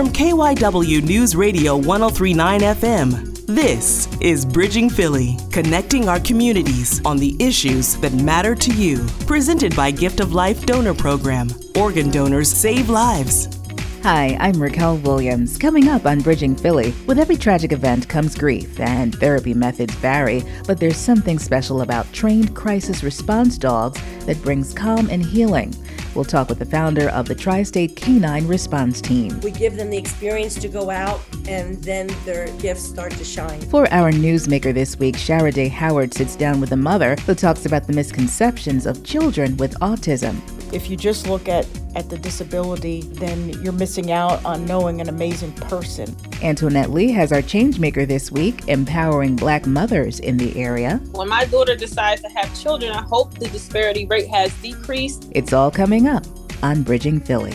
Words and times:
From 0.00 0.08
KYW 0.08 1.02
News 1.02 1.36
Radio 1.36 1.76
1039 1.76 2.60
FM, 2.60 3.46
this 3.46 4.08
is 4.22 4.46
Bridging 4.46 4.88
Philly, 4.88 5.36
connecting 5.52 6.08
our 6.08 6.18
communities 6.20 7.04
on 7.04 7.18
the 7.18 7.36
issues 7.38 7.96
that 7.98 8.14
matter 8.14 8.54
to 8.54 8.72
you. 8.72 9.06
Presented 9.26 9.76
by 9.76 9.90
Gift 9.90 10.20
of 10.20 10.32
Life 10.32 10.64
Donor 10.64 10.94
Program. 10.94 11.50
Organ 11.76 12.10
donors 12.10 12.50
save 12.50 12.88
lives. 12.88 13.60
Hi, 14.02 14.38
I'm 14.40 14.54
Racquel 14.54 15.02
Williams. 15.02 15.58
Coming 15.58 15.88
up 15.88 16.06
on 16.06 16.20
Bridging 16.20 16.56
Philly, 16.56 16.94
with 17.06 17.18
every 17.18 17.36
tragic 17.36 17.70
event 17.70 18.08
comes 18.08 18.34
grief, 18.34 18.80
and 18.80 19.14
therapy 19.14 19.52
methods 19.52 19.92
vary, 19.96 20.42
but 20.66 20.80
there's 20.80 20.96
something 20.96 21.38
special 21.38 21.82
about 21.82 22.10
trained 22.14 22.56
crisis 22.56 23.02
response 23.02 23.58
dogs 23.58 24.00
that 24.24 24.42
brings 24.42 24.72
calm 24.72 25.10
and 25.10 25.22
healing. 25.22 25.74
We'll 26.14 26.24
talk 26.24 26.48
with 26.48 26.58
the 26.58 26.64
founder 26.64 27.08
of 27.10 27.26
the 27.26 27.34
Tri 27.34 27.62
State 27.62 27.94
Canine 27.96 28.46
Response 28.46 29.00
Team. 29.00 29.40
We 29.40 29.50
give 29.52 29.76
them 29.76 29.90
the 29.90 29.96
experience 29.96 30.56
to 30.56 30.68
go 30.68 30.90
out, 30.90 31.20
and 31.46 31.82
then 31.84 32.08
their 32.24 32.48
gifts 32.58 32.82
start 32.82 33.12
to 33.12 33.24
shine. 33.24 33.60
For 33.62 33.90
our 33.92 34.10
newsmaker 34.10 34.74
this 34.74 34.98
week, 34.98 35.16
Shara 35.16 35.52
Dae 35.52 35.68
Howard 35.68 36.12
sits 36.12 36.34
down 36.34 36.60
with 36.60 36.72
a 36.72 36.76
mother 36.76 37.16
who 37.26 37.34
talks 37.34 37.64
about 37.64 37.86
the 37.86 37.92
misconceptions 37.92 38.86
of 38.86 39.04
children 39.04 39.56
with 39.56 39.78
autism. 39.80 40.40
If 40.72 40.88
you 40.88 40.96
just 40.96 41.26
look 41.26 41.48
at, 41.48 41.66
at 41.96 42.08
the 42.08 42.16
disability, 42.16 43.02
then 43.02 43.48
you're 43.60 43.72
missing 43.72 44.12
out 44.12 44.44
on 44.44 44.64
knowing 44.66 45.00
an 45.00 45.08
amazing 45.08 45.52
person. 45.52 46.14
Antoinette 46.42 46.90
Lee 46.90 47.10
has 47.10 47.32
our 47.32 47.42
changemaker 47.42 48.06
this 48.06 48.30
week, 48.30 48.68
empowering 48.68 49.34
black 49.34 49.66
mothers 49.66 50.20
in 50.20 50.36
the 50.36 50.56
area. 50.56 51.00
When 51.10 51.28
my 51.28 51.44
daughter 51.46 51.74
decides 51.74 52.22
to 52.22 52.28
have 52.28 52.56
children, 52.60 52.92
I 52.92 53.02
hope 53.02 53.34
the 53.34 53.48
disparity 53.48 54.06
rate 54.06 54.28
has 54.28 54.54
decreased. 54.62 55.28
It's 55.32 55.52
all 55.52 55.72
coming 55.72 55.99
up 56.06 56.24
on 56.62 56.82
Bridging 56.82 57.20
Philly. 57.20 57.54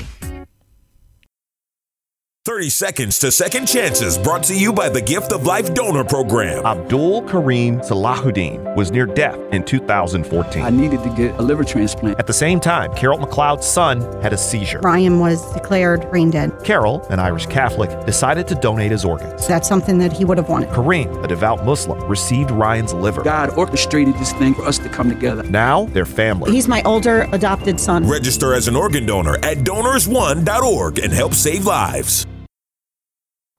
30 2.45 2.69
Seconds 2.69 3.17
to 3.17 3.31
Second 3.31 3.65
Chances 3.65 4.19
brought 4.19 4.43
to 4.43 4.55
you 4.55 4.71
by 4.71 4.87
the 4.87 5.01
Gift 5.01 5.31
of 5.33 5.47
Life 5.47 5.73
Donor 5.73 6.03
Program. 6.03 6.63
Abdul 6.63 7.23
Kareem 7.23 7.83
Salahuddin 7.83 8.75
was 8.75 8.91
near 8.91 9.07
death 9.07 9.39
in 9.51 9.63
2014. 9.63 10.61
I 10.61 10.69
needed 10.69 11.01
to 11.01 11.09
get 11.15 11.33
a 11.39 11.41
liver 11.41 11.63
transplant. 11.63 12.19
At 12.19 12.27
the 12.27 12.33
same 12.33 12.59
time, 12.59 12.93
Carol 12.93 13.17
McLeod's 13.17 13.65
son 13.65 13.99
had 14.21 14.31
a 14.31 14.37
seizure. 14.37 14.79
Ryan 14.81 15.19
was 15.19 15.51
declared 15.53 16.07
brain 16.11 16.29
dead. 16.29 16.51
Carol, 16.63 17.03
an 17.09 17.17
Irish 17.17 17.47
Catholic, 17.47 18.05
decided 18.05 18.47
to 18.49 18.53
donate 18.53 18.91
his 18.91 19.05
organs. 19.05 19.47
That's 19.47 19.67
something 19.67 19.97
that 19.97 20.13
he 20.13 20.23
would 20.23 20.37
have 20.37 20.47
wanted. 20.47 20.69
Kareem, 20.69 21.23
a 21.23 21.27
devout 21.27 21.65
Muslim, 21.65 21.99
received 22.07 22.51
Ryan's 22.51 22.93
liver. 22.93 23.23
God 23.23 23.57
orchestrated 23.57 24.13
this 24.19 24.33
thing 24.33 24.53
for 24.53 24.61
us 24.65 24.77
to 24.77 24.89
come 24.89 25.09
together. 25.09 25.41
Now 25.41 25.85
they're 25.85 26.05
family. 26.05 26.51
He's 26.51 26.67
my 26.67 26.83
older 26.83 27.27
adopted 27.31 27.79
son. 27.79 28.07
Register 28.07 28.53
as 28.53 28.67
an 28.67 28.75
organ 28.75 29.07
donor 29.07 29.37
at 29.37 29.57
donors1.org 29.65 30.99
and 30.99 31.11
help 31.11 31.33
save 31.33 31.65
lives. 31.65 32.27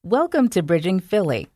Welcome 0.07 0.51
to 0.51 0.63
Bridging 0.63 1.01
Philly. 1.01 1.49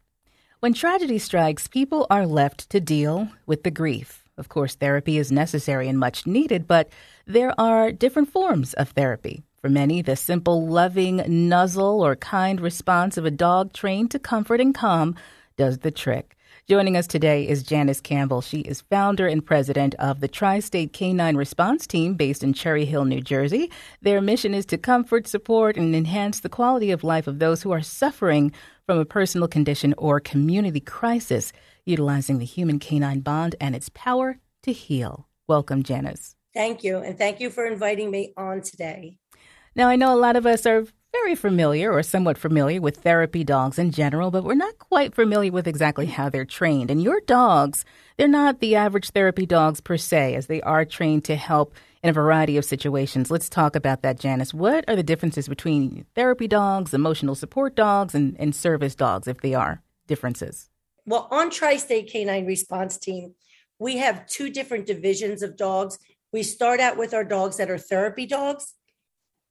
When 0.59 0.75
tragedy 0.75 1.21
strikes, 1.21 1.69
people 1.69 2.09
are 2.11 2.27
left 2.27 2.69
to 2.71 2.81
deal 2.81 3.29
with 3.47 3.63
the 3.63 3.71
grief. 3.71 4.25
Of 4.37 4.49
course, 4.49 4.75
therapy 4.75 5.19
is 5.19 5.31
necessary 5.31 5.87
and 5.87 5.97
much 5.97 6.27
needed, 6.27 6.67
but 6.67 6.89
there 7.27 7.55
are 7.61 7.93
different 7.93 8.33
forms 8.33 8.75
of 8.75 8.89
therapy. 8.89 9.45
For 9.61 9.69
many, 9.69 10.03
the 10.03 10.17
simple, 10.17 10.67
loving 10.67 11.23
nuzzle 11.49 12.05
or 12.05 12.17
kind 12.17 12.61
response 12.61 13.17
of 13.17 13.25
a 13.25 13.31
dog 13.31 13.73
trained 13.73 14.11
to 14.11 14.19
comfort 14.19 14.61
and 14.61 14.75
calm 14.75 15.15
does 15.57 15.79
the 15.79 15.93
trick. 15.93 16.37
Joining 16.71 16.97
us 16.97 17.09
today 17.09 17.49
is 17.49 17.65
Janice 17.65 18.01
Campbell. 18.01 18.41
She 18.43 18.61
is 18.61 18.83
founder 18.83 19.27
and 19.27 19.45
president 19.45 19.97
of 19.97 20.21
the 20.21 20.29
Tri 20.29 20.61
State 20.61 20.93
Canine 20.93 21.37
Response 21.37 21.85
Team 21.85 22.15
based 22.15 22.45
in 22.45 22.53
Cherry 22.53 22.85
Hill, 22.85 23.05
New 23.07 23.21
Jersey. 23.21 23.73
Their 24.03 24.21
mission 24.21 24.55
is 24.55 24.67
to 24.67 24.79
comfort, 24.79 25.27
support, 25.27 25.77
and 25.77 25.97
enhance 25.97 26.39
the 26.39 26.49
quality 26.49 26.93
of 26.93 27.03
life 27.03 27.27
of 27.27 27.41
those 27.41 27.63
who 27.63 27.73
are 27.73 27.83
suffering 27.83 28.53
from 28.87 28.99
a 28.99 29.05
personal 29.05 29.49
condition 29.49 29.97
or 29.99 30.21
community 30.21 30.79
crisis, 30.79 31.53
utilizing 31.87 32.39
the 32.39 32.45
human 32.45 32.79
canine 32.79 33.19
bond 33.19 33.57
and 33.61 33.75
its 33.75 33.89
power 33.89 34.39
to 34.63 34.73
heal. 34.73 35.27
Welcome, 35.49 35.83
Janice. 35.83 36.37
Thank 36.55 36.85
you. 36.85 36.99
And 36.99 37.19
thank 37.19 37.41
you 37.41 37.51
for 37.51 37.67
inviting 37.67 38.13
me 38.13 38.33
on 38.37 38.61
today. 38.61 39.19
Now, 39.75 39.89
I 39.89 39.97
know 39.97 40.15
a 40.15 40.23
lot 40.23 40.37
of 40.37 40.47
us 40.47 40.65
are 40.67 40.87
very 41.13 41.35
familiar 41.35 41.93
or 41.93 42.03
somewhat 42.03 42.39
familiar 42.39 42.81
with 42.81 42.99
therapy 42.99 43.45
dogs 43.45 43.79
in 43.79 43.91
general, 43.91 44.31
but 44.31 44.45
we're 44.45 44.55
not 44.55 44.79
quite 44.79 45.15
familiar 45.15 45.53
with 45.53 45.67
exactly 45.67 46.07
how 46.07 46.29
they're 46.29 46.45
trained. 46.45 46.91
And 46.91 47.03
your 47.03 47.21
dogs, 47.27 47.85
they're 48.17 48.29
not 48.29 48.61
the 48.61 48.77
average 48.77 49.11
therapy 49.11 49.47
dogs 49.47 49.81
per 49.81 49.97
se, 49.97 50.35
as 50.35 50.47
they 50.47 50.61
are 50.63 50.85
trained 50.85 51.25
to 51.25 51.37
help 51.37 51.75
in 52.03 52.11
a 52.11 52.15
variety 52.15 52.57
of 52.57 52.65
situations. 52.65 53.31
Let's 53.31 53.49
talk 53.49 53.77
about 53.77 54.03
that, 54.03 54.19
Janice. 54.19 54.55
What 54.55 54.85
are 54.89 54.97
the 54.97 55.03
differences 55.03 55.49
between 55.49 56.07
therapy 56.15 56.49
dogs, 56.49 56.95
emotional 56.95 57.35
support 57.35 57.75
dogs, 57.75 58.15
and, 58.15 58.37
and 58.39 58.55
service 58.55 58.95
dogs, 58.95 59.29
if 59.29 59.41
they 59.41 59.55
are 59.55 59.83
differences? 60.07 60.71
Well, 61.07 61.29
on 61.31 61.51
Tri 61.51 61.77
State 61.77 62.11
Canine 62.11 62.47
Response 62.47 62.99
Team, 62.99 63.35
we 63.79 63.99
have 63.99 64.27
two 64.27 64.51
different 64.51 64.87
divisions 64.87 65.43
of 65.43 65.57
dogs. 65.57 65.99
We 66.33 66.43
start 66.43 66.81
out 66.81 66.97
with 66.97 67.15
our 67.15 67.25
dogs 67.25 67.57
that 67.57 67.71
are 67.71 67.79
therapy 67.79 68.27
dogs 68.27 68.75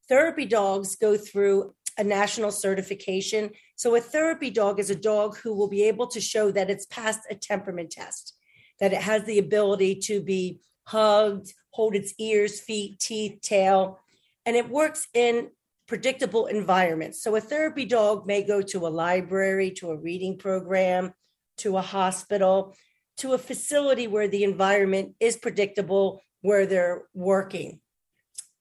Therapy 0.10 0.46
dogs 0.46 0.96
go 0.96 1.16
through 1.16 1.76
a 2.00 2.04
national 2.04 2.52
certification. 2.52 3.52
So, 3.76 3.96
a 3.96 4.02
therapy 4.02 4.50
dog 4.50 4.80
is 4.80 4.90
a 4.90 4.96
dog 4.96 5.38
who 5.38 5.54
will 5.54 5.68
be 5.68 5.84
able 5.84 6.08
to 6.08 6.20
show 6.20 6.50
that 6.52 6.70
it's 6.70 6.88
passed 6.88 7.22
a 7.30 7.36
temperament 7.36 7.92
test, 7.92 8.36
that 8.80 8.94
it 8.94 9.02
has 9.02 9.26
the 9.26 9.38
ability 9.38 9.96
to 10.06 10.22
be 10.22 10.62
hugged, 10.88 11.54
hold 11.72 11.96
its 11.96 12.14
ears, 12.18 12.60
feet, 12.60 13.00
teeth, 13.00 13.42
tail, 13.42 14.00
and 14.46 14.56
it 14.56 14.70
works 14.70 15.08
in 15.14 15.50
predictable 15.88 16.48
environments. 16.48 17.22
So, 17.22 17.36
a 17.36 17.42
therapy 17.42 17.86
dog 17.86 18.26
may 18.26 18.42
go 18.42 18.62
to 18.62 18.88
a 18.88 18.90
library, 18.90 19.72
to 19.72 19.92
a 19.92 19.98
reading 19.98 20.38
program, 20.38 21.14
to 21.58 21.78
a 21.78 21.82
hospital, 21.82 22.76
to 23.18 23.34
a 23.34 23.38
facility 23.38 24.08
where 24.08 24.28
the 24.28 24.44
environment 24.44 25.16
is 25.20 25.38
predictable, 25.38 26.24
where 26.42 26.66
they're 26.66 27.04
working 27.14 27.82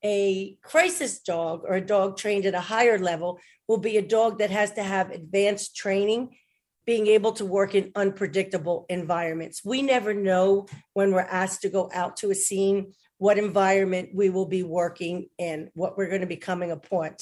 a 0.05 0.57
crisis 0.63 1.21
dog 1.21 1.63
or 1.65 1.75
a 1.75 1.85
dog 1.85 2.17
trained 2.17 2.47
at 2.47 2.55
a 2.55 2.61
higher 2.61 2.99
level 2.99 3.39
will 3.67 3.79
be 3.79 3.97
a 3.97 4.03
dog 4.03 4.39
that 4.39 4.51
has 4.51 4.73
to 4.73 4.83
have 4.83 5.11
advanced 5.11 5.77
training 5.77 6.37
being 6.87 7.07
able 7.07 7.33
to 7.33 7.45
work 7.45 7.75
in 7.75 7.93
unpredictable 7.95 8.87
environments. 8.89 9.63
We 9.65 9.83
never 9.83 10.15
know 10.15 10.67
when 10.95 11.13
we're 11.13 11.21
asked 11.21 11.63
to 11.63 11.69
go 11.69 11.91
out 11.93 12.17
to 12.19 12.31
a 12.31 12.35
scene 12.35 12.93
what 13.19 13.37
environment 13.37 14.11
we 14.15 14.31
will 14.31 14.47
be 14.47 14.63
working 14.63 15.29
in 15.37 15.71
what 15.75 15.99
we're 15.99 16.09
going 16.09 16.23
to 16.23 16.27
be 16.27 16.37
coming 16.37 16.71
upon. 16.71 17.17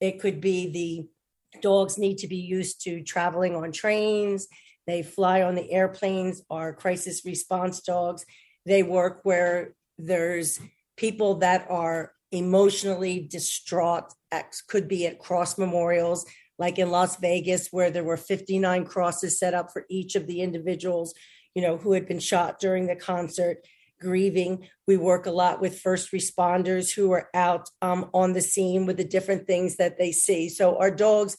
It 0.00 0.20
could 0.20 0.40
be 0.40 0.70
the 0.72 1.60
dogs 1.60 1.98
need 1.98 2.18
to 2.18 2.26
be 2.26 2.38
used 2.38 2.82
to 2.82 3.02
traveling 3.02 3.54
on 3.54 3.72
trains 3.72 4.48
they 4.86 5.02
fly 5.02 5.42
on 5.42 5.54
the 5.54 5.70
airplanes 5.70 6.42
are 6.50 6.74
crisis 6.74 7.24
response 7.24 7.80
dogs 7.80 8.24
they 8.66 8.82
work 8.82 9.20
where 9.22 9.74
there's 9.98 10.58
people 10.96 11.36
that 11.36 11.66
are 11.70 12.12
emotionally 12.34 13.20
distraught 13.30 14.12
X 14.32 14.62
could 14.62 14.88
be 14.88 15.06
at 15.06 15.18
cross 15.18 15.56
memorials 15.56 16.26
like 16.58 16.78
in 16.78 16.90
Las 16.90 17.16
Vegas 17.16 17.68
where 17.70 17.90
there 17.90 18.04
were 18.04 18.16
59 18.16 18.84
crosses 18.84 19.38
set 19.38 19.54
up 19.54 19.72
for 19.72 19.86
each 19.88 20.14
of 20.14 20.26
the 20.26 20.40
individuals 20.40 21.14
you 21.54 21.62
know 21.62 21.76
who 21.76 21.92
had 21.92 22.06
been 22.06 22.20
shot 22.20 22.58
during 22.58 22.86
the 22.86 22.96
concert 22.96 23.58
grieving. 24.00 24.68
We 24.86 24.96
work 24.96 25.26
a 25.26 25.30
lot 25.30 25.60
with 25.60 25.80
first 25.80 26.12
responders 26.12 26.94
who 26.94 27.12
are 27.12 27.28
out 27.34 27.68
um, 27.82 28.10
on 28.12 28.32
the 28.32 28.42
scene 28.42 28.86
with 28.86 28.96
the 28.96 29.04
different 29.04 29.46
things 29.46 29.76
that 29.76 29.98
they 29.98 30.12
see. 30.12 30.48
So 30.48 30.78
our 30.78 30.90
dogs 30.90 31.36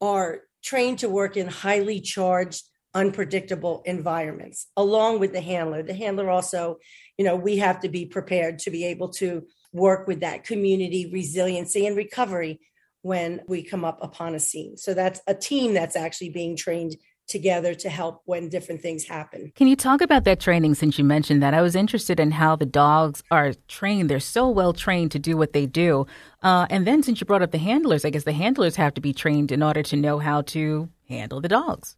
are 0.00 0.42
trained 0.62 1.00
to 1.00 1.08
work 1.08 1.36
in 1.36 1.48
highly 1.48 2.00
charged, 2.00 2.62
unpredictable 2.94 3.82
environments, 3.84 4.68
along 4.76 5.20
with 5.20 5.32
the 5.32 5.40
handler. 5.40 5.82
The 5.82 5.94
handler 5.94 6.30
also, 6.30 6.78
you 7.18 7.24
know, 7.24 7.36
we 7.36 7.58
have 7.58 7.80
to 7.80 7.88
be 7.88 8.06
prepared 8.06 8.60
to 8.60 8.70
be 8.70 8.84
able 8.86 9.08
to 9.14 9.46
work 9.76 10.08
with 10.08 10.20
that 10.20 10.44
community 10.44 11.10
resiliency 11.12 11.86
and 11.86 11.96
recovery 11.96 12.58
when 13.02 13.40
we 13.46 13.62
come 13.62 13.84
up 13.84 13.98
upon 14.02 14.34
a 14.34 14.40
scene. 14.40 14.76
So 14.76 14.94
that's 14.94 15.20
a 15.26 15.34
team 15.34 15.74
that's 15.74 15.94
actually 15.94 16.30
being 16.30 16.56
trained 16.56 16.96
together 17.28 17.74
to 17.74 17.90
help 17.90 18.22
when 18.24 18.48
different 18.48 18.80
things 18.80 19.04
happen. 19.04 19.52
Can 19.56 19.66
you 19.66 19.76
talk 19.76 20.00
about 20.00 20.24
that 20.24 20.40
training 20.40 20.74
since 20.74 20.96
you 20.96 21.04
mentioned 21.04 21.42
that? 21.42 21.54
I 21.54 21.60
was 21.60 21.74
interested 21.74 22.20
in 22.20 22.30
how 22.30 22.56
the 22.56 22.66
dogs 22.66 23.22
are 23.30 23.52
trained. 23.68 24.08
They're 24.08 24.20
so 24.20 24.48
well 24.48 24.72
trained 24.72 25.10
to 25.12 25.18
do 25.18 25.36
what 25.36 25.52
they 25.52 25.66
do. 25.66 26.06
Uh, 26.42 26.66
and 26.70 26.86
then 26.86 27.02
since 27.02 27.20
you 27.20 27.26
brought 27.26 27.42
up 27.42 27.50
the 27.50 27.58
handlers, 27.58 28.04
I 28.04 28.10
guess 28.10 28.24
the 28.24 28.32
handlers 28.32 28.76
have 28.76 28.94
to 28.94 29.00
be 29.00 29.12
trained 29.12 29.50
in 29.50 29.62
order 29.62 29.82
to 29.82 29.96
know 29.96 30.18
how 30.18 30.42
to 30.42 30.88
handle 31.08 31.40
the 31.40 31.48
dogs. 31.48 31.96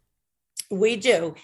We 0.71 0.95
do. 0.95 1.35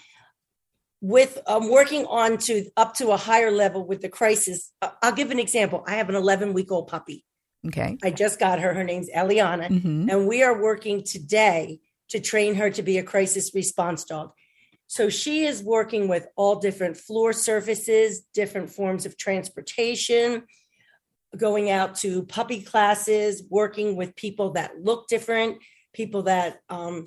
With 1.06 1.38
um, 1.46 1.70
working 1.70 2.04
on 2.06 2.36
to 2.38 2.68
up 2.76 2.94
to 2.94 3.10
a 3.10 3.16
higher 3.16 3.52
level 3.52 3.86
with 3.86 4.00
the 4.00 4.08
crisis, 4.08 4.72
I'll 5.02 5.12
give 5.12 5.30
an 5.30 5.38
example. 5.38 5.84
I 5.86 5.94
have 5.94 6.08
an 6.08 6.16
11 6.16 6.52
week 6.52 6.72
old 6.72 6.88
puppy. 6.88 7.24
Okay. 7.68 7.96
I 8.02 8.10
just 8.10 8.40
got 8.40 8.58
her. 8.58 8.74
Her 8.74 8.82
name's 8.82 9.08
Eliana. 9.14 9.68
Mm-hmm. 9.68 10.10
And 10.10 10.26
we 10.26 10.42
are 10.42 10.60
working 10.60 11.04
today 11.04 11.78
to 12.08 12.18
train 12.18 12.56
her 12.56 12.70
to 12.70 12.82
be 12.82 12.98
a 12.98 13.04
crisis 13.04 13.52
response 13.54 14.04
dog. 14.04 14.32
So 14.88 15.08
she 15.08 15.44
is 15.44 15.62
working 15.62 16.08
with 16.08 16.26
all 16.36 16.56
different 16.56 16.96
floor 16.96 17.32
surfaces, 17.32 18.22
different 18.34 18.70
forms 18.70 19.06
of 19.06 19.16
transportation, 19.16 20.42
going 21.36 21.70
out 21.70 21.96
to 21.96 22.24
puppy 22.24 22.62
classes, 22.62 23.44
working 23.48 23.96
with 23.96 24.16
people 24.16 24.52
that 24.52 24.72
look 24.82 25.06
different, 25.06 25.58
people 25.92 26.24
that 26.24 26.58
um, 26.68 27.06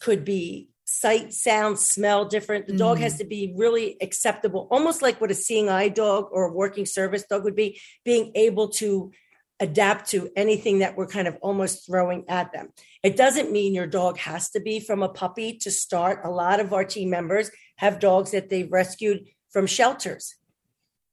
could 0.00 0.24
be 0.24 0.70
sight, 1.00 1.32
sound, 1.32 1.78
smell 1.78 2.24
different. 2.24 2.66
The 2.66 2.72
mm. 2.72 2.78
dog 2.78 2.98
has 2.98 3.14
mm. 3.14 3.18
to 3.18 3.24
be 3.24 3.54
really 3.56 3.96
acceptable, 4.00 4.68
almost 4.70 5.02
like 5.02 5.20
what 5.20 5.30
a 5.30 5.34
seeing 5.34 5.68
eye 5.68 5.88
dog 5.88 6.28
or 6.32 6.44
a 6.44 6.52
working 6.52 6.86
service 6.86 7.24
dog 7.28 7.44
would 7.44 7.56
be, 7.56 7.80
being 8.04 8.32
able 8.34 8.68
to 8.68 9.12
adapt 9.58 10.10
to 10.10 10.28
anything 10.36 10.80
that 10.80 10.96
we're 10.96 11.06
kind 11.06 11.28
of 11.28 11.36
almost 11.40 11.86
throwing 11.86 12.24
at 12.28 12.52
them. 12.52 12.68
It 13.02 13.16
doesn't 13.16 13.52
mean 13.52 13.74
your 13.74 13.86
dog 13.86 14.18
has 14.18 14.50
to 14.50 14.60
be 14.60 14.80
from 14.80 15.02
a 15.02 15.08
puppy 15.08 15.56
to 15.58 15.70
start. 15.70 16.20
A 16.24 16.30
lot 16.30 16.60
of 16.60 16.72
our 16.72 16.84
team 16.84 17.10
members 17.10 17.50
have 17.76 17.98
dogs 17.98 18.32
that 18.32 18.50
they've 18.50 18.70
rescued 18.70 19.26
from 19.50 19.66
shelters. 19.66 20.34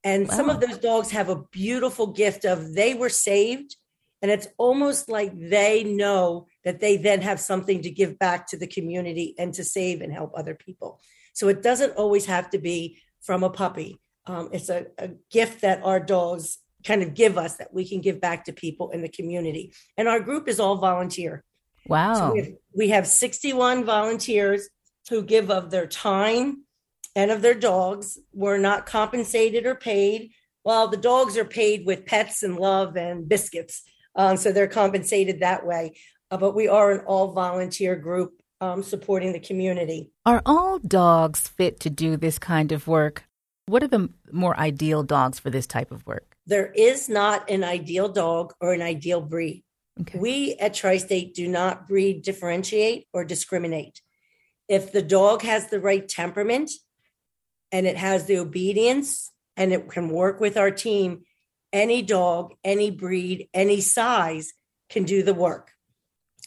And 0.02 0.28
wow. 0.28 0.34
some 0.34 0.50
of 0.50 0.60
those 0.60 0.78
dogs 0.78 1.10
have 1.12 1.30
a 1.30 1.42
beautiful 1.50 2.08
gift 2.08 2.44
of 2.44 2.74
they 2.74 2.94
were 2.94 3.08
saved. 3.08 3.76
And 4.20 4.30
it's 4.30 4.48
almost 4.58 5.08
like 5.08 5.32
they 5.38 5.84
know 5.84 6.46
that 6.64 6.80
they 6.80 6.96
then 6.96 7.20
have 7.20 7.40
something 7.40 7.82
to 7.82 7.90
give 7.90 8.18
back 8.18 8.46
to 8.48 8.56
the 8.56 8.66
community 8.66 9.34
and 9.38 9.52
to 9.54 9.64
save 9.64 10.00
and 10.00 10.12
help 10.12 10.32
other 10.34 10.54
people. 10.54 11.00
So 11.34 11.48
it 11.48 11.62
doesn't 11.62 11.96
always 11.96 12.26
have 12.26 12.50
to 12.50 12.58
be 12.58 12.98
from 13.20 13.42
a 13.42 13.50
puppy. 13.50 14.00
Um, 14.26 14.48
it's 14.52 14.68
a, 14.68 14.86
a 14.98 15.10
gift 15.30 15.62
that 15.62 15.82
our 15.82 16.00
dogs 16.00 16.58
kind 16.84 17.02
of 17.02 17.14
give 17.14 17.38
us 17.38 17.56
that 17.56 17.72
we 17.72 17.88
can 17.88 18.00
give 18.00 18.20
back 18.20 18.44
to 18.44 18.52
people 18.52 18.90
in 18.90 19.02
the 19.02 19.08
community. 19.08 19.72
And 19.96 20.08
our 20.08 20.20
group 20.20 20.48
is 20.48 20.60
all 20.60 20.76
volunteer. 20.76 21.42
Wow. 21.86 22.14
So 22.14 22.32
we, 22.32 22.38
have, 22.38 22.48
we 22.74 22.88
have 22.90 23.06
61 23.06 23.84
volunteers 23.84 24.68
who 25.10 25.22
give 25.22 25.50
of 25.50 25.70
their 25.70 25.86
time 25.86 26.64
and 27.16 27.30
of 27.30 27.42
their 27.42 27.54
dogs. 27.54 28.18
We're 28.32 28.58
not 28.58 28.86
compensated 28.86 29.66
or 29.66 29.74
paid. 29.74 30.30
Well, 30.64 30.88
the 30.88 30.96
dogs 30.96 31.36
are 31.36 31.44
paid 31.44 31.84
with 31.84 32.06
pets 32.06 32.42
and 32.42 32.56
love 32.56 32.96
and 32.96 33.28
biscuits. 33.28 33.82
Um, 34.16 34.36
so 34.36 34.52
they're 34.52 34.66
compensated 34.66 35.40
that 35.40 35.66
way. 35.66 35.94
Uh, 36.34 36.36
but 36.36 36.54
we 36.54 36.66
are 36.66 36.90
an 36.90 37.00
all 37.06 37.30
volunteer 37.30 37.94
group 37.94 38.42
um, 38.60 38.82
supporting 38.82 39.32
the 39.32 39.38
community. 39.38 40.10
Are 40.26 40.42
all 40.44 40.80
dogs 40.80 41.46
fit 41.46 41.78
to 41.80 41.90
do 41.90 42.16
this 42.16 42.40
kind 42.40 42.72
of 42.72 42.88
work? 42.88 43.24
What 43.66 43.84
are 43.84 43.88
the 43.88 44.10
more 44.32 44.58
ideal 44.58 45.04
dogs 45.04 45.38
for 45.38 45.50
this 45.50 45.66
type 45.66 45.92
of 45.92 46.04
work? 46.06 46.34
there 46.46 46.66
is 46.66 47.08
not 47.08 47.48
an 47.50 47.64
ideal 47.64 48.08
dog 48.08 48.52
or 48.60 48.72
an 48.72 48.82
ideal 48.82 49.20
breed. 49.20 49.62
Okay. 50.00 50.18
We 50.18 50.54
at 50.54 50.74
Tri 50.74 50.98
State 50.98 51.34
do 51.34 51.48
not 51.48 51.88
breed, 51.88 52.22
differentiate, 52.22 53.06
or 53.12 53.24
discriminate. 53.24 54.00
If 54.68 54.92
the 54.92 55.02
dog 55.02 55.42
has 55.42 55.68
the 55.68 55.80
right 55.80 56.06
temperament 56.06 56.70
and 57.70 57.86
it 57.86 57.96
has 57.96 58.26
the 58.26 58.38
obedience 58.38 59.30
and 59.56 59.72
it 59.72 59.88
can 59.88 60.08
work 60.08 60.40
with 60.40 60.56
our 60.56 60.70
team, 60.70 61.22
any 61.72 62.02
dog, 62.02 62.54
any 62.64 62.90
breed, 62.90 63.48
any 63.54 63.80
size 63.80 64.52
can 64.90 65.04
do 65.04 65.22
the 65.22 65.34
work. 65.34 65.70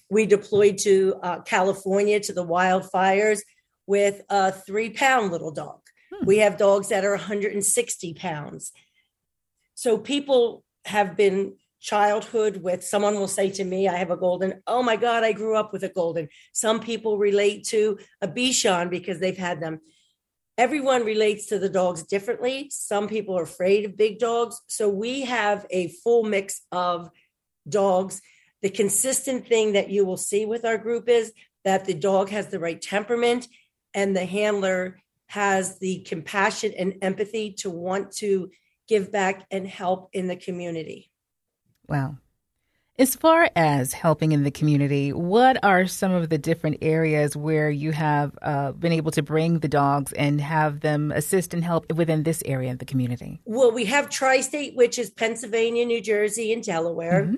We 0.09 0.25
deployed 0.25 0.77
to 0.79 1.15
uh, 1.21 1.41
California 1.41 2.19
to 2.21 2.33
the 2.33 2.45
wildfires 2.45 3.41
with 3.85 4.21
a 4.29 4.51
three 4.51 4.89
pound 4.89 5.31
little 5.31 5.51
dog. 5.51 5.79
Hmm. 6.13 6.25
We 6.25 6.37
have 6.37 6.57
dogs 6.57 6.89
that 6.89 7.05
are 7.05 7.11
160 7.11 8.13
pounds 8.13 8.71
so 9.77 9.99
people 9.99 10.63
have 10.85 11.15
been 11.15 11.53
childhood 11.79 12.63
with 12.63 12.83
someone 12.83 13.13
will 13.13 13.27
say 13.27 13.51
to 13.51 13.63
me, 13.63 13.87
I 13.87 13.97
have 13.97 14.09
a 14.09 14.17
golden. 14.17 14.63
Oh 14.65 14.81
my 14.81 14.95
God, 14.95 15.23
I 15.23 15.33
grew 15.33 15.55
up 15.55 15.71
with 15.71 15.83
a 15.83 15.89
golden. 15.89 16.29
Some 16.51 16.79
people 16.79 17.19
relate 17.19 17.63
to 17.65 17.99
a 18.19 18.27
Bichon 18.27 18.89
because 18.89 19.19
they've 19.19 19.37
had 19.37 19.61
them. 19.61 19.79
Everyone 20.57 21.05
relates 21.05 21.45
to 21.47 21.59
the 21.59 21.69
dogs 21.69 22.01
differently. 22.01 22.69
Some 22.71 23.07
people 23.07 23.37
are 23.37 23.43
afraid 23.43 23.85
of 23.85 23.95
big 23.95 24.17
dogs. 24.17 24.59
So 24.65 24.89
we 24.89 25.21
have 25.21 25.67
a 25.69 25.89
full 26.03 26.23
mix 26.23 26.63
of 26.71 27.11
dogs. 27.69 28.19
The 28.61 28.69
consistent 28.69 29.47
thing 29.47 29.73
that 29.73 29.89
you 29.89 30.05
will 30.05 30.17
see 30.17 30.45
with 30.45 30.65
our 30.65 30.77
group 30.77 31.07
is 31.09 31.31
that 31.63 31.85
the 31.85 31.93
dog 31.93 32.29
has 32.29 32.47
the 32.47 32.59
right 32.59 32.81
temperament 32.81 33.47
and 33.93 34.15
the 34.15 34.25
handler 34.25 34.99
has 35.27 35.79
the 35.79 35.99
compassion 35.99 36.73
and 36.77 36.95
empathy 37.01 37.51
to 37.51 37.69
want 37.69 38.11
to 38.13 38.49
give 38.87 39.11
back 39.11 39.45
and 39.51 39.67
help 39.67 40.09
in 40.13 40.27
the 40.27 40.35
community. 40.35 41.11
Wow. 41.87 42.17
As 42.99 43.15
far 43.15 43.47
as 43.55 43.93
helping 43.93 44.31
in 44.31 44.43
the 44.43 44.49
community, 44.49 45.13
what 45.13 45.63
are 45.63 45.85
some 45.85 46.11
of 46.11 46.29
the 46.29 46.37
different 46.39 46.77
areas 46.81 47.35
where 47.35 47.69
you 47.69 47.91
have 47.91 48.35
uh, 48.41 48.71
been 48.71 48.91
able 48.91 49.11
to 49.11 49.21
bring 49.21 49.59
the 49.59 49.67
dogs 49.67 50.13
and 50.13 50.41
have 50.41 50.79
them 50.79 51.11
assist 51.11 51.53
and 51.53 51.63
help 51.63 51.91
within 51.93 52.23
this 52.23 52.41
area 52.45 52.71
of 52.71 52.79
the 52.79 52.85
community? 52.85 53.39
Well, 53.45 53.71
we 53.71 53.85
have 53.85 54.09
Tri 54.09 54.41
State, 54.41 54.75
which 54.75 54.97
is 54.97 55.11
Pennsylvania, 55.11 55.85
New 55.85 56.01
Jersey, 56.01 56.51
and 56.51 56.63
Delaware. 56.63 57.25
Mm-hmm. 57.25 57.35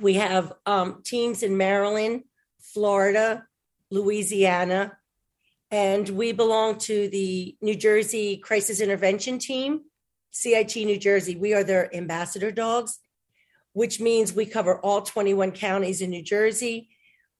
We 0.00 0.14
have 0.14 0.52
um, 0.66 1.02
teams 1.04 1.42
in 1.42 1.56
Maryland, 1.56 2.24
Florida, 2.60 3.46
Louisiana, 3.90 4.96
and 5.70 6.08
we 6.08 6.32
belong 6.32 6.78
to 6.78 7.08
the 7.08 7.56
New 7.60 7.74
Jersey 7.74 8.38
Crisis 8.38 8.80
Intervention 8.80 9.38
Team 9.38 9.82
CIT 10.30 10.76
New 10.76 10.98
Jersey, 10.98 11.36
we 11.36 11.54
are 11.54 11.64
their 11.64 11.94
ambassador 11.94 12.50
dogs, 12.50 12.98
which 13.72 14.00
means 14.00 14.32
we 14.32 14.46
cover 14.46 14.78
all 14.80 15.02
21 15.02 15.52
counties 15.52 16.00
in 16.00 16.10
New 16.10 16.22
Jersey. 16.22 16.90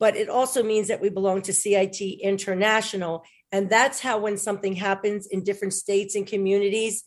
But 0.01 0.17
it 0.17 0.29
also 0.29 0.63
means 0.63 0.89
that 0.89 1.01
we 1.01 1.09
belong 1.09 1.43
to 1.43 1.53
CIT 1.53 2.01
International. 2.01 3.25
And 3.51 3.69
that's 3.69 4.01
how, 4.01 4.19
when 4.19 4.37
something 4.37 4.75
happens 4.75 5.27
in 5.27 5.43
different 5.43 5.75
states 5.75 6.15
and 6.15 6.27
communities, 6.27 7.05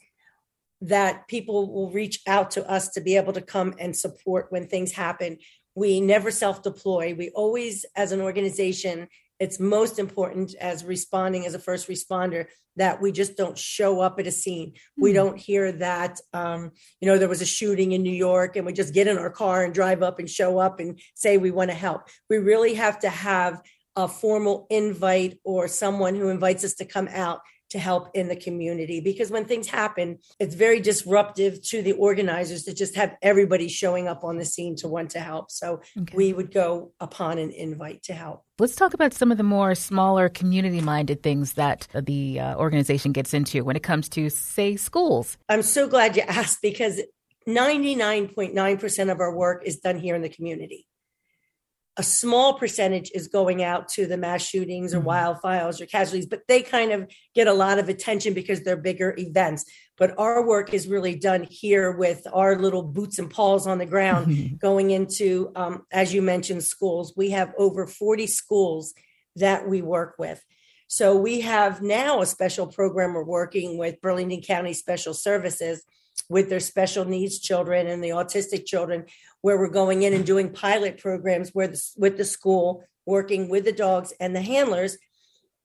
that 0.81 1.27
people 1.27 1.71
will 1.71 1.91
reach 1.91 2.21
out 2.27 2.51
to 2.51 2.69
us 2.69 2.89
to 2.89 3.01
be 3.01 3.15
able 3.15 3.33
to 3.33 3.41
come 3.41 3.73
and 3.79 3.95
support 3.95 4.47
when 4.49 4.67
things 4.67 4.91
happen. 4.91 5.37
We 5.75 6.01
never 6.01 6.31
self 6.31 6.63
deploy. 6.63 7.13
We 7.13 7.29
always, 7.29 7.85
as 7.95 8.11
an 8.11 8.21
organization, 8.21 9.07
it's 9.39 9.59
most 9.59 9.99
important 9.99 10.53
as 10.55 10.83
responding 10.83 11.45
as 11.45 11.53
a 11.53 11.59
first 11.59 11.87
responder 11.87 12.47
that 12.77 13.01
we 13.01 13.11
just 13.11 13.35
don't 13.35 13.57
show 13.57 13.99
up 13.99 14.19
at 14.19 14.27
a 14.27 14.31
scene. 14.31 14.69
Mm-hmm. 14.69 15.03
We 15.03 15.09
hmm. 15.11 15.15
don't 15.15 15.37
hear 15.37 15.71
that, 15.73 16.19
um, 16.33 16.71
you 16.99 17.07
know, 17.07 17.17
there 17.17 17.29
was 17.29 17.41
a 17.41 17.45
shooting 17.45 17.91
in 17.91 18.03
New 18.03 18.13
York 18.13 18.55
and 18.55 18.65
we 18.65 18.73
just 18.73 18.93
get 18.93 19.07
in 19.07 19.17
our 19.17 19.29
car 19.29 19.63
and 19.63 19.73
drive 19.73 20.03
up 20.03 20.19
and 20.19 20.29
show 20.29 20.57
up 20.57 20.79
and 20.79 20.99
say 21.15 21.37
we 21.37 21.51
want 21.51 21.69
to 21.69 21.75
help. 21.75 22.03
We 22.29 22.37
really 22.37 22.75
have 22.75 22.99
to 22.99 23.09
have 23.09 23.61
a 23.95 24.07
formal 24.07 24.67
invite 24.69 25.39
or 25.43 25.67
someone 25.67 26.15
who 26.15 26.29
invites 26.29 26.63
us 26.63 26.75
to 26.75 26.85
come 26.85 27.09
out 27.11 27.41
to 27.71 27.79
help 27.79 28.09
in 28.13 28.27
the 28.27 28.35
community 28.35 28.99
because 28.99 29.31
when 29.31 29.45
things 29.45 29.67
happen 29.67 30.17
it's 30.39 30.55
very 30.55 30.79
disruptive 30.79 31.61
to 31.61 31.81
the 31.81 31.93
organizers 31.93 32.63
to 32.63 32.73
just 32.73 32.95
have 32.95 33.15
everybody 33.21 33.67
showing 33.67 34.07
up 34.07 34.23
on 34.23 34.37
the 34.37 34.45
scene 34.45 34.75
to 34.77 34.87
want 34.87 35.11
to 35.11 35.19
help. 35.19 35.51
So 35.51 35.81
okay. 35.97 36.15
we 36.15 36.33
would 36.33 36.53
go 36.53 36.91
upon 36.99 37.37
an 37.37 37.51
invite 37.51 38.03
to 38.03 38.13
help. 38.13 38.43
Let's 38.59 38.75
talk 38.75 38.93
about 38.93 39.13
some 39.13 39.31
of 39.31 39.37
the 39.37 39.43
more 39.43 39.75
smaller 39.75 40.29
community 40.29 40.81
minded 40.81 41.23
things 41.23 41.53
that 41.53 41.87
the 41.93 42.39
uh, 42.39 42.55
organization 42.55 43.11
gets 43.11 43.33
into 43.33 43.63
when 43.63 43.75
it 43.75 43.83
comes 43.83 44.09
to 44.09 44.29
say 44.29 44.75
schools. 44.75 45.37
I'm 45.49 45.63
so 45.63 45.87
glad 45.87 46.15
you 46.15 46.23
asked 46.23 46.61
because 46.61 47.01
99.9% 47.47 49.11
of 49.11 49.19
our 49.19 49.35
work 49.35 49.63
is 49.65 49.77
done 49.77 49.99
here 49.99 50.15
in 50.15 50.21
the 50.21 50.29
community 50.29 50.87
A 51.97 52.03
small 52.03 52.53
percentage 52.53 53.11
is 53.13 53.27
going 53.27 53.63
out 53.63 53.89
to 53.89 54.05
the 54.07 54.15
mass 54.15 54.41
shootings 54.41 54.93
or 54.93 55.01
Mhm. 55.01 55.07
wildfires 55.41 55.81
or 55.81 55.85
casualties, 55.85 56.25
but 56.25 56.47
they 56.47 56.61
kind 56.61 56.91
of 56.93 57.09
get 57.35 57.47
a 57.47 57.53
lot 57.53 57.79
of 57.79 57.89
attention 57.89 58.33
because 58.33 58.61
they're 58.61 58.77
bigger 58.77 59.13
events. 59.17 59.65
But 59.97 60.17
our 60.17 60.45
work 60.45 60.73
is 60.73 60.87
really 60.87 61.15
done 61.15 61.43
here 61.49 61.91
with 61.91 62.25
our 62.31 62.57
little 62.57 62.81
boots 62.81 63.19
and 63.19 63.29
paws 63.29 63.67
on 63.67 63.77
the 63.77 63.85
ground 63.85 64.57
going 64.61 64.91
into, 64.91 65.51
um, 65.55 65.85
as 65.91 66.13
you 66.13 66.21
mentioned, 66.21 66.63
schools. 66.63 67.13
We 67.17 67.31
have 67.31 67.53
over 67.57 67.85
40 67.85 68.25
schools 68.25 68.93
that 69.35 69.67
we 69.67 69.81
work 69.81 70.15
with. 70.17 70.41
So 70.87 71.15
we 71.15 71.41
have 71.41 71.81
now 71.81 72.21
a 72.21 72.25
special 72.25 72.67
program 72.67 73.13
we're 73.13 73.23
working 73.23 73.77
with 73.77 74.01
Burlington 74.01 74.41
County 74.41 74.73
Special 74.73 75.13
Services 75.13 75.83
with 76.29 76.49
their 76.49 76.59
special 76.59 77.05
needs 77.05 77.39
children 77.39 77.87
and 77.87 78.03
the 78.03 78.09
autistic 78.09 78.65
children, 78.65 79.05
where 79.41 79.57
we're 79.57 79.69
going 79.69 80.03
in 80.03 80.13
and 80.13 80.25
doing 80.25 80.51
pilot 80.51 80.97
programs 80.97 81.49
where 81.51 81.67
the, 81.67 81.81
with 81.97 82.17
the 82.17 82.25
school, 82.25 82.83
working 83.05 83.49
with 83.49 83.65
the 83.65 83.71
dogs 83.71 84.13
and 84.19 84.35
the 84.35 84.41
handlers, 84.41 84.97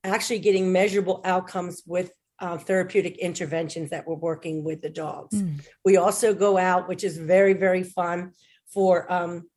actually 0.05 0.39
getting 0.39 0.73
measurable 0.73 1.21
outcomes 1.25 1.83
with 1.87 2.11
uh, 2.39 2.59
therapeutic 2.59 3.17
interventions 3.19 3.91
that 3.91 4.07
we're 4.07 4.15
working 4.15 4.63
with 4.63 4.83
the 4.83 4.91
dogs. 4.91 5.35
Mm. 5.35 5.65
We 5.85 5.97
also 5.97 6.35
go 6.35 6.59
out, 6.59 6.89
which 6.89 7.03
is 7.03 7.17
very, 7.17 7.55
very 7.55 7.83
fun 7.83 8.33
for 8.67 9.11
um, 9.11 9.49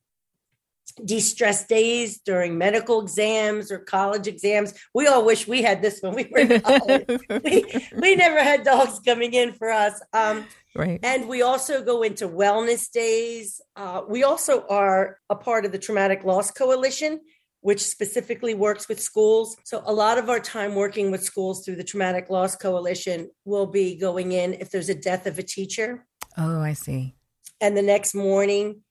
de-stress 1.03 1.65
days 1.67 2.19
during 2.19 2.57
medical 2.57 3.01
exams 3.01 3.71
or 3.71 3.79
college 3.79 4.27
exams. 4.27 4.73
We 4.93 5.07
all 5.07 5.25
wish 5.25 5.47
we 5.47 5.61
had 5.61 5.81
this 5.81 5.99
when 6.01 6.15
we 6.15 6.29
were 6.31 6.39
in 6.39 6.61
college. 6.61 7.05
we, 7.43 7.65
we 7.97 8.15
never 8.15 8.41
had 8.41 8.63
dogs 8.63 8.99
coming 9.05 9.33
in 9.33 9.53
for 9.53 9.69
us. 9.69 10.01
Um, 10.13 10.45
Right. 10.75 10.99
and 11.03 11.27
we 11.27 11.41
also 11.41 11.83
go 11.83 12.03
into 12.03 12.27
wellness 12.27 12.91
days. 12.91 13.59
Uh, 13.75 14.01
we 14.07 14.23
also 14.23 14.65
are 14.67 15.17
a 15.29 15.35
part 15.35 15.65
of 15.65 15.71
the 15.71 15.79
Traumatic 15.79 16.23
Loss 16.23 16.51
Coalition, 16.51 17.19
which 17.61 17.81
specifically 17.81 18.53
works 18.53 18.87
with 18.87 18.99
schools. 18.99 19.57
So, 19.63 19.81
a 19.85 19.93
lot 19.93 20.17
of 20.17 20.29
our 20.29 20.39
time 20.39 20.75
working 20.75 21.11
with 21.11 21.23
schools 21.23 21.65
through 21.65 21.77
the 21.77 21.83
Traumatic 21.83 22.29
Loss 22.29 22.57
Coalition 22.57 23.29
will 23.45 23.65
be 23.65 23.97
going 23.97 24.31
in 24.31 24.53
if 24.53 24.69
there's 24.69 24.89
a 24.89 24.95
death 24.95 25.25
of 25.25 25.39
a 25.39 25.43
teacher. 25.43 26.05
Oh, 26.37 26.61
I 26.61 26.73
see. 26.73 27.15
And 27.59 27.75
the 27.75 27.81
next 27.81 28.13
morning, 28.15 28.81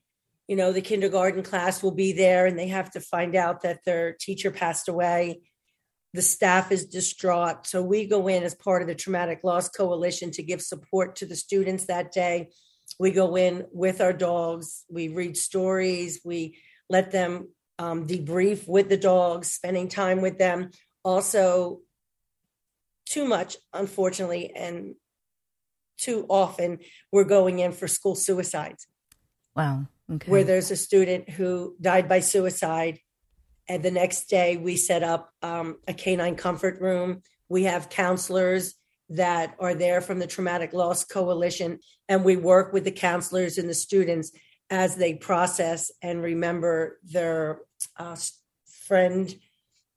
you 0.48 0.56
know, 0.56 0.72
the 0.72 0.80
kindergarten 0.80 1.42
class 1.42 1.82
will 1.82 1.94
be 1.94 2.12
there 2.12 2.46
and 2.46 2.58
they 2.58 2.68
have 2.68 2.90
to 2.92 3.00
find 3.00 3.36
out 3.36 3.62
that 3.62 3.84
their 3.84 4.16
teacher 4.18 4.50
passed 4.50 4.88
away. 4.88 5.40
The 6.14 6.22
staff 6.22 6.72
is 6.72 6.86
distraught. 6.86 7.66
So 7.66 7.82
we 7.82 8.06
go 8.06 8.28
in 8.28 8.42
as 8.42 8.54
part 8.54 8.82
of 8.82 8.88
the 8.88 8.94
Traumatic 8.94 9.40
Loss 9.44 9.70
Coalition 9.70 10.30
to 10.32 10.42
give 10.42 10.62
support 10.62 11.16
to 11.16 11.26
the 11.26 11.36
students 11.36 11.86
that 11.86 12.12
day. 12.12 12.48
We 12.98 13.10
go 13.10 13.36
in 13.36 13.66
with 13.70 14.00
our 14.00 14.14
dogs, 14.14 14.84
we 14.88 15.08
read 15.08 15.36
stories, 15.36 16.20
we 16.24 16.56
let 16.88 17.10
them 17.10 17.48
um, 17.78 18.06
debrief 18.06 18.66
with 18.66 18.88
the 18.88 18.96
dogs, 18.96 19.52
spending 19.52 19.88
time 19.88 20.22
with 20.22 20.38
them. 20.38 20.70
Also, 21.04 21.80
too 23.06 23.26
much, 23.26 23.56
unfortunately, 23.72 24.52
and 24.54 24.94
too 25.98 26.26
often, 26.28 26.78
we're 27.12 27.24
going 27.24 27.58
in 27.58 27.72
for 27.72 27.88
school 27.88 28.14
suicides 28.14 28.86
Wow. 29.54 29.86
Okay. 30.10 30.30
where 30.30 30.44
there's 30.44 30.70
a 30.70 30.76
student 30.76 31.28
who 31.28 31.76
died 31.80 32.08
by 32.08 32.20
suicide. 32.20 32.98
And 33.68 33.82
the 33.82 33.90
next 33.90 34.28
day, 34.30 34.56
we 34.56 34.76
set 34.76 35.02
up 35.02 35.30
um, 35.42 35.76
a 35.86 35.92
canine 35.94 36.36
comfort 36.36 36.80
room. 36.80 37.22
We 37.48 37.64
have 37.64 37.90
counselors 37.90 38.74
that 39.10 39.54
are 39.58 39.74
there 39.74 40.00
from 40.00 40.18
the 40.18 40.26
Traumatic 40.26 40.72
Loss 40.72 41.04
Coalition, 41.04 41.78
and 42.08 42.24
we 42.24 42.36
work 42.36 42.72
with 42.72 42.84
the 42.84 42.90
counselors 42.90 43.58
and 43.58 43.68
the 43.68 43.74
students 43.74 44.32
as 44.70 44.96
they 44.96 45.14
process 45.14 45.90
and 46.02 46.22
remember 46.22 46.98
their 47.04 47.60
uh, 47.96 48.16
friend 48.86 49.34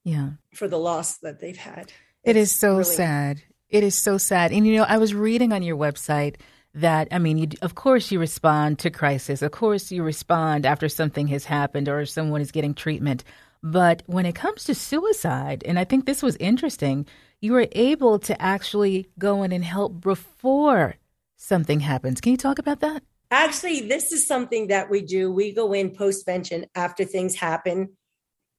yeah. 0.04 0.30
for 0.54 0.68
the 0.68 0.78
loss 0.78 1.18
that 1.18 1.40
they've 1.40 1.56
had. 1.56 1.92
It 2.24 2.36
is 2.36 2.50
It's 2.50 2.58
so 2.58 2.72
really- 2.78 2.84
sad. 2.84 3.42
It 3.68 3.84
is 3.84 3.94
so 3.94 4.18
sad. 4.18 4.52
And 4.52 4.66
you 4.66 4.76
know, 4.76 4.84
I 4.86 4.98
was 4.98 5.14
reading 5.14 5.52
on 5.52 5.62
your 5.62 5.78
website 5.78 6.36
that 6.74 7.08
I 7.10 7.18
mean, 7.18 7.38
you, 7.38 7.48
of 7.62 7.74
course 7.74 8.10
you 8.10 8.18
respond 8.18 8.78
to 8.80 8.90
crisis. 8.90 9.40
Of 9.40 9.50
course 9.52 9.90
you 9.90 10.02
respond 10.02 10.66
after 10.66 10.88
something 10.90 11.28
has 11.28 11.46
happened 11.46 11.88
or 11.88 12.04
someone 12.04 12.42
is 12.42 12.52
getting 12.52 12.74
treatment. 12.74 13.24
But 13.62 14.02
when 14.06 14.26
it 14.26 14.34
comes 14.34 14.64
to 14.64 14.74
suicide, 14.74 15.62
and 15.66 15.78
I 15.78 15.84
think 15.84 16.04
this 16.04 16.22
was 16.22 16.36
interesting, 16.36 17.06
you 17.40 17.52
were 17.52 17.68
able 17.72 18.18
to 18.20 18.40
actually 18.40 19.08
go 19.18 19.42
in 19.42 19.52
and 19.52 19.64
help 19.64 20.00
before 20.00 20.96
something 21.36 21.80
happens. 21.80 22.20
Can 22.20 22.32
you 22.32 22.38
talk 22.38 22.58
about 22.58 22.80
that? 22.80 23.02
Actually, 23.30 23.80
this 23.80 24.12
is 24.12 24.26
something 24.26 24.68
that 24.68 24.90
we 24.90 25.00
do. 25.00 25.32
We 25.32 25.52
go 25.52 25.72
in 25.72 25.90
postvention 25.90 26.66
after 26.74 27.04
things 27.04 27.34
happen. 27.36 27.96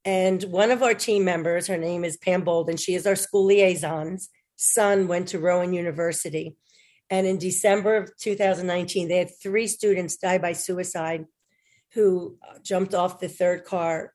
And 0.05 0.43
one 0.45 0.71
of 0.71 0.81
our 0.81 0.93
team 0.93 1.23
members, 1.23 1.67
her 1.67 1.77
name 1.77 2.03
is 2.03 2.17
Pam 2.17 2.43
Bolden, 2.43 2.77
she 2.77 2.95
is 2.95 3.05
our 3.05 3.15
school 3.15 3.45
liaison's 3.47 4.29
son, 4.55 5.07
went 5.07 5.29
to 5.29 5.39
Rowan 5.39 5.73
University. 5.73 6.57
And 7.09 7.27
in 7.27 7.37
December 7.37 7.97
of 7.97 8.17
2019, 8.17 9.07
they 9.07 9.17
had 9.17 9.31
three 9.41 9.67
students 9.67 10.17
die 10.17 10.39
by 10.39 10.53
suicide 10.53 11.25
who 11.93 12.37
jumped 12.63 12.95
off 12.95 13.19
the 13.19 13.29
third 13.29 13.65
car 13.65 14.12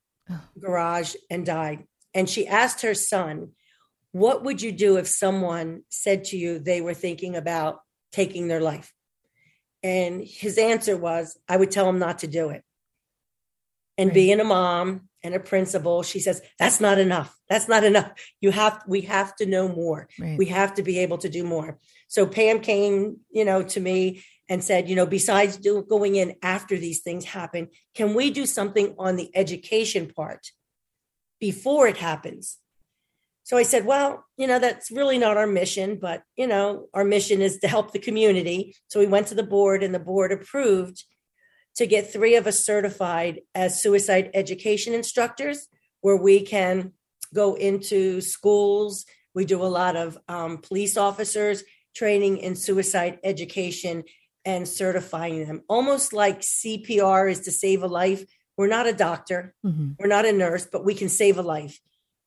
garage 0.60 1.14
and 1.30 1.44
died. 1.44 1.84
And 2.14 2.28
she 2.28 2.46
asked 2.46 2.82
her 2.82 2.94
son, 2.94 3.52
What 4.12 4.42
would 4.44 4.62
you 4.62 4.72
do 4.72 4.96
if 4.96 5.06
someone 5.06 5.82
said 5.88 6.24
to 6.24 6.36
you 6.36 6.58
they 6.58 6.80
were 6.80 6.94
thinking 6.94 7.36
about 7.36 7.80
taking 8.12 8.48
their 8.48 8.60
life? 8.60 8.92
And 9.82 10.22
his 10.24 10.58
answer 10.58 10.96
was, 10.96 11.38
I 11.48 11.56
would 11.56 11.70
tell 11.70 11.88
him 11.88 11.98
not 11.98 12.20
to 12.20 12.26
do 12.26 12.50
it. 12.50 12.64
And 13.96 14.08
Right. 14.08 14.14
being 14.14 14.40
a 14.40 14.44
mom 14.44 15.08
and 15.22 15.34
a 15.34 15.40
principal, 15.40 16.02
she 16.02 16.20
says, 16.20 16.40
that's 16.58 16.80
not 16.80 16.98
enough. 16.98 17.36
That's 17.48 17.68
not 17.68 17.84
enough. 17.84 18.12
You 18.40 18.50
have, 18.50 18.82
we 18.86 19.02
have 19.02 19.34
to 19.36 19.46
know 19.46 19.68
more. 19.68 20.08
Right. 20.18 20.38
We 20.38 20.46
have 20.46 20.74
to 20.74 20.82
be 20.82 21.00
able 21.00 21.18
to 21.18 21.28
do 21.28 21.44
more. 21.44 21.78
So 22.08 22.26
Pam 22.26 22.60
came, 22.60 23.18
you 23.30 23.44
know, 23.44 23.62
to 23.62 23.80
me 23.80 24.24
and 24.48 24.64
said, 24.64 24.88
you 24.88 24.96
know, 24.96 25.06
besides 25.06 25.56
do, 25.56 25.82
going 25.82 26.16
in 26.16 26.36
after 26.42 26.76
these 26.76 27.00
things 27.00 27.24
happen, 27.24 27.68
can 27.94 28.14
we 28.14 28.30
do 28.30 28.46
something 28.46 28.94
on 28.98 29.16
the 29.16 29.30
education 29.36 30.10
part 30.14 30.52
before 31.38 31.86
it 31.86 31.98
happens? 31.98 32.58
So 33.44 33.56
I 33.56 33.62
said, 33.62 33.86
well, 33.86 34.26
you 34.36 34.46
know, 34.46 34.58
that's 34.58 34.90
really 34.90 35.16
not 35.16 35.38
our 35.38 35.46
mission, 35.46 35.98
but, 36.00 36.22
you 36.36 36.46
know, 36.46 36.88
our 36.92 37.04
mission 37.04 37.40
is 37.40 37.58
to 37.60 37.68
help 37.68 37.92
the 37.92 37.98
community. 37.98 38.74
So 38.88 39.00
we 39.00 39.06
went 39.06 39.28
to 39.28 39.34
the 39.34 39.42
board 39.42 39.82
and 39.82 39.94
the 39.94 39.98
board 39.98 40.32
approved 40.32 41.04
to 41.76 41.86
get 41.86 42.12
three 42.12 42.36
of 42.36 42.46
us 42.46 42.64
certified 42.64 43.40
as 43.54 43.80
suicide 43.80 44.30
education 44.34 44.92
instructors, 44.92 45.68
where 46.00 46.16
we 46.16 46.42
can 46.42 46.92
go 47.34 47.54
into 47.54 48.20
schools. 48.20 49.06
We 49.34 49.44
do 49.44 49.62
a 49.62 49.66
lot 49.66 49.96
of 49.96 50.18
um, 50.28 50.58
police 50.58 50.96
officers 50.96 51.64
training 51.94 52.38
in 52.38 52.54
suicide 52.54 53.18
education 53.24 54.04
and 54.48 54.66
certifying 54.66 55.46
them, 55.46 55.62
almost 55.68 56.14
like 56.14 56.40
CPR 56.40 57.30
is 57.30 57.40
to 57.40 57.52
save 57.52 57.82
a 57.82 57.86
life. 57.86 58.24
We're 58.56 58.66
not 58.66 58.86
a 58.86 58.94
doctor, 58.94 59.54
Mhm. 59.62 59.96
we're 59.98 60.06
not 60.06 60.24
a 60.24 60.32
nurse, 60.32 60.66
but 60.72 60.86
we 60.86 60.94
can 60.94 61.10
save 61.10 61.36
a 61.36 61.42
life. 61.42 61.78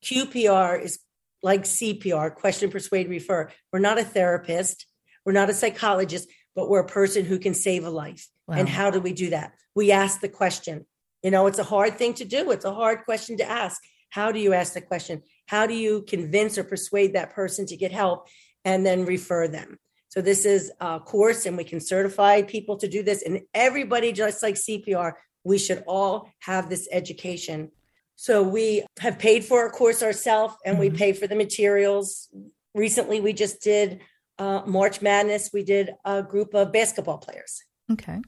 QPR 0.02 0.78
is 0.78 1.00
like 1.42 1.66
CPR, 1.66 2.30
question, 2.30 2.70
persuade, 2.70 3.08
refer. 3.08 3.50
We're 3.72 3.80
not 3.80 3.98
a 3.98 4.04
therapist, 4.04 4.86
we're 5.26 5.32
not 5.32 5.50
a 5.50 5.54
psychologist, 5.54 6.28
but 6.54 6.70
we're 6.70 6.86
a 6.86 6.86
person 6.86 7.24
who 7.24 7.40
can 7.40 7.54
save 7.54 7.84
a 7.84 7.90
life. 7.90 8.28
And 8.48 8.68
how 8.68 8.90
do 8.90 9.00
we 9.00 9.12
do 9.12 9.30
that? 9.30 9.54
We 9.74 9.90
ask 9.90 10.20
the 10.20 10.28
question. 10.28 10.86
You 11.24 11.32
know, 11.32 11.46
it's 11.48 11.58
a 11.58 11.64
hard 11.64 11.98
thing 11.98 12.14
to 12.14 12.24
do. 12.24 12.50
It's 12.52 12.64
a 12.64 12.74
hard 12.74 13.04
question 13.04 13.36
to 13.38 13.44
ask. 13.44 13.80
How 14.10 14.30
do 14.30 14.38
you 14.38 14.52
ask 14.52 14.74
the 14.74 14.80
question? 14.80 15.22
How 15.46 15.66
do 15.66 15.74
you 15.74 16.02
convince 16.02 16.56
or 16.58 16.64
persuade 16.64 17.14
that 17.14 17.30
person 17.30 17.66
to 17.66 17.76
get 17.76 17.90
help 17.90 18.28
and 18.64 18.84
then 18.86 19.06
refer 19.06 19.48
them? 19.48 19.78
So 20.12 20.20
this 20.20 20.44
is 20.44 20.70
a 20.78 21.00
course 21.00 21.46
and 21.46 21.56
we 21.56 21.64
can 21.64 21.80
certify 21.80 22.42
people 22.42 22.76
to 22.76 22.86
do 22.86 23.02
this 23.02 23.22
and 23.22 23.40
everybody 23.54 24.12
just 24.12 24.42
like 24.42 24.56
CPR, 24.56 25.14
we 25.42 25.56
should 25.56 25.82
all 25.86 26.28
have 26.40 26.68
this 26.68 26.86
education. 26.92 27.70
So 28.16 28.42
we 28.42 28.84
have 28.98 29.18
paid 29.18 29.42
for 29.42 29.62
our 29.62 29.70
course 29.70 30.02
ourselves 30.02 30.54
and 30.66 30.78
we 30.78 30.90
Mhm. 30.90 30.96
pay 30.98 31.12
for 31.14 31.26
the 31.26 31.34
materials. 31.34 32.28
Recently 32.74 33.20
we 33.22 33.32
just 33.32 33.62
did 33.62 34.00
uh, 34.38 34.62
March 34.66 35.00
Madness. 35.00 35.50
We 35.50 35.62
did 35.62 35.94
a 36.04 36.22
group 36.22 36.52
of 36.54 36.72
basketball 36.72 37.16
players 37.16 37.62
Okay. 37.90 38.18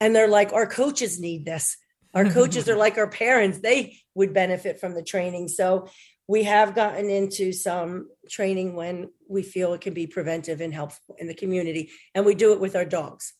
and 0.00 0.16
they're 0.16 0.26
like 0.40 0.52
our 0.52 0.66
coaches 0.66 1.20
need 1.20 1.44
this 1.44 1.76
our 2.14 2.28
coaches 2.30 2.68
are 2.68 2.76
like 2.84 2.96
our 2.98 3.06
parents 3.08 3.60
they 3.60 3.96
would 4.16 4.32
benefit 4.34 4.80
from 4.80 4.94
the 4.94 5.02
training 5.02 5.46
so 5.46 5.86
we 6.28 6.44
have 6.44 6.74
gotten 6.74 7.10
into 7.10 7.52
some 7.52 8.08
training 8.30 8.74
when 8.74 9.10
we 9.28 9.42
feel 9.42 9.72
it 9.72 9.80
can 9.80 9.94
be 9.94 10.06
preventive 10.06 10.60
and 10.60 10.72
helpful 10.72 11.16
in 11.18 11.26
the 11.26 11.34
community 11.34 11.90
and 12.14 12.24
we 12.24 12.34
do 12.34 12.52
it 12.52 12.60
with 12.60 12.76
our 12.76 12.84
dogs 12.84 13.34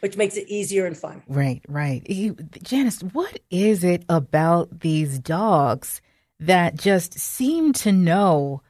which 0.00 0.16
makes 0.16 0.36
it 0.36 0.48
easier 0.48 0.84
and 0.84 0.98
fun 0.98 1.22
Right, 1.26 1.64
right. 1.68 2.08
You, 2.08 2.36
Janice, 2.62 3.00
what 3.00 3.38
is 3.50 3.84
it 3.84 4.04
about 4.08 4.80
these 4.80 5.18
dogs 5.18 6.02
that 6.40 6.76
just 6.76 7.18
seem 7.18 7.72
to 7.72 7.92
know 7.92 8.62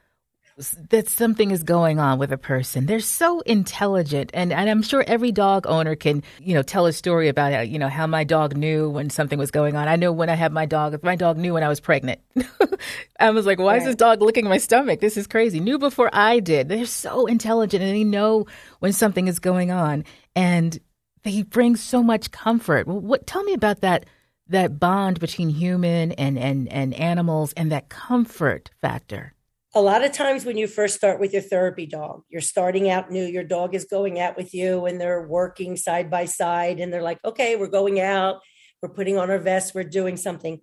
that 0.89 1.09
something 1.09 1.51
is 1.51 1.63
going 1.63 1.99
on 1.99 2.17
with 2.17 2.31
a 2.31 2.37
person. 2.37 2.85
They're 2.85 3.01
so 3.01 3.41
intelligent, 3.41 4.31
and, 4.33 4.53
and 4.53 4.69
I'm 4.69 4.81
sure 4.81 5.03
every 5.05 5.33
dog 5.33 5.67
owner 5.67 5.95
can, 5.95 6.23
you 6.39 6.53
know, 6.53 6.61
tell 6.61 6.85
a 6.85 6.93
story 6.93 7.27
about 7.27 7.51
how, 7.51 7.59
you 7.59 7.77
know 7.77 7.89
how 7.89 8.07
my 8.07 8.23
dog 8.23 8.55
knew 8.55 8.89
when 8.89 9.09
something 9.09 9.37
was 9.37 9.51
going 9.51 9.75
on. 9.75 9.89
I 9.89 9.97
know 9.97 10.13
when 10.13 10.29
I 10.29 10.35
had 10.35 10.53
my 10.53 10.65
dog. 10.65 11.03
My 11.03 11.17
dog 11.17 11.37
knew 11.37 11.53
when 11.53 11.63
I 11.63 11.67
was 11.67 11.81
pregnant. 11.81 12.21
I 13.19 13.31
was 13.31 13.45
like, 13.45 13.59
"Why 13.59 13.73
right. 13.73 13.77
is 13.79 13.85
this 13.85 13.95
dog 13.95 14.21
licking 14.21 14.45
my 14.45 14.57
stomach? 14.57 15.01
This 15.01 15.17
is 15.17 15.27
crazy." 15.27 15.59
Knew 15.59 15.77
before 15.77 16.09
I 16.13 16.39
did. 16.39 16.69
They're 16.69 16.85
so 16.85 17.25
intelligent, 17.25 17.83
and 17.83 17.93
they 17.93 18.05
know 18.05 18.45
when 18.79 18.93
something 18.93 19.27
is 19.27 19.39
going 19.39 19.71
on, 19.71 20.05
and 20.37 20.79
they 21.23 21.43
bring 21.43 21.75
so 21.75 22.01
much 22.01 22.31
comfort. 22.31 22.87
What? 22.87 23.27
Tell 23.27 23.43
me 23.43 23.53
about 23.53 23.81
that 23.81 24.05
that 24.47 24.79
bond 24.79 25.19
between 25.19 25.49
human 25.49 26.13
and 26.13 26.39
and 26.39 26.71
and 26.71 26.93
animals, 26.93 27.51
and 27.57 27.73
that 27.73 27.89
comfort 27.89 28.71
factor 28.81 29.34
a 29.75 29.81
lot 29.81 30.05
of 30.05 30.13
times 30.13 30.45
when 30.45 30.57
you 30.57 30.67
first 30.67 30.95
start 30.95 31.19
with 31.19 31.33
your 31.33 31.41
therapy 31.41 31.85
dog, 31.85 32.23
you're 32.29 32.39
starting 32.39 32.89
out 32.89 33.11
new, 33.11 33.25
your 33.25 33.43
dog 33.43 33.75
is 33.75 33.83
going 33.83 34.21
out 34.21 34.37
with 34.37 34.53
you 34.53 34.85
and 34.85 34.99
they're 34.99 35.27
working 35.27 35.75
side 35.75 36.09
by 36.09 36.23
side 36.23 36.79
and 36.79 36.93
they're 36.93 37.03
like, 37.03 37.19
okay, 37.25 37.57
we're 37.57 37.67
going 37.67 37.99
out, 37.99 38.39
we're 38.81 38.93
putting 38.93 39.17
on 39.17 39.29
our 39.29 39.37
vest, 39.37 39.75
we're 39.75 39.83
doing 39.83 40.15
something. 40.15 40.61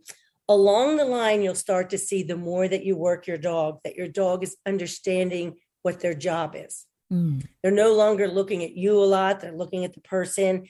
Along 0.49 0.97
the 0.97 1.05
line, 1.05 1.43
you'll 1.43 1.55
start 1.55 1.91
to 1.91 1.99
see 1.99 2.23
the 2.23 2.39
more 2.39 2.67
that 2.67 2.85
you 2.85 2.97
work 2.97 3.27
your 3.27 3.37
dog, 3.37 3.81
that 3.85 3.97
your 3.97 4.09
dog 4.09 4.43
is 4.43 4.57
understanding 4.67 5.57
what 5.83 6.01
their 6.01 6.15
job 6.15 6.55
is. 6.57 6.87
Mm. 7.13 7.47
They're 7.63 7.71
no 7.71 7.95
longer 7.95 8.29
looking 8.29 8.65
at 8.65 8.75
you 8.75 8.99
a 8.99 9.05
lot, 9.05 9.41
they're 9.41 9.53
looking 9.53 9.85
at 9.85 9.93
the 9.93 10.01
person. 10.01 10.65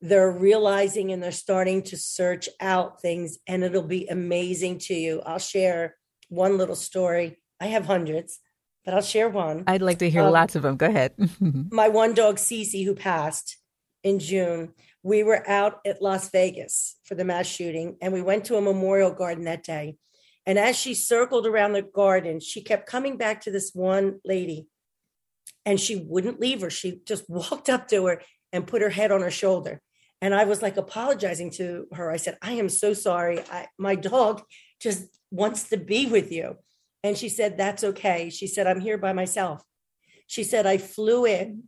They're 0.00 0.30
realizing 0.30 1.10
and 1.10 1.20
they're 1.20 1.32
starting 1.32 1.82
to 1.84 1.96
search 1.96 2.48
out 2.60 3.02
things, 3.02 3.38
and 3.48 3.64
it'll 3.64 3.82
be 3.82 4.06
amazing 4.06 4.78
to 4.82 4.94
you. 4.94 5.20
I'll 5.26 5.40
share 5.40 5.96
one 6.28 6.56
little 6.56 6.76
story 6.76 7.38
I 7.60 7.66
have 7.66 7.86
hundreds, 7.86 8.40
but 8.84 8.94
I'll 8.94 9.02
share 9.02 9.28
one. 9.28 9.64
I'd 9.66 9.82
like 9.82 9.98
to 9.98 10.10
hear 10.10 10.22
um, 10.22 10.32
lots 10.32 10.56
of 10.56 10.62
them. 10.62 10.76
Go 10.76 10.86
ahead. 10.86 11.12
my 11.70 11.88
one 11.88 12.14
dog, 12.14 12.36
Cece, 12.36 12.84
who 12.84 12.94
passed 12.94 13.56
in 14.02 14.18
June, 14.18 14.72
we 15.02 15.22
were 15.22 15.48
out 15.48 15.80
at 15.86 16.02
Las 16.02 16.30
Vegas 16.30 16.96
for 17.04 17.14
the 17.14 17.24
mass 17.24 17.46
shooting, 17.46 17.96
and 18.00 18.12
we 18.12 18.22
went 18.22 18.44
to 18.46 18.56
a 18.56 18.60
memorial 18.60 19.10
garden 19.10 19.44
that 19.44 19.64
day. 19.64 19.96
And 20.46 20.58
as 20.58 20.76
she 20.76 20.94
circled 20.94 21.46
around 21.46 21.72
the 21.72 21.82
garden, 21.82 22.40
she 22.40 22.62
kept 22.62 22.88
coming 22.88 23.16
back 23.16 23.42
to 23.42 23.50
this 23.50 23.72
one 23.74 24.20
lady, 24.24 24.66
and 25.66 25.78
she 25.78 25.96
wouldn't 25.96 26.40
leave 26.40 26.60
her. 26.62 26.70
She 26.70 27.00
just 27.06 27.24
walked 27.28 27.68
up 27.68 27.88
to 27.88 28.06
her 28.06 28.22
and 28.52 28.66
put 28.66 28.82
her 28.82 28.90
head 28.90 29.12
on 29.12 29.20
her 29.20 29.30
shoulder. 29.30 29.80
And 30.20 30.34
I 30.34 30.44
was 30.44 30.62
like 30.62 30.76
apologizing 30.76 31.52
to 31.52 31.86
her. 31.92 32.10
I 32.10 32.16
said, 32.16 32.38
I 32.42 32.52
am 32.52 32.68
so 32.68 32.92
sorry. 32.92 33.40
I, 33.52 33.66
my 33.78 33.94
dog 33.94 34.42
just 34.80 35.04
wants 35.30 35.68
to 35.68 35.76
be 35.76 36.06
with 36.06 36.32
you. 36.32 36.56
And 37.02 37.16
she 37.16 37.28
said, 37.28 37.56
That's 37.56 37.84
okay. 37.84 38.30
She 38.30 38.46
said, 38.46 38.66
I'm 38.66 38.80
here 38.80 38.98
by 38.98 39.12
myself. 39.12 39.62
She 40.26 40.44
said, 40.44 40.66
I 40.66 40.78
flew 40.78 41.24
in 41.24 41.64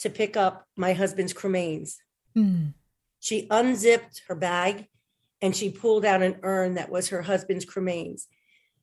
to 0.00 0.10
pick 0.10 0.36
up 0.36 0.66
my 0.76 0.92
husband's 0.92 1.34
cremains. 1.34 1.96
Mm. 2.36 2.74
She 3.18 3.46
unzipped 3.50 4.22
her 4.28 4.34
bag 4.34 4.86
and 5.42 5.54
she 5.54 5.70
pulled 5.70 6.04
out 6.04 6.22
an 6.22 6.36
urn 6.42 6.74
that 6.74 6.90
was 6.90 7.08
her 7.08 7.22
husband's 7.22 7.66
cremains. 7.66 8.26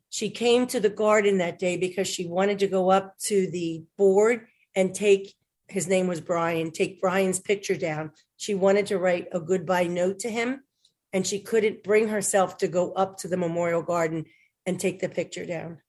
She 0.10 0.29
came 0.29 0.67
to 0.67 0.79
the 0.79 0.89
garden 0.89 1.38
that 1.38 1.60
day 1.60 1.77
because 1.77 2.07
she 2.07 2.27
wanted 2.27 2.60
to 2.60 2.67
go 2.67 2.89
up 2.89 3.17
to 3.25 3.50
the 3.50 3.84
board 3.98 4.48
and 4.75 4.93
take 4.93 5.34
his 5.69 5.88
name 5.88 6.07
was 6.07 6.22
Brian, 6.22 6.72
take 6.72 7.01
Brian's 7.01 7.39
picture 7.39 7.75
down. 7.75 8.12
She 8.38 8.55
wanted 8.55 8.86
to 8.88 8.98
write 8.98 9.27
a 9.34 9.39
goodbye 9.39 9.88
note 9.88 10.19
to 10.19 10.29
him, 10.29 10.63
and 11.12 11.27
she 11.27 11.39
couldn't 11.39 11.84
bring 11.84 12.07
herself 12.07 12.57
to 12.60 12.67
go 12.67 12.93
up 12.93 13.17
to 13.19 13.27
the 13.27 13.38
memorial 13.38 13.81
garden 13.81 14.25
and 14.67 14.79
take 14.79 15.00
the 15.00 15.09
picture 15.09 15.45
down. 15.45 15.79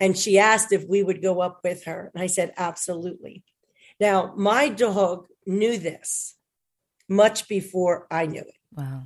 And 0.00 0.18
she 0.18 0.38
asked 0.38 0.72
if 0.72 0.86
we 0.86 1.02
would 1.02 1.22
go 1.22 1.40
up 1.40 1.60
with 1.62 1.84
her. 1.84 2.10
And 2.12 2.22
I 2.22 2.26
said, 2.26 2.52
absolutely. 2.56 3.44
Now, 4.00 4.34
my 4.36 4.68
dog 4.68 5.26
knew 5.46 5.78
this 5.78 6.34
much 7.08 7.48
before 7.48 8.08
I 8.10 8.26
knew 8.26 8.40
it. 8.40 8.54
Wow. 8.72 9.04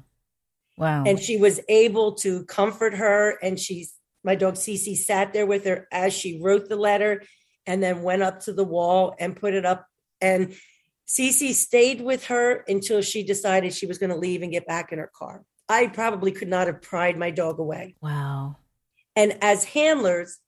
Wow. 0.79 1.05
And 1.07 1.21
she 1.21 1.37
was 1.37 1.61
able 1.69 2.15
to 2.17 2.45
comfort 2.47 2.95
her. 2.95 3.39
And 3.43 3.61
she's, 3.61 3.95
my 4.25 4.35
dog 4.35 4.55
Cece 4.55 4.97
sat 4.97 5.35
there 5.35 5.47
with 5.47 5.67
her 5.67 5.87
as 5.93 6.15
she 6.15 6.41
wrote 6.43 6.69
the 6.69 6.77
letter 6.77 7.23
and 7.67 7.83
then 7.83 8.03
went 8.03 8.23
up 8.23 8.41
to 8.41 8.53
the 8.53 8.65
wall 8.65 9.15
and 9.19 9.37
put 9.37 9.53
it 9.53 9.67
up. 9.67 9.87
And 10.21 10.55
Cece 11.07 11.53
stayed 11.53 12.01
with 12.01 12.27
her 12.27 12.65
until 12.67 13.03
she 13.03 13.23
decided 13.23 13.75
she 13.75 13.87
was 13.87 13.99
going 13.99 14.11
to 14.11 14.17
leave 14.17 14.43
and 14.43 14.53
get 14.53 14.67
back 14.67 14.93
in 14.93 14.99
her 14.99 15.11
car. 15.15 15.43
I 15.69 15.89
probably 15.89 16.33
could 16.33 16.49
not 16.49 16.69
have 16.69 16.81
pried 16.81 17.19
my 17.19 17.31
dog 17.31 17.59
away. 17.59 17.97
Wow. 18.01 18.57
And 19.17 19.39
as 19.43 19.65
handlers, 19.65 20.39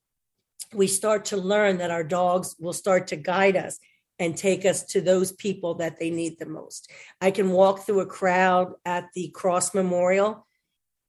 we 0.73 0.87
start 0.87 1.25
to 1.27 1.37
learn 1.37 1.79
that 1.79 1.91
our 1.91 2.05
dogs 2.05 2.55
will 2.61 2.75
start 2.75 3.09
to 3.09 3.17
guide 3.17 3.57
us 3.57 3.79
and 4.19 4.37
take 4.37 4.65
us 4.67 4.85
to 4.85 5.01
those 5.01 5.33
people 5.33 5.77
that 5.77 5.99
they 5.99 6.11
need 6.11 6.39
the 6.39 6.47
most. 6.47 6.91
I 7.21 7.31
can 7.31 7.51
walk 7.51 7.81
through 7.81 8.01
a 8.01 8.07
crowd 8.07 8.75
at 8.85 9.07
the 9.15 9.29
Cross 9.29 9.75
Memorial. 9.75 10.47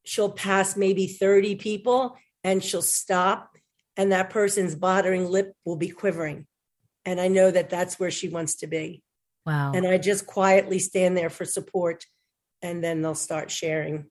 She'll 0.05 0.31
pass 0.31 0.77
maybe 0.77 1.07
30 1.07 1.55
people 1.55 2.15
and 2.43 2.63
she'll 2.63 2.81
stop, 2.81 3.57
and 3.97 4.13
that 4.13 4.29
person's 4.29 4.73
bothering 4.73 5.29
lip 5.29 5.53
will 5.65 5.75
be 5.75 5.89
quivering. 5.89 6.47
And 7.03 7.19
I 7.19 7.27
know 7.27 7.51
that 7.51 7.69
that's 7.69 7.99
where 7.99 8.11
she 8.11 8.29
wants 8.29 8.55
to 8.57 8.67
be. 8.67 9.03
Wow. 9.45 9.73
And 9.73 9.85
I 9.85 9.97
just 9.97 10.25
quietly 10.25 10.79
stand 10.79 11.17
there 11.17 11.29
for 11.29 11.43
support, 11.43 12.05
and 12.61 12.81
then 12.81 13.01
they'll 13.01 13.15
start 13.15 13.51
sharing 13.51 14.05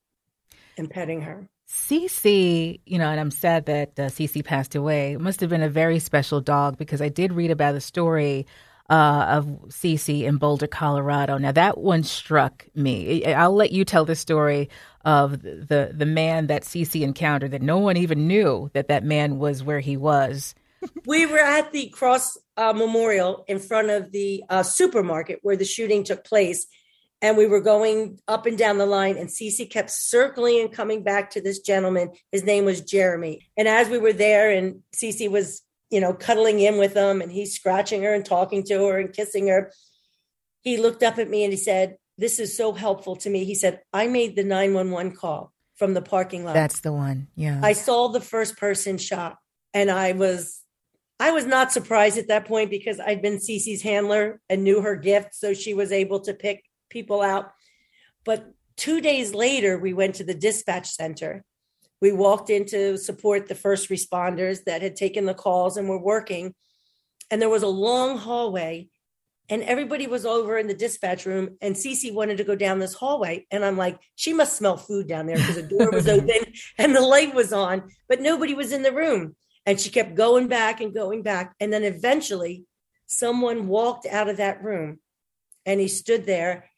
and 0.76 0.90
petting 0.90 1.22
her. 1.22 1.48
Cece, 1.68 2.80
you 2.86 2.98
know, 2.98 3.08
and 3.08 3.20
I'm 3.20 3.30
sad 3.30 3.66
that 3.66 3.98
uh, 4.00 4.42
passed 4.42 4.74
away. 4.74 5.12
It 5.12 5.20
must 5.20 5.40
have 5.40 5.50
been 5.50 5.62
a 5.62 5.68
very 5.68 5.98
special 5.98 6.40
dog 6.40 6.78
because 6.78 7.02
I 7.02 7.10
did 7.10 7.32
read 7.32 7.50
about 7.50 7.72
the 7.72 7.80
story 7.80 8.46
uh, 8.88 9.26
of 9.28 9.46
Cece 9.68 10.22
in 10.22 10.38
Boulder, 10.38 10.66
Colorado. 10.66 11.36
Now 11.36 11.52
that 11.52 11.78
one 11.78 12.02
struck 12.04 12.66
me. 12.74 13.24
I'll 13.26 13.54
let 13.54 13.70
you 13.70 13.84
tell 13.84 14.06
the 14.06 14.16
story 14.16 14.70
of 15.04 15.42
the 15.42 15.92
the 15.94 16.06
man 16.06 16.46
that 16.46 16.62
Cece 16.62 17.02
encountered 17.02 17.50
that 17.50 17.62
no 17.62 17.78
one 17.78 17.98
even 17.98 18.26
knew 18.26 18.70
that 18.72 18.88
that 18.88 19.04
man 19.04 19.38
was 19.38 19.62
where 19.62 19.80
he 19.80 19.96
was. 19.96 20.54
we 21.06 21.26
were 21.26 21.38
at 21.38 21.72
the 21.72 21.88
Cross 21.88 22.38
uh, 22.56 22.72
Memorial 22.72 23.44
in 23.46 23.58
front 23.58 23.90
of 23.90 24.12
the 24.12 24.42
uh, 24.48 24.62
supermarket 24.62 25.40
where 25.42 25.56
the 25.56 25.64
shooting 25.64 26.04
took 26.04 26.24
place, 26.24 26.66
and 27.20 27.36
we 27.36 27.46
were 27.46 27.60
going 27.60 28.20
up 28.28 28.46
and 28.46 28.56
down 28.56 28.78
the 28.78 28.86
line 28.86 29.16
and 29.16 29.28
Cece 29.28 29.70
kept 29.70 29.90
circling 29.90 30.60
and 30.60 30.72
coming 30.72 31.02
back 31.02 31.30
to 31.30 31.40
this 31.40 31.58
gentleman. 31.60 32.10
His 32.30 32.44
name 32.44 32.64
was 32.64 32.80
Jeremy. 32.80 33.48
And 33.56 33.66
as 33.66 33.88
we 33.88 33.98
were 33.98 34.12
there 34.12 34.50
and 34.50 34.82
Cece 34.94 35.30
was 35.30 35.62
you 35.90 36.00
know 36.00 36.12
cuddling 36.12 36.60
in 36.60 36.78
with 36.78 36.94
him 36.94 37.22
and 37.22 37.32
he's 37.32 37.54
scratching 37.54 38.02
her 38.02 38.14
and 38.14 38.24
talking 38.24 38.62
to 38.64 38.86
her 38.86 38.98
and 38.98 39.12
kissing 39.12 39.48
her 39.48 39.72
he 40.62 40.76
looked 40.76 41.02
up 41.02 41.18
at 41.18 41.30
me 41.30 41.44
and 41.44 41.52
he 41.52 41.58
said 41.58 41.96
this 42.18 42.40
is 42.40 42.56
so 42.56 42.72
helpful 42.72 43.14
to 43.14 43.30
me. 43.30 43.44
He 43.44 43.54
said 43.54 43.80
I 43.92 44.06
made 44.08 44.36
the 44.36 44.44
911 44.44 45.16
call 45.16 45.52
from 45.76 45.94
the 45.94 46.02
parking 46.02 46.44
lot. 46.44 46.54
That's 46.54 46.80
the 46.80 46.92
one 46.92 47.28
yeah. 47.36 47.60
I 47.62 47.72
saw 47.72 48.08
the 48.08 48.20
first 48.20 48.56
person 48.56 48.98
shot 48.98 49.38
and 49.72 49.90
I 49.90 50.12
was 50.12 50.60
I 51.20 51.32
was 51.32 51.46
not 51.46 51.72
surprised 51.72 52.18
at 52.18 52.28
that 52.28 52.46
point 52.46 52.70
because 52.70 53.00
I'd 53.00 53.22
been 53.22 53.38
Cece's 53.38 53.82
handler 53.82 54.40
and 54.48 54.62
knew 54.62 54.82
her 54.82 54.96
gift 54.96 55.34
so 55.34 55.54
she 55.54 55.74
was 55.74 55.90
able 55.90 56.20
to 56.20 56.34
pick 56.34 56.64
people 56.88 57.22
out. 57.22 57.52
But 58.24 58.52
two 58.76 59.00
days 59.00 59.34
later, 59.34 59.78
we 59.78 59.92
went 59.92 60.16
to 60.16 60.24
the 60.24 60.34
dispatch 60.34 60.88
center. 60.88 61.44
We 62.00 62.12
walked 62.12 62.50
in 62.50 62.64
to 62.66 62.96
support 62.96 63.48
the 63.48 63.54
first 63.54 63.90
responders 63.90 64.64
that 64.64 64.82
had 64.82 64.96
taken 64.96 65.26
the 65.26 65.34
calls 65.34 65.76
and 65.76 65.88
were 65.88 66.00
working. 66.00 66.54
And 67.30 67.42
there 67.42 67.48
was 67.48 67.64
a 67.64 67.68
long 67.68 68.16
hallway, 68.16 68.88
and 69.50 69.62
everybody 69.62 70.06
was 70.06 70.24
over 70.24 70.58
in 70.58 70.66
the 70.66 70.74
dispatch 70.74 71.26
room. 71.26 71.56
And 71.60 71.74
Cece 71.74 72.14
wanted 72.14 72.36
to 72.36 72.44
go 72.44 72.54
down 72.54 72.78
this 72.78 72.94
hallway. 72.94 73.46
And 73.50 73.64
I'm 73.64 73.76
like, 73.76 73.98
she 74.14 74.32
must 74.32 74.56
smell 74.56 74.76
food 74.76 75.08
down 75.08 75.26
there 75.26 75.36
because 75.36 75.56
the 75.56 75.62
door 75.62 75.90
was 75.90 76.08
open 76.08 76.52
and 76.76 76.94
the 76.94 77.00
light 77.00 77.34
was 77.34 77.52
on, 77.52 77.90
but 78.08 78.20
nobody 78.20 78.54
was 78.54 78.72
in 78.72 78.82
the 78.82 78.92
room. 78.92 79.34
And 79.66 79.80
she 79.80 79.90
kept 79.90 80.14
going 80.14 80.48
back 80.48 80.80
and 80.80 80.94
going 80.94 81.22
back. 81.22 81.54
And 81.60 81.72
then 81.72 81.82
eventually, 81.82 82.64
someone 83.06 83.68
walked 83.68 84.06
out 84.06 84.28
of 84.28 84.36
that 84.36 84.62
room 84.62 85.00
and 85.66 85.80
he 85.80 85.88
stood 85.88 86.24
there 86.24 86.70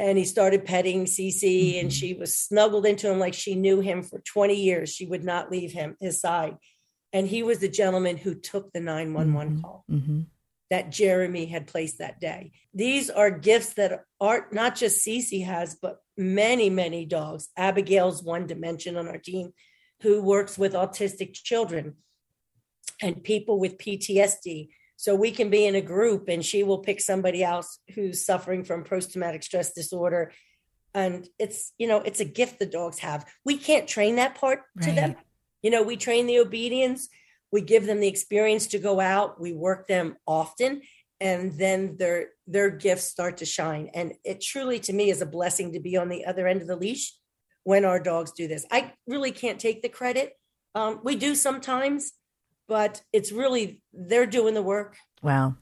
and 0.00 0.16
he 0.16 0.24
started 0.24 0.64
petting 0.64 1.04
Cece 1.04 1.42
mm-hmm. 1.42 1.80
and 1.80 1.92
she 1.92 2.14
was 2.14 2.34
snuggled 2.34 2.86
into 2.86 3.10
him 3.10 3.18
like 3.18 3.34
she 3.34 3.54
knew 3.54 3.80
him 3.80 4.02
for 4.02 4.18
20 4.20 4.54
years. 4.54 4.88
She 4.88 5.04
would 5.04 5.22
not 5.22 5.50
leave 5.50 5.72
him 5.72 5.96
his 6.00 6.20
side. 6.20 6.56
And 7.12 7.28
he 7.28 7.42
was 7.42 7.58
the 7.58 7.68
gentleman 7.68 8.16
who 8.16 8.34
took 8.34 8.72
the 8.72 8.80
911 8.80 9.52
mm-hmm. 9.52 9.60
call 9.60 9.84
mm-hmm. 9.90 10.20
that 10.70 10.90
Jeremy 10.90 11.44
had 11.44 11.66
placed 11.66 11.98
that 11.98 12.18
day. 12.18 12.52
These 12.72 13.10
are 13.10 13.30
gifts 13.30 13.74
that 13.74 14.04
aren't 14.18 14.54
not 14.54 14.74
just 14.74 15.06
Cece 15.06 15.44
has, 15.44 15.74
but 15.74 15.98
many, 16.16 16.70
many 16.70 17.04
dogs. 17.04 17.50
Abigail's 17.54 18.22
one 18.22 18.46
dimension 18.46 18.96
on 18.96 19.06
our 19.06 19.18
team 19.18 19.52
who 20.00 20.22
works 20.22 20.56
with 20.56 20.72
autistic 20.72 21.34
children 21.34 21.96
and 23.02 23.22
people 23.22 23.60
with 23.60 23.76
PTSD 23.76 24.70
so 25.00 25.14
we 25.14 25.30
can 25.30 25.48
be 25.48 25.64
in 25.64 25.76
a 25.76 25.80
group 25.80 26.28
and 26.28 26.44
she 26.44 26.62
will 26.62 26.80
pick 26.80 27.00
somebody 27.00 27.42
else 27.42 27.78
who's 27.94 28.22
suffering 28.22 28.64
from 28.64 28.84
post 28.84 29.12
traumatic 29.12 29.42
stress 29.42 29.72
disorder. 29.72 30.30
And 30.92 31.26
it's, 31.38 31.72
you 31.78 31.88
know, 31.88 32.02
it's 32.02 32.20
a 32.20 32.24
gift 32.26 32.58
the 32.58 32.66
dogs 32.66 32.98
have. 32.98 33.24
We 33.42 33.56
can't 33.56 33.88
train 33.88 34.16
that 34.16 34.34
part 34.34 34.60
right. 34.76 34.84
to 34.84 34.92
them. 34.92 35.16
You 35.62 35.70
know, 35.70 35.82
we 35.82 35.96
train 35.96 36.26
the 36.26 36.38
obedience, 36.40 37.08
We 37.52 37.62
give 37.62 37.86
them 37.86 38.00
the 38.00 38.08
experience 38.08 38.68
to 38.68 38.78
go 38.78 39.00
out. 39.00 39.40
We 39.40 39.52
work 39.52 39.88
them 39.88 40.16
often, 40.26 40.82
and 41.20 41.52
then 41.58 41.96
their 41.98 42.28
their 42.46 42.70
gifts 42.70 43.04
start 43.04 43.38
to 43.38 43.44
shine. 43.44 43.90
And 43.94 44.14
it 44.24 44.40
truly, 44.40 44.78
to 44.80 44.92
me, 44.92 45.10
is 45.10 45.22
a 45.22 45.26
blessing 45.26 45.72
to 45.72 45.80
be 45.80 45.96
on 45.96 46.08
the 46.08 46.24
other 46.26 46.46
end 46.46 46.62
of 46.62 46.68
the 46.68 46.76
leash 46.76 47.14
when 47.64 47.84
our 47.84 48.00
dogs 48.00 48.32
do 48.32 48.48
this. 48.48 48.64
I 48.70 48.92
really 49.06 49.32
can't 49.32 49.58
take 49.58 49.82
the 49.82 49.88
credit. 49.88 50.34
Um, 50.74 51.00
we 51.02 51.16
do 51.16 51.34
sometimes, 51.34 52.12
but 52.70 53.02
it's 53.12 53.32
really 53.32 53.82
they're 53.92 54.26
doing 54.26 54.54
the 54.54 54.62
work. 54.62 54.96
Wow. 55.22 55.56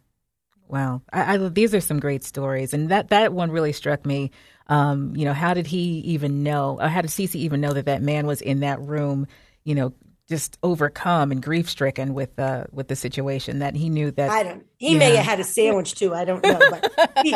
Wow, 0.68 1.00
I, 1.10 1.36
I, 1.36 1.48
these 1.48 1.74
are 1.74 1.80
some 1.80 1.98
great 1.98 2.22
stories, 2.22 2.74
and 2.74 2.90
that 2.90 3.08
that 3.08 3.32
one 3.32 3.50
really 3.50 3.72
struck 3.72 4.04
me. 4.04 4.32
Um, 4.66 5.16
you 5.16 5.24
know, 5.24 5.32
how 5.32 5.54
did 5.54 5.66
he 5.66 6.00
even 6.00 6.42
know? 6.42 6.78
Or 6.78 6.88
how 6.88 7.00
did 7.00 7.10
Cece 7.10 7.36
even 7.36 7.62
know 7.62 7.72
that 7.72 7.86
that 7.86 8.02
man 8.02 8.26
was 8.26 8.42
in 8.42 8.60
that 8.60 8.78
room? 8.78 9.26
You 9.64 9.76
know, 9.76 9.94
just 10.28 10.58
overcome 10.62 11.32
and 11.32 11.42
grief 11.42 11.70
stricken 11.70 12.12
with 12.12 12.38
uh, 12.38 12.64
with 12.70 12.88
the 12.88 12.96
situation 12.96 13.60
that 13.60 13.76
he 13.76 13.88
knew 13.88 14.10
that 14.10 14.28
I 14.28 14.42
don't. 14.42 14.66
He 14.76 14.98
may 14.98 15.08
know. 15.08 15.16
have 15.16 15.24
had 15.24 15.40
a 15.40 15.44
sandwich 15.44 15.94
too. 15.94 16.14
I 16.14 16.26
don't 16.26 16.42
know, 16.42 16.60
but 16.70 17.12
he, 17.24 17.34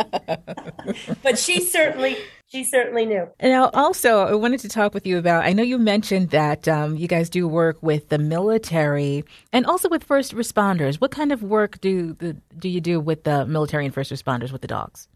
but 1.23 1.39
she 1.39 1.63
certainly 1.63 2.19
she 2.53 2.65
certainly 2.65 3.07
knew. 3.07 3.29
Now, 3.43 3.71
also, 3.73 4.27
I 4.27 4.35
wanted 4.35 4.61
to 4.61 4.69
talk 4.69 4.93
with 4.93 5.07
you 5.07 5.17
about. 5.17 5.45
I 5.45 5.55
know 5.55 5.63
you 5.63 5.79
mentioned 5.79 6.31
that 6.31 6.69
um, 6.69 6.97
you 6.97 7.09
guys 7.09 7.31
do 7.31 7.49
work 7.49 7.83
with 7.83 8.11
the 8.11 8.19
military 8.19 9.25
and 9.53 9.65
also 9.65 9.89
with 9.89 10.05
first 10.05 10.35
responders. 10.35 10.97
What 10.97 11.11
kind 11.11 11.33
of 11.33 11.43
work 11.43 11.81
do 11.81 12.13
the, 12.13 12.37
do 12.59 12.69
you 12.69 12.83
do 12.83 13.01
with 13.01 13.25
the 13.25 13.47
military 13.47 13.87
and 13.87 13.95
first 13.95 14.13
responders 14.13 14.53
with 14.53 14.61
the 14.61 14.69
dogs? 14.69 15.09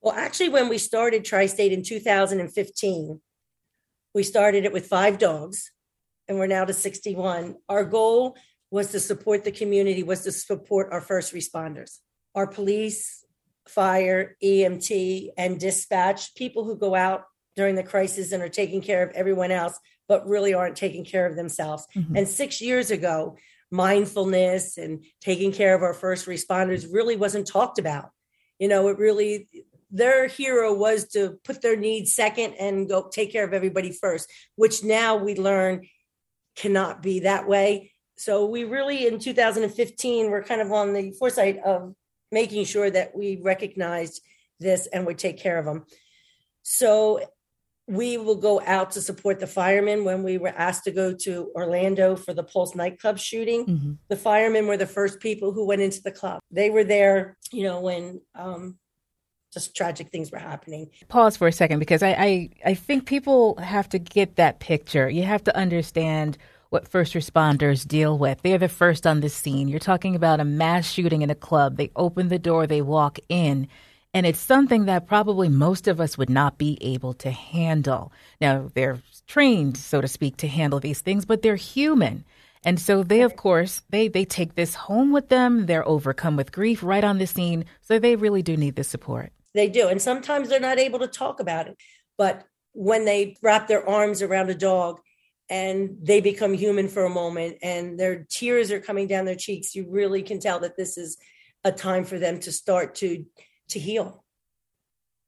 Well, 0.00 0.14
actually, 0.14 0.48
when 0.48 0.70
we 0.70 0.78
started 0.78 1.24
Tri 1.24 1.46
State 1.46 1.72
in 1.72 1.82
2015, 1.82 3.20
we 4.14 4.22
started 4.22 4.64
it 4.64 4.72
with 4.72 4.86
five 4.86 5.18
dogs 5.18 5.70
and 6.28 6.38
we're 6.38 6.46
now 6.46 6.64
to 6.64 6.72
61. 6.72 7.56
Our 7.68 7.84
goal 7.84 8.36
was 8.70 8.90
to 8.92 9.00
support 9.00 9.44
the 9.44 9.52
community, 9.52 10.02
was 10.02 10.22
to 10.22 10.32
support 10.32 10.88
our 10.92 11.00
first 11.02 11.34
responders, 11.34 11.98
our 12.34 12.46
police, 12.46 13.24
fire, 13.68 14.36
EMT, 14.42 15.30
and 15.36 15.60
dispatch, 15.60 16.34
people 16.34 16.64
who 16.64 16.76
go 16.76 16.94
out 16.94 17.24
during 17.56 17.74
the 17.74 17.82
crisis 17.82 18.32
and 18.32 18.42
are 18.42 18.48
taking 18.48 18.80
care 18.80 19.02
of 19.02 19.14
everyone 19.14 19.50
else, 19.50 19.78
but 20.06 20.26
really 20.26 20.54
aren't 20.54 20.76
taking 20.76 21.04
care 21.04 21.26
of 21.26 21.36
themselves. 21.36 21.86
Mm-hmm. 21.96 22.16
And 22.16 22.28
six 22.28 22.60
years 22.60 22.90
ago, 22.90 23.36
mindfulness 23.70 24.78
and 24.78 25.04
taking 25.20 25.52
care 25.52 25.74
of 25.74 25.82
our 25.82 25.94
first 25.94 26.26
responders 26.26 26.86
really 26.90 27.16
wasn't 27.16 27.46
talked 27.46 27.78
about. 27.78 28.10
You 28.58 28.68
know, 28.68 28.88
it 28.88 28.98
really, 28.98 29.48
their 29.90 30.26
hero 30.26 30.74
was 30.74 31.08
to 31.08 31.38
put 31.44 31.62
their 31.62 31.76
needs 31.76 32.14
second 32.14 32.54
and 32.54 32.88
go 32.88 33.08
take 33.08 33.32
care 33.32 33.44
of 33.44 33.52
everybody 33.52 33.92
first, 33.92 34.30
which 34.56 34.82
now 34.82 35.16
we 35.16 35.34
learn 35.34 35.86
cannot 36.56 37.02
be 37.02 37.20
that 37.20 37.46
way. 37.46 37.92
So 38.16 38.46
we 38.46 38.64
really, 38.64 39.06
in 39.06 39.18
2015, 39.18 40.30
we're 40.30 40.42
kind 40.42 40.60
of 40.60 40.72
on 40.72 40.92
the 40.92 41.12
foresight 41.12 41.58
of 41.64 41.94
making 42.30 42.64
sure 42.64 42.90
that 42.90 43.16
we 43.16 43.40
recognized 43.42 44.22
this 44.60 44.86
and 44.86 45.06
would 45.06 45.18
take 45.18 45.38
care 45.38 45.58
of 45.58 45.64
them. 45.64 45.84
So 46.62 47.20
we 47.86 48.18
will 48.18 48.36
go 48.36 48.60
out 48.66 48.90
to 48.92 49.00
support 49.00 49.40
the 49.40 49.46
firemen 49.46 50.04
when 50.04 50.22
we 50.22 50.36
were 50.36 50.48
asked 50.48 50.84
to 50.84 50.90
go 50.90 51.14
to 51.14 51.50
Orlando 51.54 52.16
for 52.16 52.34
the 52.34 52.42
Pulse 52.42 52.74
nightclub 52.74 53.18
shooting. 53.18 53.66
Mm-hmm. 53.66 53.92
The 54.08 54.16
firemen 54.16 54.66
were 54.66 54.76
the 54.76 54.86
first 54.86 55.20
people 55.20 55.52
who 55.52 55.66
went 55.66 55.80
into 55.80 56.02
the 56.02 56.12
club. 56.12 56.40
They 56.50 56.68
were 56.68 56.84
there, 56.84 57.38
you 57.50 57.62
know, 57.62 57.80
when 57.80 58.20
um, 58.34 58.76
just 59.54 59.74
tragic 59.74 60.10
things 60.10 60.30
were 60.30 60.38
happening. 60.38 60.90
Pause 61.08 61.38
for 61.38 61.48
a 61.48 61.52
second 61.52 61.78
because 61.78 62.02
I, 62.02 62.10
I, 62.10 62.50
I 62.66 62.74
think 62.74 63.06
people 63.06 63.56
have 63.56 63.88
to 63.90 63.98
get 63.98 64.36
that 64.36 64.60
picture. 64.60 65.08
You 65.08 65.22
have 65.22 65.44
to 65.44 65.56
understand 65.56 66.36
what 66.70 66.88
first 66.88 67.14
responders 67.14 67.86
deal 67.86 68.18
with. 68.18 68.42
They're 68.42 68.58
the 68.58 68.68
first 68.68 69.06
on 69.06 69.20
the 69.20 69.28
scene. 69.28 69.68
You're 69.68 69.78
talking 69.78 70.14
about 70.14 70.40
a 70.40 70.44
mass 70.44 70.90
shooting 70.90 71.22
in 71.22 71.30
a 71.30 71.34
club. 71.34 71.76
They 71.76 71.90
open 71.96 72.28
the 72.28 72.38
door, 72.38 72.66
they 72.66 72.82
walk 72.82 73.18
in, 73.28 73.68
and 74.14 74.26
it's 74.26 74.38
something 74.38 74.86
that 74.86 75.06
probably 75.06 75.48
most 75.48 75.86
of 75.86 76.00
us 76.00 76.16
would 76.16 76.30
not 76.30 76.58
be 76.58 76.78
able 76.80 77.14
to 77.14 77.30
handle. 77.30 78.12
Now, 78.40 78.70
they're 78.74 79.00
trained, 79.26 79.76
so 79.76 80.00
to 80.00 80.08
speak, 80.08 80.36
to 80.38 80.48
handle 80.48 80.80
these 80.80 81.00
things, 81.00 81.24
but 81.24 81.42
they're 81.42 81.56
human. 81.56 82.24
And 82.64 82.80
so 82.80 83.02
they, 83.02 83.20
of 83.20 83.36
course, 83.36 83.82
they, 83.90 84.08
they 84.08 84.24
take 84.24 84.54
this 84.54 84.74
home 84.74 85.12
with 85.12 85.28
them. 85.28 85.66
They're 85.66 85.86
overcome 85.86 86.36
with 86.36 86.52
grief 86.52 86.82
right 86.82 87.04
on 87.04 87.18
the 87.18 87.26
scene. 87.26 87.66
So 87.82 87.98
they 87.98 88.16
really 88.16 88.42
do 88.42 88.56
need 88.56 88.76
the 88.76 88.84
support. 88.84 89.32
They 89.54 89.68
do. 89.68 89.88
And 89.88 90.02
sometimes 90.02 90.48
they're 90.48 90.58
not 90.58 90.78
able 90.78 90.98
to 91.00 91.06
talk 91.06 91.40
about 91.40 91.68
it. 91.68 91.76
But 92.16 92.44
when 92.72 93.04
they 93.04 93.36
wrap 93.42 93.68
their 93.68 93.88
arms 93.88 94.22
around 94.22 94.50
a 94.50 94.54
dog 94.54 95.00
and 95.50 95.96
they 96.02 96.20
become 96.20 96.52
human 96.52 96.88
for 96.88 97.04
a 97.04 97.10
moment 97.10 97.56
and 97.62 97.98
their 97.98 98.26
tears 98.28 98.70
are 98.70 98.80
coming 98.80 99.06
down 99.06 99.24
their 99.24 99.34
cheeks, 99.34 99.74
you 99.74 99.86
really 99.88 100.22
can 100.22 100.40
tell 100.40 100.60
that 100.60 100.76
this 100.76 100.98
is 100.98 101.16
a 101.64 101.72
time 101.72 102.04
for 102.04 102.18
them 102.18 102.38
to 102.40 102.52
start 102.52 102.94
to 102.96 103.24
to 103.68 103.78
heal. 103.78 104.24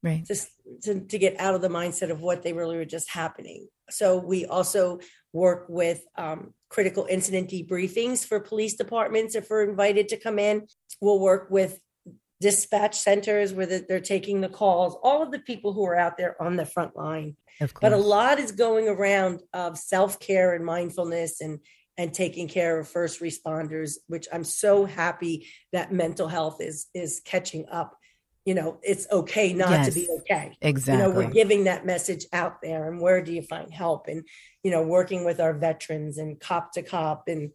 Right. 0.03 0.25
Just 0.25 0.49
to, 0.83 0.99
to 0.99 1.19
get 1.19 1.39
out 1.39 1.53
of 1.53 1.61
the 1.61 1.69
mindset 1.69 2.09
of 2.09 2.21
what 2.21 2.41
they 2.41 2.53
really 2.53 2.75
were 2.75 2.85
just 2.85 3.09
happening. 3.09 3.67
So 3.91 4.17
we 4.17 4.45
also 4.45 4.99
work 5.31 5.65
with 5.69 6.03
um, 6.17 6.53
critical 6.69 7.05
incident 7.09 7.49
debriefings 7.49 8.25
for 8.25 8.39
police 8.39 8.75
departments 8.75 9.35
if 9.35 9.49
we're 9.49 9.69
invited 9.69 10.09
to 10.09 10.17
come 10.17 10.39
in. 10.39 10.67
We'll 11.01 11.19
work 11.19 11.51
with 11.51 11.79
dispatch 12.41 12.97
centers 12.97 13.53
where 13.53 13.67
they're 13.67 13.99
taking 13.99 14.41
the 14.41 14.49
calls, 14.49 14.97
all 15.03 15.21
of 15.21 15.31
the 15.31 15.39
people 15.39 15.71
who 15.73 15.85
are 15.85 15.95
out 15.95 16.17
there 16.17 16.41
on 16.41 16.55
the 16.57 16.65
front 16.65 16.95
line. 16.97 17.37
But 17.79 17.93
a 17.93 17.97
lot 17.97 18.39
is 18.39 18.51
going 18.51 18.89
around 18.89 19.41
of 19.53 19.77
self-care 19.77 20.55
and 20.55 20.65
mindfulness 20.65 21.39
and 21.39 21.59
and 21.97 22.13
taking 22.13 22.47
care 22.47 22.79
of 22.79 22.87
first 22.87 23.21
responders, 23.21 23.97
which 24.07 24.27
I'm 24.33 24.45
so 24.45 24.85
happy 24.85 25.47
that 25.71 25.91
mental 25.91 26.27
health 26.27 26.57
is 26.59 26.87
is 26.93 27.21
catching 27.23 27.65
up. 27.69 27.95
You 28.43 28.55
know, 28.55 28.79
it's 28.81 29.05
okay 29.11 29.53
not 29.53 29.69
yes, 29.69 29.87
to 29.87 29.93
be 29.93 30.07
okay. 30.21 30.57
Exactly. 30.61 30.93
You 30.93 31.09
know, 31.09 31.15
we're 31.15 31.29
giving 31.29 31.65
that 31.65 31.85
message 31.85 32.25
out 32.33 32.61
there 32.63 32.89
and 32.89 32.99
where 32.99 33.21
do 33.21 33.31
you 33.31 33.43
find 33.43 33.71
help? 33.71 34.07
And, 34.07 34.25
you 34.63 34.71
know, 34.71 34.81
working 34.81 35.25
with 35.25 35.39
our 35.39 35.53
veterans 35.53 36.17
and 36.17 36.39
cop 36.39 36.71
to 36.73 36.81
cop 36.81 37.27
and 37.27 37.51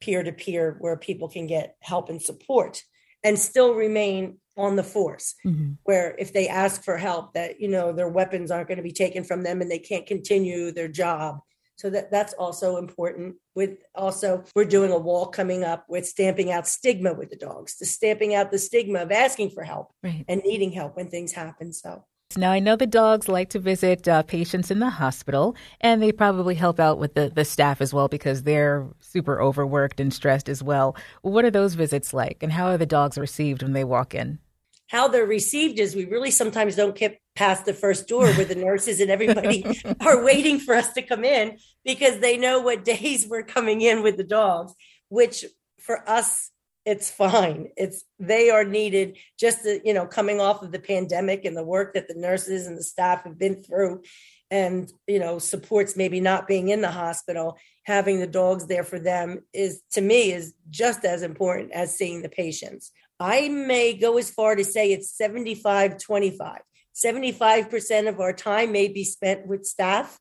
peer 0.00 0.22
to 0.22 0.32
peer 0.32 0.76
where 0.78 0.96
people 0.96 1.28
can 1.28 1.48
get 1.48 1.74
help 1.80 2.08
and 2.08 2.22
support 2.22 2.84
and 3.24 3.38
still 3.38 3.74
remain 3.74 4.38
on 4.56 4.74
the 4.74 4.84
force 4.84 5.34
mm-hmm. 5.46 5.72
where 5.84 6.16
if 6.18 6.32
they 6.32 6.48
ask 6.48 6.82
for 6.82 6.96
help 6.96 7.32
that 7.32 7.60
you 7.60 7.68
know 7.68 7.92
their 7.92 8.08
weapons 8.08 8.50
aren't 8.50 8.68
going 8.68 8.76
to 8.76 8.82
be 8.82 8.92
taken 8.92 9.22
from 9.22 9.42
them 9.42 9.60
and 9.60 9.70
they 9.70 9.78
can't 9.78 10.06
continue 10.06 10.72
their 10.72 10.88
job 10.88 11.38
so 11.76 11.88
that 11.88 12.10
that's 12.10 12.32
also 12.34 12.76
important 12.76 13.36
with 13.54 13.78
also 13.94 14.42
we're 14.56 14.64
doing 14.64 14.90
a 14.90 14.98
wall 14.98 15.26
coming 15.26 15.62
up 15.62 15.84
with 15.88 16.04
stamping 16.04 16.50
out 16.50 16.66
stigma 16.66 17.14
with 17.14 17.30
the 17.30 17.36
dogs 17.36 17.76
to 17.76 17.86
stamping 17.86 18.34
out 18.34 18.50
the 18.50 18.58
stigma 18.58 19.00
of 19.00 19.12
asking 19.12 19.50
for 19.50 19.62
help 19.62 19.92
right. 20.02 20.24
and 20.28 20.42
needing 20.44 20.72
help 20.72 20.96
when 20.96 21.08
things 21.08 21.32
happen 21.32 21.72
so 21.72 22.04
now, 22.36 22.52
I 22.52 22.58
know 22.58 22.76
the 22.76 22.86
dogs 22.86 23.26
like 23.26 23.48
to 23.50 23.58
visit 23.58 24.06
uh, 24.06 24.22
patients 24.22 24.70
in 24.70 24.80
the 24.80 24.90
hospital, 24.90 25.56
and 25.80 26.02
they 26.02 26.12
probably 26.12 26.54
help 26.54 26.78
out 26.78 26.98
with 26.98 27.14
the, 27.14 27.30
the 27.34 27.44
staff 27.44 27.80
as 27.80 27.94
well 27.94 28.06
because 28.06 28.42
they're 28.42 28.86
super 29.00 29.40
overworked 29.40 29.98
and 29.98 30.12
stressed 30.12 30.50
as 30.50 30.62
well. 30.62 30.94
What 31.22 31.46
are 31.46 31.50
those 31.50 31.72
visits 31.72 32.12
like, 32.12 32.42
and 32.42 32.52
how 32.52 32.66
are 32.66 32.76
the 32.76 32.84
dogs 32.84 33.16
received 33.16 33.62
when 33.62 33.72
they 33.72 33.82
walk 33.84 34.14
in? 34.14 34.40
How 34.88 35.08
they're 35.08 35.24
received 35.24 35.78
is 35.78 35.96
we 35.96 36.04
really 36.04 36.30
sometimes 36.30 36.76
don't 36.76 36.94
get 36.94 37.18
past 37.34 37.64
the 37.64 37.72
first 37.72 38.08
door 38.08 38.26
where 38.32 38.44
the 38.44 38.54
nurses 38.66 39.00
and 39.00 39.10
everybody 39.10 39.64
are 40.00 40.22
waiting 40.22 40.58
for 40.58 40.74
us 40.74 40.92
to 40.94 41.02
come 41.02 41.24
in 41.24 41.56
because 41.82 42.20
they 42.20 42.36
know 42.36 42.60
what 42.60 42.84
days 42.84 43.26
we're 43.26 43.42
coming 43.42 43.80
in 43.80 44.02
with 44.02 44.18
the 44.18 44.24
dogs, 44.24 44.74
which 45.08 45.46
for 45.80 46.06
us 46.06 46.50
it's 46.88 47.10
fine. 47.10 47.68
It's 47.76 48.02
they 48.18 48.48
are 48.48 48.64
needed 48.64 49.18
just 49.38 49.64
to, 49.64 49.78
you 49.84 49.92
know, 49.92 50.06
coming 50.06 50.40
off 50.40 50.62
of 50.62 50.72
the 50.72 50.78
pandemic 50.78 51.44
and 51.44 51.54
the 51.54 51.64
work 51.64 51.92
that 51.92 52.08
the 52.08 52.14
nurses 52.14 52.66
and 52.66 52.78
the 52.78 52.82
staff 52.82 53.24
have 53.24 53.38
been 53.38 53.62
through 53.62 54.02
and, 54.50 54.90
you 55.06 55.18
know, 55.18 55.38
supports 55.38 55.98
maybe 55.98 56.18
not 56.18 56.48
being 56.48 56.70
in 56.70 56.80
the 56.80 56.90
hospital, 56.90 57.58
having 57.84 58.20
the 58.20 58.26
dogs 58.26 58.66
there 58.66 58.84
for 58.84 58.98
them 58.98 59.40
is 59.52 59.82
to 59.92 60.00
me 60.00 60.32
is 60.32 60.54
just 60.70 61.04
as 61.04 61.20
important 61.22 61.72
as 61.72 61.94
seeing 61.94 62.22
the 62.22 62.30
patients. 62.30 62.90
I 63.20 63.50
may 63.50 63.92
go 63.92 64.16
as 64.16 64.30
far 64.30 64.56
to 64.56 64.64
say 64.64 64.90
it's 64.90 65.14
75 65.14 65.98
25. 65.98 66.60
75% 66.94 68.08
of 68.08 68.18
our 68.18 68.32
time 68.32 68.72
may 68.72 68.88
be 68.88 69.04
spent 69.04 69.46
with 69.46 69.66
staff 69.66 70.18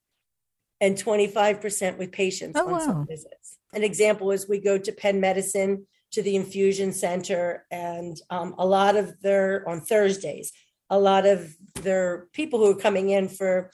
and 0.82 0.98
25% 0.98 1.98
with 1.98 2.12
patients 2.12 2.60
oh, 2.60 2.66
on 2.66 2.72
wow. 2.74 2.80
some 2.80 3.08
visits. 3.08 3.58
An 3.74 3.84
example 3.84 4.32
is 4.32 4.50
we 4.50 4.60
go 4.60 4.78
to 4.78 4.92
Penn 4.92 5.22
Medicine 5.22 5.88
to 6.12 6.22
the 6.22 6.36
infusion 6.36 6.94
center 6.94 7.66
and 7.72 8.20
um, 8.30 8.56
a 8.58 8.66
lot 8.66 8.96
of 8.96 9.20
their 9.22 9.68
on 9.68 9.82
thursdays 9.82 10.52
a 10.90 11.00
lot 11.00 11.26
of 11.26 11.54
their 11.82 12.28
people 12.34 12.60
who 12.60 12.72
are 12.72 12.80
coming 12.80 13.10
in 13.10 13.28
for 13.28 13.72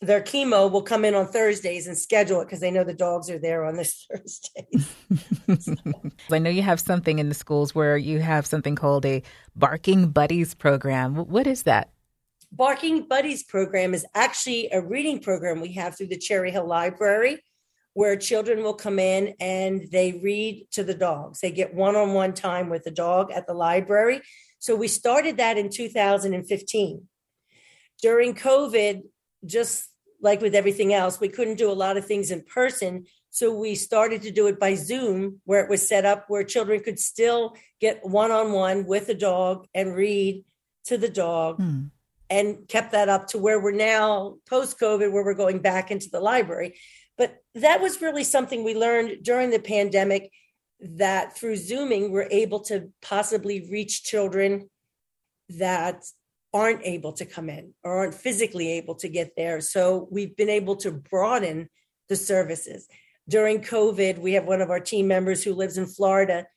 their 0.00 0.20
chemo 0.20 0.70
will 0.70 0.82
come 0.82 1.04
in 1.04 1.14
on 1.14 1.26
thursdays 1.26 1.86
and 1.86 1.96
schedule 1.96 2.40
it 2.40 2.44
because 2.44 2.60
they 2.60 2.70
know 2.70 2.84
the 2.84 2.94
dogs 2.94 3.28
are 3.30 3.38
there 3.38 3.64
on 3.64 3.76
this 3.76 4.06
thursday 4.10 4.66
i 6.30 6.38
know 6.38 6.50
you 6.50 6.62
have 6.62 6.80
something 6.80 7.18
in 7.18 7.28
the 7.28 7.34
schools 7.34 7.74
where 7.74 7.96
you 7.96 8.20
have 8.20 8.46
something 8.46 8.74
called 8.74 9.04
a 9.04 9.22
barking 9.56 10.10
buddies 10.10 10.54
program. 10.54 11.14
What 11.14 11.46
is 11.46 11.64
that? 11.64 11.90
Barking 12.50 13.06
buddies 13.08 13.42
program 13.42 13.94
is 13.94 14.04
actually 14.14 14.68
a 14.72 14.80
reading 14.80 15.20
program 15.20 15.60
we 15.60 15.72
have 15.72 15.96
through 15.96 16.08
the 16.08 16.18
cherry 16.18 16.50
hill 16.50 16.66
library 16.66 17.42
where 17.94 18.16
children 18.16 18.62
will 18.62 18.74
come 18.74 18.98
in 18.98 19.34
and 19.38 19.86
they 19.90 20.20
read 20.22 20.66
to 20.72 20.82
the 20.82 20.94
dogs. 20.94 21.40
They 21.40 21.50
get 21.50 21.74
one 21.74 21.96
on 21.96 22.14
one 22.14 22.32
time 22.32 22.70
with 22.70 22.84
the 22.84 22.90
dog 22.90 23.30
at 23.30 23.46
the 23.46 23.54
library. 23.54 24.22
So 24.58 24.74
we 24.74 24.88
started 24.88 25.36
that 25.36 25.58
in 25.58 25.70
2015. 25.70 27.08
During 28.00 28.34
COVID, 28.34 29.02
just 29.44 29.88
like 30.20 30.40
with 30.40 30.54
everything 30.54 30.94
else, 30.94 31.20
we 31.20 31.28
couldn't 31.28 31.58
do 31.58 31.70
a 31.70 31.74
lot 31.74 31.96
of 31.96 32.06
things 32.06 32.30
in 32.30 32.42
person. 32.42 33.06
So 33.30 33.52
we 33.52 33.74
started 33.74 34.22
to 34.22 34.30
do 34.30 34.46
it 34.46 34.58
by 34.58 34.74
Zoom, 34.74 35.40
where 35.44 35.62
it 35.64 35.68
was 35.68 35.86
set 35.86 36.04
up 36.04 36.26
where 36.28 36.44
children 36.44 36.80
could 36.80 36.98
still 36.98 37.56
get 37.80 38.04
one 38.04 38.30
on 38.30 38.52
one 38.52 38.86
with 38.86 39.06
the 39.06 39.14
dog 39.14 39.66
and 39.74 39.94
read 39.94 40.44
to 40.86 40.96
the 40.96 41.08
dog. 41.08 41.56
Hmm. 41.56 41.84
And 42.30 42.66
kept 42.66 42.92
that 42.92 43.10
up 43.10 43.26
to 43.28 43.38
where 43.38 43.60
we're 43.60 43.72
now 43.72 44.36
post 44.48 44.80
COVID, 44.80 45.12
where 45.12 45.22
we're 45.22 45.34
going 45.34 45.58
back 45.58 45.90
into 45.90 46.08
the 46.10 46.20
library. 46.20 46.76
But 47.22 47.36
that 47.54 47.80
was 47.80 48.02
really 48.02 48.24
something 48.24 48.64
we 48.64 48.74
learned 48.74 49.22
during 49.22 49.50
the 49.50 49.60
pandemic 49.60 50.32
that 50.80 51.36
through 51.36 51.54
Zooming, 51.54 52.10
we're 52.10 52.26
able 52.32 52.58
to 52.62 52.90
possibly 53.00 53.68
reach 53.70 54.02
children 54.02 54.68
that 55.50 56.02
aren't 56.52 56.84
able 56.84 57.12
to 57.12 57.24
come 57.24 57.48
in 57.48 57.74
or 57.84 57.98
aren't 57.98 58.16
physically 58.16 58.72
able 58.72 58.96
to 58.96 59.08
get 59.08 59.36
there. 59.36 59.60
So 59.60 60.08
we've 60.10 60.34
been 60.34 60.48
able 60.48 60.74
to 60.78 60.90
broaden 60.90 61.68
the 62.08 62.16
services. 62.16 62.88
During 63.28 63.60
COVID, 63.60 64.18
we 64.18 64.32
have 64.32 64.46
one 64.46 64.60
of 64.60 64.70
our 64.70 64.80
team 64.80 65.06
members 65.06 65.44
who 65.44 65.54
lives 65.54 65.78
in 65.78 65.86
Florida, 65.86 66.48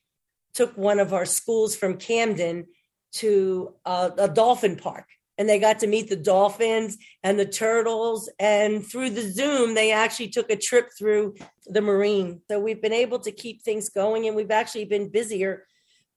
took 0.52 0.76
one 0.76 0.98
of 0.98 1.12
our 1.12 1.26
schools 1.26 1.76
from 1.76 1.96
Camden 1.96 2.66
to 3.12 3.72
a, 3.84 4.10
a 4.18 4.28
dolphin 4.28 4.74
park 4.74 5.06
and 5.38 5.48
they 5.48 5.58
got 5.58 5.78
to 5.80 5.86
meet 5.86 6.08
the 6.08 6.16
dolphins 6.16 6.96
and 7.22 7.38
the 7.38 7.46
turtles. 7.46 8.30
And 8.38 8.86
through 8.86 9.10
the 9.10 9.30
Zoom, 9.30 9.74
they 9.74 9.92
actually 9.92 10.28
took 10.28 10.50
a 10.50 10.56
trip 10.56 10.90
through 10.98 11.34
the 11.66 11.80
marine. 11.80 12.40
So 12.48 12.58
we've 12.58 12.80
been 12.80 12.92
able 12.92 13.18
to 13.20 13.32
keep 13.32 13.62
things 13.62 13.88
going, 13.88 14.26
and 14.26 14.36
we've 14.36 14.50
actually 14.50 14.86
been 14.86 15.10
busier 15.10 15.66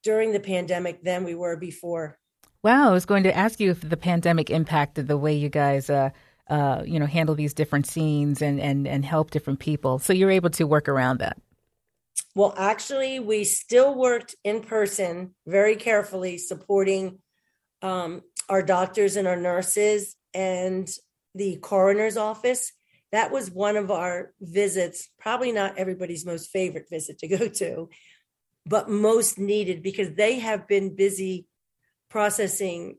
during 0.03 0.31
the 0.31 0.39
pandemic 0.39 1.03
than 1.03 1.23
we 1.23 1.35
were 1.35 1.57
before. 1.57 2.17
Wow, 2.63 2.89
I 2.89 2.93
was 2.93 3.05
going 3.05 3.23
to 3.23 3.35
ask 3.35 3.59
you 3.59 3.71
if 3.71 3.87
the 3.87 3.97
pandemic 3.97 4.49
impacted 4.49 5.07
the 5.07 5.17
way 5.17 5.33
you 5.33 5.49
guys, 5.49 5.89
uh, 5.89 6.09
uh, 6.49 6.83
you 6.85 6.99
know, 6.99 7.05
handle 7.05 7.35
these 7.35 7.53
different 7.53 7.87
scenes 7.87 8.41
and 8.41 8.59
and 8.59 8.87
and 8.87 9.05
help 9.05 9.31
different 9.31 9.59
people. 9.59 9.99
So 9.99 10.13
you're 10.13 10.31
able 10.31 10.49
to 10.51 10.65
work 10.65 10.89
around 10.89 11.19
that. 11.19 11.37
Well, 12.35 12.53
actually, 12.57 13.19
we 13.19 13.43
still 13.43 13.95
worked 13.95 14.35
in 14.43 14.61
person 14.61 15.35
very 15.47 15.75
carefully, 15.75 16.37
supporting 16.37 17.19
um, 17.81 18.21
our 18.49 18.63
doctors 18.63 19.15
and 19.15 19.27
our 19.27 19.37
nurses 19.37 20.15
and 20.33 20.89
the 21.35 21.57
coroner's 21.57 22.17
office. 22.17 22.71
That 23.11 23.31
was 23.31 23.49
one 23.49 23.77
of 23.77 23.89
our 23.89 24.33
visits, 24.41 25.09
probably 25.19 25.51
not 25.51 25.77
everybody's 25.77 26.25
most 26.25 26.49
favorite 26.51 26.87
visit 26.89 27.19
to 27.19 27.27
go 27.27 27.47
to, 27.47 27.89
but 28.65 28.89
most 28.89 29.39
needed 29.39 29.81
because 29.81 30.13
they 30.15 30.39
have 30.39 30.67
been 30.67 30.95
busy 30.95 31.47
processing 32.09 32.97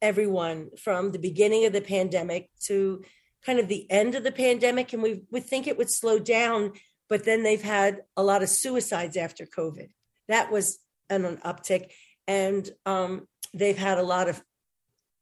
everyone 0.00 0.70
from 0.78 1.12
the 1.12 1.18
beginning 1.18 1.66
of 1.66 1.72
the 1.72 1.80
pandemic 1.80 2.48
to 2.64 3.02
kind 3.44 3.58
of 3.58 3.68
the 3.68 3.90
end 3.90 4.14
of 4.14 4.24
the 4.24 4.32
pandemic. 4.32 4.92
And 4.92 5.02
we 5.02 5.22
would 5.30 5.44
think 5.44 5.66
it 5.66 5.78
would 5.78 5.90
slow 5.90 6.18
down, 6.18 6.72
but 7.08 7.24
then 7.24 7.42
they've 7.42 7.62
had 7.62 8.02
a 8.16 8.22
lot 8.22 8.42
of 8.42 8.48
suicides 8.48 9.16
after 9.16 9.46
COVID. 9.46 9.88
That 10.28 10.50
was 10.52 10.78
an, 11.08 11.24
an 11.24 11.38
uptick. 11.38 11.90
And 12.26 12.68
um, 12.84 13.26
they've 13.54 13.78
had 13.78 13.98
a 13.98 14.02
lot 14.02 14.28
of 14.28 14.42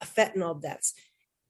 fentanyl 0.04 0.60
deaths 0.60 0.94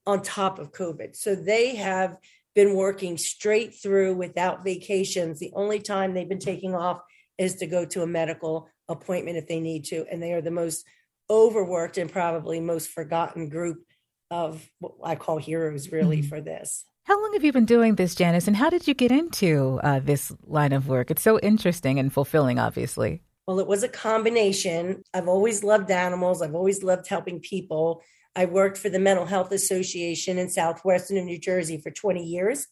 on 0.05 0.21
top 0.21 0.59
of 0.59 0.71
COVID. 0.71 1.15
So 1.15 1.35
they 1.35 1.75
have 1.75 2.17
been 2.55 2.75
working 2.75 3.17
straight 3.17 3.75
through 3.75 4.15
without 4.15 4.63
vacations. 4.63 5.39
The 5.39 5.51
only 5.53 5.79
time 5.79 6.13
they've 6.13 6.27
been 6.27 6.39
taking 6.39 6.73
off 6.73 7.01
is 7.37 7.55
to 7.55 7.67
go 7.67 7.85
to 7.85 8.01
a 8.01 8.07
medical 8.07 8.69
appointment 8.89 9.37
if 9.37 9.47
they 9.47 9.59
need 9.59 9.85
to. 9.85 10.05
And 10.11 10.23
they 10.23 10.33
are 10.33 10.41
the 10.41 10.49
most 10.49 10.85
overworked 11.29 11.97
and 11.97 12.11
probably 12.11 12.59
most 12.59 12.89
forgotten 12.89 13.49
group 13.49 13.83
of 14.31 14.67
what 14.79 14.93
I 15.03 15.15
call 15.15 15.37
heroes, 15.37 15.91
really, 15.91 16.19
mm-hmm. 16.19 16.29
for 16.29 16.41
this. 16.41 16.85
How 17.03 17.21
long 17.21 17.33
have 17.33 17.43
you 17.43 17.53
been 17.53 17.65
doing 17.65 17.95
this, 17.95 18.15
Janice, 18.15 18.47
and 18.47 18.57
how 18.57 18.69
did 18.69 18.87
you 18.87 18.93
get 18.93 19.11
into 19.11 19.79
uh, 19.83 19.99
this 19.99 20.33
line 20.45 20.73
of 20.73 20.87
work? 20.87 21.09
It's 21.09 21.21
so 21.21 21.39
interesting 21.39 21.99
and 21.99 22.11
fulfilling, 22.11 22.59
obviously. 22.59 23.21
Well, 23.47 23.59
it 23.61 23.67
was 23.67 23.81
a 23.81 23.87
combination. 23.87 25.03
I've 25.13 25.29
always 25.29 25.63
loved 25.63 25.89
animals, 25.89 26.41
I've 26.41 26.55
always 26.55 26.83
loved 26.83 27.07
helping 27.07 27.39
people. 27.39 28.03
I 28.35 28.45
worked 28.45 28.77
for 28.77 28.89
the 28.89 28.99
Mental 28.99 29.25
Health 29.25 29.51
Association 29.51 30.37
in 30.37 30.49
Southwestern 30.49 31.25
New 31.25 31.39
Jersey 31.39 31.79
for 31.81 31.89
20 31.89 32.23
years. 32.23 32.67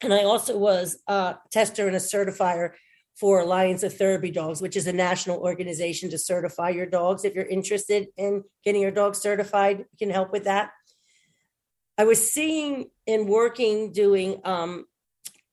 And 0.00 0.12
I 0.12 0.24
also 0.24 0.58
was 0.58 1.00
a 1.06 1.36
tester 1.52 1.86
and 1.86 1.94
a 1.94 2.00
certifier 2.00 2.72
for 3.14 3.40
Alliance 3.40 3.82
of 3.82 3.96
Therapy 3.96 4.30
Dogs, 4.30 4.62
which 4.62 4.76
is 4.76 4.86
a 4.86 4.92
national 4.92 5.38
organization 5.38 6.10
to 6.10 6.18
certify 6.18 6.70
your 6.70 6.86
dogs. 6.86 7.24
If 7.24 7.34
you're 7.34 7.44
interested 7.44 8.08
in 8.16 8.44
getting 8.64 8.80
your 8.80 8.90
dog 8.90 9.14
certified, 9.14 9.78
you 9.78 9.98
can 9.98 10.10
help 10.10 10.32
with 10.32 10.44
that. 10.44 10.70
I 11.96 12.04
was 12.04 12.32
seeing 12.32 12.90
and 13.06 13.28
working 13.28 13.92
doing 13.92 14.40
um, 14.44 14.86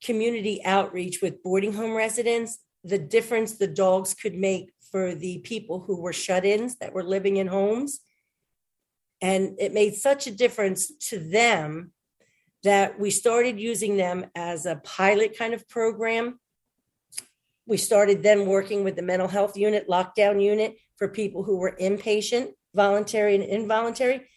community 0.03 0.63
outreach 0.63 1.21
with 1.21 1.43
boarding 1.43 1.73
home 1.73 1.93
residents 1.93 2.59
the 2.85 2.99
difference 2.99 3.53
the 3.53 3.67
dogs 3.67 4.13
could 4.13 4.35
make 4.35 4.71
for 4.91 5.15
the 5.15 5.39
people 5.39 5.81
who 5.81 5.99
were 5.99 6.13
shut 6.13 6.45
ins 6.45 6.77
that 6.77 6.93
were 6.93 7.03
living 7.03 7.37
in 7.37 7.47
homes. 7.47 7.99
And 9.21 9.55
it 9.59 9.73
made 9.73 9.95
such 9.95 10.27
a 10.27 10.31
difference 10.31 10.95
to 11.09 11.17
them 11.19 11.91
that 12.63 12.99
we 12.99 13.09
started 13.09 13.59
using 13.59 13.97
them 13.97 14.27
as 14.35 14.65
a 14.65 14.77
pilot 14.77 15.37
kind 15.37 15.53
of 15.53 15.67
program. 15.67 16.39
We 17.65 17.77
started 17.77 18.21
then 18.21 18.45
working 18.45 18.83
with 18.83 18.95
the 18.95 19.01
mental 19.01 19.27
health 19.27 19.57
unit, 19.57 19.89
lockdown 19.89 20.41
unit 20.41 20.75
for 20.97 21.07
people 21.07 21.43
who 21.43 21.57
were 21.57 21.75
inpatient, 21.81 22.53
voluntary 22.75 23.35
and 23.35 23.43
involuntary. 23.43 24.27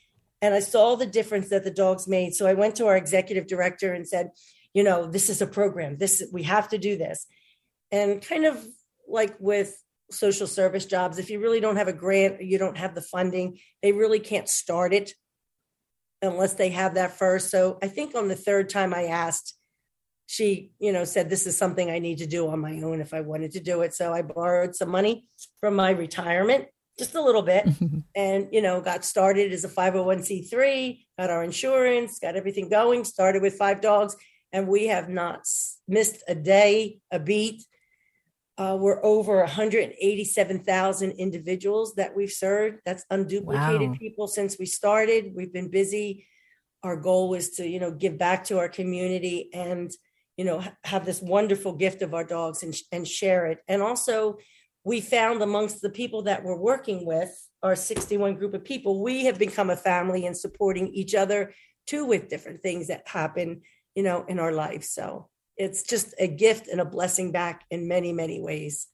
And 0.41 0.55
I 0.55 0.61
saw 0.61 0.97
the 0.97 1.07
difference 1.07 1.51
that 1.51 1.65
the 1.65 1.71
dogs 1.71 2.09
made. 2.09 2.35
So 2.35 2.47
I 2.47 2.55
went 2.55 2.77
to 2.77 2.87
our 2.87 2.97
executive 2.97 3.47
director 3.47 3.93
and 3.93 4.09
said, 4.09 4.31
you 4.73 4.83
know, 4.83 5.07
this 5.07 5.29
is 5.29 5.43
a 5.43 5.47
program. 5.47 5.99
This 5.99 6.23
we 6.33 6.45
have 6.45 6.69
to 6.71 6.79
do 6.79 6.97
this 6.97 7.27
and 7.91 8.23
kind 8.23 8.45
of 8.45 8.67
like 9.09 9.37
with 9.39 9.77
social 10.11 10.47
service 10.47 10.87
jobs 10.87 11.19
if 11.19 11.29
you 11.29 11.41
really 11.41 11.61
don't 11.61 11.77
have 11.77 11.89
a 11.89 11.93
grant 11.93 12.41
or 12.41 12.43
you 12.43 12.59
don't 12.59 12.79
have 12.79 12.95
the 12.95 13.03
funding 13.03 13.59
they 13.83 13.93
really 13.93 14.21
can't 14.21 14.49
start 14.49 14.95
it 14.95 15.13
unless 16.23 16.55
they 16.55 16.71
have 16.71 16.95
that 16.95 17.19
first. 17.19 17.51
So 17.51 17.79
i 17.83 17.89
think 17.89 18.15
on 18.15 18.29
the 18.29 18.37
third 18.37 18.69
time 18.69 18.95
i 18.95 19.05
asked 19.05 19.55
she 20.27 20.73
you 20.79 20.93
know 20.93 21.05
said 21.05 21.31
this 21.31 21.47
is 21.47 21.57
something 21.57 21.91
i 21.91 21.99
need 21.99 22.19
to 22.19 22.27
do 22.27 22.49
on 22.49 22.61
my 22.61 22.81
own 22.83 23.01
if 23.01 23.15
i 23.15 23.21
wanted 23.21 23.53
to 23.53 23.61
do 23.61 23.83
it. 23.83 23.95
So 23.95 24.13
i 24.13 24.23
borrowed 24.23 24.75
some 24.75 24.91
money 24.91 25.29
from 25.61 25.75
my 25.75 25.91
retirement 25.91 26.67
just 26.99 27.15
a 27.15 27.23
little 27.23 27.43
bit 27.43 27.67
and 28.17 28.49
you 28.51 28.61
know 28.61 28.81
got 28.81 29.05
started 29.05 29.53
as 29.53 29.65
a 29.65 29.69
501c3 29.69 31.05
got 31.19 31.31
our 31.31 31.45
insurance 31.45 32.19
got 32.19 32.37
everything 32.37 32.69
going 32.69 33.05
started 33.05 33.43
with 33.43 33.55
five 33.55 33.81
dogs 33.81 34.17
and 34.53 34.67
we 34.67 34.89
have 34.89 35.09
not 35.09 35.47
missed 35.87 36.23
a 36.27 36.35
day 36.35 36.99
a 37.11 37.19
beat 37.19 37.63
uh, 38.59 38.77
we're 38.79 39.03
over 39.05 39.39
187,000 39.39 41.13
individuals 41.13 41.95
that 41.95 42.15
we've 42.15 42.33
served. 42.33 42.81
That's 42.85 43.05
unduplicated 43.11 43.91
wow. 43.91 43.97
people 43.97 44.27
since 44.27 44.59
we 44.59 44.67
started. 44.67 45.33
We've 45.37 45.53
been 45.53 45.71
busy. 45.71 46.27
Our 46.83 46.97
goal 46.97 47.29
was 47.29 47.51
to, 47.51 47.67
you 47.67 47.79
know, 47.79 47.93
give 47.93 48.19
back 48.19 48.45
to 48.45 48.59
our 48.59 48.69
community 48.69 49.49
and, 49.55 49.93
you 50.37 50.45
know, 50.45 50.65
have 50.83 51.07
this 51.07 51.23
wonderful 51.23 51.73
gift 51.75 52.03
of 52.03 52.15
our 52.15 52.25
dogs 52.25 52.65
and, 52.65 52.75
and 52.91 53.07
share 53.07 53.47
it. 53.47 53.61
And 53.69 53.81
also, 53.81 54.39
we 54.83 55.01
found 55.01 55.41
amongst 55.41 55.81
the 55.81 55.91
people 55.91 56.23
that 56.23 56.43
we're 56.43 56.57
working 56.57 57.07
with, 57.07 57.31
our 57.63 57.77
61 57.77 58.37
group 58.37 58.55
of 58.55 58.65
people, 58.65 59.03
we 59.03 59.27
have 59.27 59.39
become 59.39 59.71
a 59.71 59.77
family 59.77 60.27
and 60.27 60.37
supporting 60.37 60.89
each 60.89 61.15
other 61.15 61.55
too 61.87 62.05
with 62.05 62.29
different 62.29 62.63
things 62.63 62.89
that 62.89 63.07
happen, 63.07 63.63
you 63.95 64.03
know, 64.03 64.25
in 64.29 64.39
our 64.39 64.53
life. 64.53 64.85
So 64.85 65.29
it's 65.59 65.83
just 65.83 66.15
a 66.19 66.29
gift 66.29 66.69
and 66.69 66.81
a 66.81 66.85
blessing 66.85 67.33
back 67.33 67.65
in 67.71 67.89
many, 67.89 68.13
many 68.13 68.41
ways. 68.41 68.87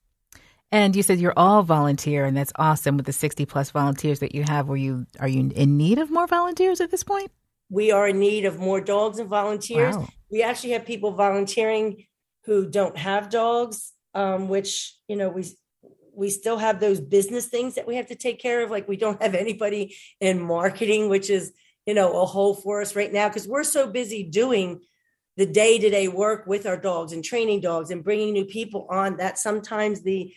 And 0.72 0.96
you 0.96 1.02
said 1.02 1.20
you're 1.20 1.34
all 1.36 1.62
volunteer, 1.62 2.24
and 2.24 2.36
that's 2.36 2.52
awesome 2.56 2.96
with 2.96 3.06
the 3.06 3.12
60 3.12 3.46
plus 3.46 3.70
volunteers 3.70 4.18
that 4.20 4.34
you 4.34 4.42
have. 4.42 4.66
Were 4.66 4.76
you 4.76 5.06
are 5.20 5.28
you 5.28 5.52
in 5.54 5.76
need 5.76 5.98
of 5.98 6.10
more 6.10 6.26
volunteers 6.26 6.80
at 6.80 6.90
this 6.90 7.04
point? 7.04 7.30
We 7.70 7.92
are 7.92 8.08
in 8.08 8.18
need 8.18 8.44
of 8.44 8.58
more 8.58 8.80
dogs 8.80 9.18
and 9.18 9.28
volunteers. 9.28 9.96
Wow. 9.96 10.08
We 10.30 10.42
actually 10.42 10.70
have 10.70 10.84
people 10.84 11.12
volunteering 11.12 12.06
who 12.44 12.68
don't 12.68 12.96
have 12.96 13.30
dogs, 13.30 13.92
um, 14.14 14.48
which 14.48 14.96
you 15.06 15.14
know 15.14 15.28
we 15.28 15.44
we 16.12 16.30
still 16.30 16.58
have 16.58 16.80
those 16.80 17.00
business 17.00 17.46
things 17.46 17.76
that 17.76 17.86
we 17.86 17.96
have 17.96 18.08
to 18.08 18.16
take 18.16 18.40
care 18.40 18.64
of. 18.64 18.70
Like 18.70 18.88
we 18.88 18.96
don't 18.96 19.22
have 19.22 19.34
anybody 19.34 19.94
in 20.20 20.40
marketing, 20.40 21.08
which 21.08 21.30
is 21.30 21.52
you 21.86 21.94
know 21.94 22.20
a 22.20 22.26
hole 22.26 22.54
for 22.54 22.80
us 22.80 22.96
right 22.96 23.12
now 23.12 23.28
because 23.28 23.46
we're 23.46 23.64
so 23.64 23.86
busy 23.86 24.24
doing 24.24 24.80
the 25.36 25.46
day 25.46 25.78
to 25.78 25.90
day 25.90 26.08
work 26.08 26.46
with 26.46 26.66
our 26.66 26.76
dogs 26.76 27.12
and 27.12 27.24
training 27.24 27.60
dogs 27.60 27.90
and 27.90 28.04
bringing 28.04 28.32
new 28.32 28.44
people 28.44 28.86
on 28.90 29.16
that 29.16 29.38
sometimes 29.38 30.02
the 30.02 30.32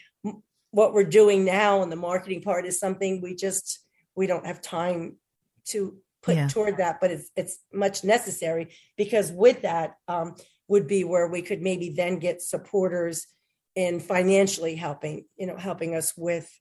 what 0.71 0.93
we're 0.93 1.03
doing 1.03 1.45
now 1.45 1.81
and 1.81 1.91
the 1.91 1.95
marketing 1.95 2.41
part 2.41 2.65
is 2.65 2.79
something 2.79 3.21
we 3.21 3.35
just 3.35 3.79
we 4.15 4.27
don't 4.27 4.45
have 4.45 4.61
time 4.61 5.15
to 5.65 5.97
put 6.21 6.35
yeah. 6.35 6.47
toward 6.47 6.77
that 6.77 6.99
but 6.99 7.11
it's 7.11 7.29
it's 7.35 7.59
much 7.71 8.03
necessary 8.03 8.69
because 8.97 9.31
with 9.31 9.61
that 9.61 9.95
um, 10.07 10.35
would 10.67 10.87
be 10.87 11.03
where 11.03 11.27
we 11.27 11.41
could 11.41 11.61
maybe 11.61 11.89
then 11.89 12.19
get 12.19 12.41
supporters 12.41 13.27
in 13.77 13.99
financially 13.99 14.75
helping, 14.75 15.25
you 15.37 15.45
know, 15.45 15.55
helping 15.55 15.95
us 15.95 16.13
with 16.17 16.51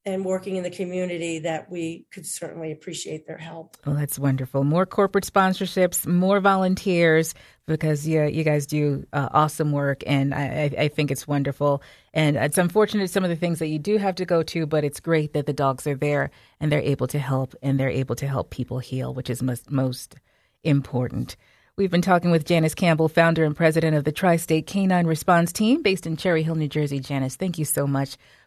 and 0.06 0.24
working 0.24 0.56
in 0.56 0.62
the 0.62 0.70
community 0.70 1.38
that 1.40 1.70
we 1.70 2.06
could 2.10 2.26
certainly 2.26 2.72
appreciate 2.72 3.26
their 3.26 3.38
help. 3.38 3.76
Well, 3.86 3.96
that's 3.96 4.18
wonderful. 4.18 4.62
More 4.62 4.84
corporate 4.84 5.24
sponsorships, 5.24 6.06
more 6.06 6.40
volunteers, 6.40 7.34
because 7.66 8.06
yeah, 8.06 8.26
you 8.26 8.44
guys 8.44 8.66
do 8.66 9.06
uh, 9.14 9.30
awesome 9.32 9.72
work, 9.72 10.02
and 10.06 10.34
I, 10.34 10.70
I, 10.78 10.88
think 10.88 11.10
it's 11.10 11.26
wonderful. 11.26 11.82
And 12.12 12.36
it's 12.36 12.58
unfortunate 12.58 13.08
some 13.08 13.24
of 13.24 13.30
the 13.30 13.36
things 13.36 13.60
that 13.60 13.68
you 13.68 13.78
do 13.78 13.96
have 13.96 14.16
to 14.16 14.26
go 14.26 14.42
to, 14.42 14.66
but 14.66 14.84
it's 14.84 15.00
great 15.00 15.32
that 15.32 15.46
the 15.46 15.54
dogs 15.54 15.86
are 15.86 15.96
there 15.96 16.30
and 16.60 16.70
they're 16.70 16.80
able 16.80 17.06
to 17.06 17.18
help, 17.18 17.54
and 17.62 17.80
they're 17.80 17.88
able 17.88 18.16
to 18.16 18.28
help 18.28 18.50
people 18.50 18.80
heal, 18.80 19.14
which 19.14 19.30
is 19.30 19.42
most, 19.42 19.70
most 19.70 20.16
important. 20.62 21.36
We've 21.76 21.90
been 21.90 22.02
talking 22.02 22.30
with 22.30 22.44
Janice 22.44 22.74
Campbell, 22.74 23.08
founder 23.08 23.42
and 23.42 23.56
president 23.56 23.96
of 23.96 24.04
the 24.04 24.12
Tri 24.12 24.36
State 24.36 24.66
Canine 24.66 25.06
Response 25.06 25.52
Team 25.52 25.82
based 25.82 26.06
in 26.06 26.16
Cherry 26.16 26.42
Hill, 26.42 26.54
New 26.54 26.68
Jersey. 26.68 27.00
Janice, 27.00 27.34
thank 27.34 27.58
you 27.58 27.64
so 27.64 27.86
much 27.86 28.16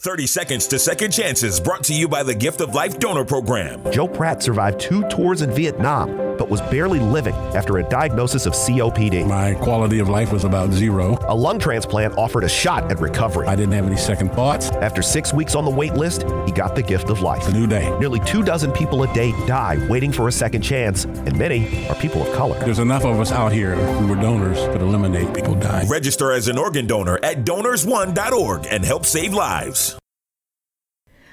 30 0.00 0.28
Seconds 0.28 0.68
to 0.68 0.78
Second 0.78 1.10
Chances 1.10 1.58
brought 1.58 1.82
to 1.82 1.92
you 1.92 2.06
by 2.06 2.22
the 2.22 2.32
Gift 2.32 2.60
of 2.60 2.72
Life 2.72 3.00
Donor 3.00 3.24
Program. 3.24 3.82
Joe 3.90 4.06
Pratt 4.06 4.40
survived 4.40 4.78
two 4.78 5.02
tours 5.08 5.42
in 5.42 5.50
Vietnam, 5.50 6.27
but 6.38 6.48
was 6.48 6.60
barely 6.62 7.00
living 7.00 7.34
after 7.54 7.78
a 7.78 7.82
diagnosis 7.82 8.46
of 8.46 8.52
COPD. 8.52 9.26
My 9.26 9.54
quality 9.54 9.98
of 9.98 10.08
life 10.08 10.32
was 10.32 10.44
about 10.44 10.72
zero. 10.72 11.18
A 11.28 11.34
lung 11.34 11.58
transplant 11.58 12.16
offered 12.16 12.44
a 12.44 12.48
shot 12.48 12.90
at 12.90 13.00
recovery. 13.00 13.46
I 13.46 13.56
didn't 13.56 13.72
have 13.72 13.86
any 13.86 13.96
second 13.96 14.32
thoughts. 14.32 14.70
After 14.70 15.02
six 15.02 15.34
weeks 15.34 15.54
on 15.54 15.64
the 15.64 15.70
wait 15.70 15.94
list, 15.94 16.22
he 16.46 16.52
got 16.52 16.74
the 16.74 16.82
gift 16.82 17.10
of 17.10 17.20
life. 17.20 17.46
A 17.48 17.52
new 17.52 17.66
day. 17.66 17.90
Nearly 17.98 18.20
two 18.20 18.42
dozen 18.42 18.72
people 18.72 19.02
a 19.02 19.12
day 19.12 19.32
die 19.46 19.84
waiting 19.88 20.12
for 20.12 20.28
a 20.28 20.32
second 20.32 20.62
chance, 20.62 21.04
and 21.04 21.36
many 21.36 21.88
are 21.88 21.94
people 21.96 22.22
of 22.22 22.32
color. 22.34 22.58
There's 22.60 22.78
enough 22.78 23.04
of 23.04 23.20
us 23.20 23.32
out 23.32 23.52
here 23.52 23.74
who 23.74 24.06
were 24.06 24.16
donors 24.16 24.58
could 24.68 24.80
eliminate 24.80 25.34
people 25.34 25.54
dying. 25.54 25.88
Register 25.88 26.32
as 26.32 26.48
an 26.48 26.56
organ 26.56 26.86
donor 26.86 27.18
at 27.22 27.44
donors1.org 27.44 28.66
and 28.70 28.84
help 28.84 29.04
save 29.04 29.34
lives. 29.34 29.98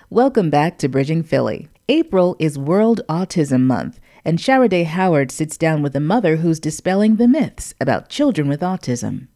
Welcome 0.09 0.49
back 0.49 0.77
to 0.79 0.87
Bridging 0.87 1.23
Philly. 1.23 1.67
April 1.89 2.35
is 2.39 2.57
World 2.57 3.01
Autism 3.09 3.61
Month, 3.63 3.99
and 4.25 4.39
Shara 4.39 4.67
Dae 4.67 4.83
Howard 4.83 5.31
sits 5.31 5.57
down 5.57 5.81
with 5.81 5.95
a 5.95 5.99
mother 5.99 6.37
who's 6.37 6.59
dispelling 6.59 7.15
the 7.15 7.27
myths 7.27 7.73
about 7.79 8.09
children 8.09 8.47
with 8.49 8.61
autism. 8.61 9.27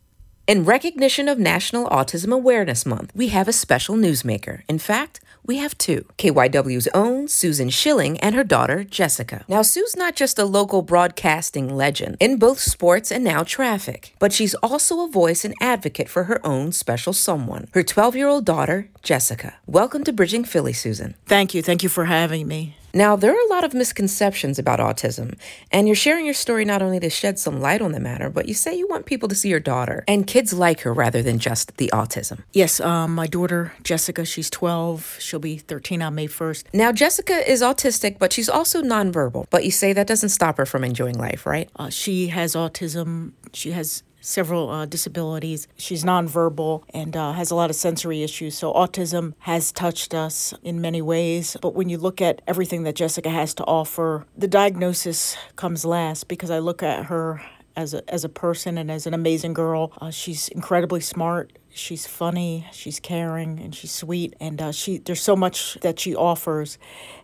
In 0.50 0.66
recognition 0.66 1.28
of 1.28 1.38
National 1.38 1.88
Autism 1.90 2.34
Awareness 2.34 2.84
Month, 2.84 3.12
we 3.14 3.28
have 3.28 3.48
a 3.48 3.54
special 3.54 3.96
newsmaker. 3.96 4.64
In 4.68 4.80
fact, 4.80 5.20
we 5.46 5.58
have 5.58 5.78
two 5.78 6.06
KYW's 6.18 6.88
own 6.92 7.28
Susan 7.28 7.70
Schilling 7.70 8.20
and 8.20 8.34
her 8.34 8.44
daughter 8.44 8.84
Jessica. 8.84 9.46
Now, 9.48 9.62
Sue's 9.62 9.96
not 9.96 10.16
just 10.16 10.40
a 10.40 10.46
local 10.46 10.82
broadcasting 10.82 11.76
legend 11.76 12.18
in 12.20 12.40
both 12.40 12.60
sports 12.60 13.12
and 13.12 13.24
now 13.24 13.44
traffic, 13.44 14.16
but 14.18 14.34
she's 14.34 14.56
also 14.56 15.06
a 15.06 15.08
voice 15.10 15.46
and 15.46 15.54
advocate 15.62 16.10
for 16.10 16.24
her 16.24 16.44
own 16.44 16.72
special 16.72 17.14
someone, 17.14 17.68
her 17.74 17.84
12 17.84 18.16
year 18.16 18.28
old 18.28 18.44
daughter, 18.44 18.90
Jessica. 19.04 19.54
Welcome 19.68 20.04
to 20.06 20.12
Bridging 20.12 20.46
Philly, 20.46 20.74
Susan. 20.74 21.14
Thank 21.28 21.54
you. 21.54 21.62
Thank 21.62 21.84
you 21.84 21.90
for 21.90 22.06
having 22.06 22.48
me. 22.48 22.76
Now, 22.94 23.16
there 23.16 23.32
are 23.32 23.46
a 23.46 23.50
lot 23.50 23.64
of 23.64 23.74
misconceptions 23.74 24.58
about 24.58 24.80
autism, 24.80 25.38
and 25.72 25.88
you're 25.88 25.96
sharing 25.96 26.26
your 26.26 26.34
story 26.34 26.66
not 26.66 26.82
only 26.82 27.00
to 27.00 27.10
shed 27.10 27.38
some 27.38 27.62
light 27.62 27.82
on 27.82 27.92
the 27.92 28.00
matter, 28.00 28.30
but 28.30 28.48
you 28.48 28.54
say 28.54 28.76
you 28.76 28.88
want 28.88 29.06
people 29.06 29.30
to 29.30 29.36
see 29.36 29.50
your 29.50 29.60
daughter 29.60 30.04
and 30.08 30.26
kids 30.26 30.54
like 30.54 30.82
her 30.82 30.94
rather 30.94 31.22
than 31.22 31.40
just 31.40 31.78
the 31.78 31.90
autism. 31.94 32.44
Yes, 32.52 32.80
um, 32.80 33.14
my 33.14 33.28
daughter, 33.28 33.74
Jessica, 33.84 34.26
she's 34.26 34.50
12. 34.50 35.18
She'll 35.20 35.40
be 35.40 35.58
13 35.58 36.02
on 36.02 36.16
May 36.16 36.28
1st. 36.28 36.66
Now, 36.74 36.92
Jessica 36.92 37.50
is 37.50 37.62
autistic, 37.62 38.18
but 38.18 38.34
she's 38.34 38.50
also 38.50 38.82
nonverbal. 38.82 39.46
But 39.50 39.66
you 39.66 39.72
say 39.72 39.94
that 39.94 40.08
doesn't 40.08 40.30
stop 40.30 40.58
her 40.58 40.66
from 40.66 40.84
enjoying 40.84 41.18
life, 41.18 41.46
right? 41.46 41.70
Uh, 41.76 41.90
she 41.90 42.28
has 42.28 42.56
autism. 42.56 43.34
She 43.54 43.72
has 43.72 44.04
several 44.22 44.70
uh, 44.70 44.86
disabilities. 44.86 45.68
She's 45.78 46.04
nonverbal 46.04 46.84
and 46.94 47.16
uh, 47.16 47.34
has 47.34 47.52
a 47.52 47.56
lot 47.56 47.70
of 47.70 47.76
sensory 47.76 48.24
issues. 48.24 48.58
So, 48.58 48.74
autism 48.74 49.34
has 49.40 49.72
touched 49.72 50.14
us 50.14 50.54
in 50.64 50.82
many 50.82 51.02
ways. 51.02 51.58
But 51.62 51.74
when 51.76 51.90
you 51.90 51.98
look 51.98 52.22
at 52.22 52.42
everything 52.48 52.84
that 52.84 52.96
Jessica 52.96 53.30
has 53.30 53.54
to 53.56 53.64
offer, 53.66 54.26
the 54.38 54.48
diagnosis 54.48 55.38
comes 55.56 55.86
last 55.86 56.28
because 56.28 56.50
I 56.50 56.60
look 56.60 56.84
at 56.84 57.06
her 57.06 57.42
as 57.76 57.94
a, 57.94 58.14
as 58.14 58.26
a 58.26 58.30
person 58.30 58.78
and 58.78 58.92
as 58.92 59.08
an 59.08 59.14
amazing 59.14 59.54
girl. 59.54 59.94
Uh, 60.02 60.12
she's 60.12 60.50
incredibly 60.50 61.00
smart. 61.00 61.58
She's 61.70 62.06
funny, 62.06 62.68
she's 62.74 63.00
caring, 63.00 63.60
and 63.60 63.74
she's 63.74 63.92
sweet. 63.92 64.34
And 64.40 64.62
uh, 64.62 64.72
she 64.72 64.98
there's 64.98 65.22
so 65.22 65.36
much 65.36 65.78
that 65.82 66.00
she 66.00 66.14
offers, 66.14 66.78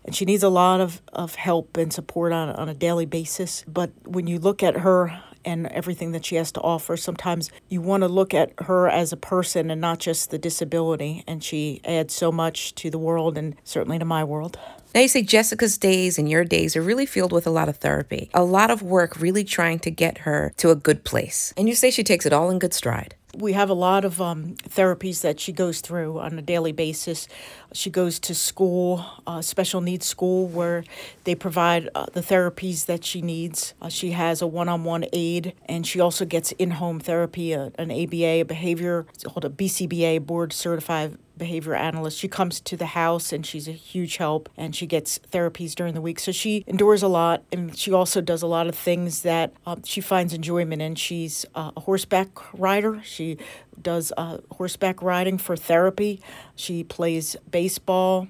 and 0.06 0.16
she 0.16 0.24
needs 0.24 0.44
a 0.44 0.50
lot 0.50 0.80
of, 0.80 1.02
of 1.12 1.36
help 1.36 1.76
and 1.78 1.92
support 1.92 2.32
on, 2.32 2.50
on 2.50 2.70
a 2.70 2.74
daily 2.74 3.06
basis. 3.06 3.66
But 3.68 3.92
when 4.06 4.28
you 4.28 4.40
look 4.40 4.64
at 4.64 4.78
her 4.78 5.22
and 5.46 5.68
everything 5.68 6.12
that 6.12 6.26
she 6.26 6.36
has 6.36 6.52
to 6.54 6.62
offer. 6.62 6.98
Sometimes 6.98 7.52
you 7.70 7.82
want 7.82 8.02
to 8.02 8.08
look 8.08 8.34
at 8.34 8.52
her 8.60 8.89
as 8.89 9.14
a 9.14 9.18
person 9.18 9.70
and 9.70 9.80
not 9.80 10.00
just 10.00 10.32
the 10.32 10.38
disability. 10.38 11.24
And 11.28 11.43
she 11.43 11.82
adds 11.86 12.14
so 12.14 12.32
much 12.32 12.76
to 12.76 12.89
the 12.89 12.98
world 12.98 13.38
and 13.38 13.56
certainly 13.64 14.00
to 14.00 14.06
my 14.06 14.24
world. 14.24 14.58
Now, 14.93 15.02
you 15.02 15.08
say 15.10 15.24
Jessica's 15.24 15.78
days 15.78 16.18
and 16.18 16.30
your 16.30 16.46
days 16.46 16.78
are 16.78 16.82
really 16.82 17.06
filled 17.06 17.34
with 17.34 17.46
a 17.46 17.50
lot 17.50 17.68
of 17.68 17.78
therapy, 17.78 18.30
a 18.34 18.46
lot 18.46 18.72
of 18.72 18.82
work 18.82 19.20
really 19.20 19.43
trying 19.43 19.80
to 19.80 19.91
get 19.91 20.20
her 20.20 20.54
to 20.58 20.72
a 20.72 20.76
good 20.76 21.04
place. 21.04 21.54
And 21.58 21.68
you 21.68 21.76
say 21.76 21.91
she 21.91 22.04
takes 22.04 22.26
it 22.26 22.32
all 22.32 22.50
in 22.50 22.60
good 22.60 22.74
stride. 22.74 23.14
We 23.38 23.54
have 23.54 23.70
a 23.70 23.74
lot 23.74 24.06
of 24.06 24.22
um, 24.22 24.56
therapies 24.70 25.22
that 25.22 25.40
she 25.40 25.52
goes 25.52 25.82
through 25.82 26.20
on 26.20 26.40
a 26.40 26.42
daily 26.42 26.72
basis. 26.72 27.28
She 27.74 27.90
goes 27.90 28.18
to 28.22 28.34
school, 28.34 29.06
uh, 29.28 29.42
special 29.42 29.82
needs 29.82 30.06
school, 30.06 30.48
where 30.48 30.86
they 31.26 31.36
provide 31.36 31.90
uh, 31.94 32.06
the 32.14 32.22
therapies 32.22 32.86
that 32.86 33.04
she 33.04 33.22
needs. 33.22 33.74
Uh, 33.82 33.90
she 33.90 34.12
has 34.12 34.42
a 34.42 34.48
one 34.48 34.70
on 34.70 34.86
one 34.86 35.06
aide, 35.12 35.54
and 35.66 35.86
she 35.86 36.00
also 36.00 36.24
gets 36.24 36.54
in 36.54 36.72
home 36.72 37.00
therapy, 37.00 37.52
a, 37.52 37.72
an 37.78 37.92
ABA, 37.92 38.26
a 38.26 38.44
behavior, 38.44 39.06
it's 39.14 39.26
called 39.26 39.44
a 39.44 39.50
BCBA, 39.50 40.26
board 40.26 40.54
certified 40.54 41.18
behavior 41.38 41.76
analyst. 41.76 42.18
She 42.18 42.28
comes 42.28 42.60
to 42.62 42.78
the 42.78 42.88
house 42.88 43.32
and 43.34 43.46
she's 43.46 43.68
a 43.68 43.72
huge 43.72 44.18
help 44.18 44.50
and 44.58 44.76
she 44.76 44.86
gets 44.86 45.20
therapies 45.32 45.76
during 45.76 45.94
the 45.94 46.02
week. 46.02 46.20
So 46.20 46.32
she 46.32 46.64
endures 46.68 47.04
a 47.04 47.08
lot 47.08 47.44
and 47.52 47.78
she 47.78 47.92
also 47.92 48.22
does 48.22 48.42
a 48.42 48.48
lot 48.48 48.68
of 48.68 48.76
things 48.76 49.22
that 49.24 49.54
um, 49.66 49.84
she 49.84 50.02
finds 50.02 50.34
enjoyment 50.34 50.82
in. 50.82 50.96
She's 50.96 51.46
uh, 51.56 51.72
a 51.76 51.82
horseback 51.82 52.30
rider. 52.54 53.02
She 53.04 53.38
does 53.82 54.12
uh, 54.18 54.40
horseback 54.52 55.02
riding 55.02 55.38
for 55.38 55.56
therapy. 55.56 56.22
She 56.56 56.84
plays 56.84 57.36
baseball. 57.50 58.28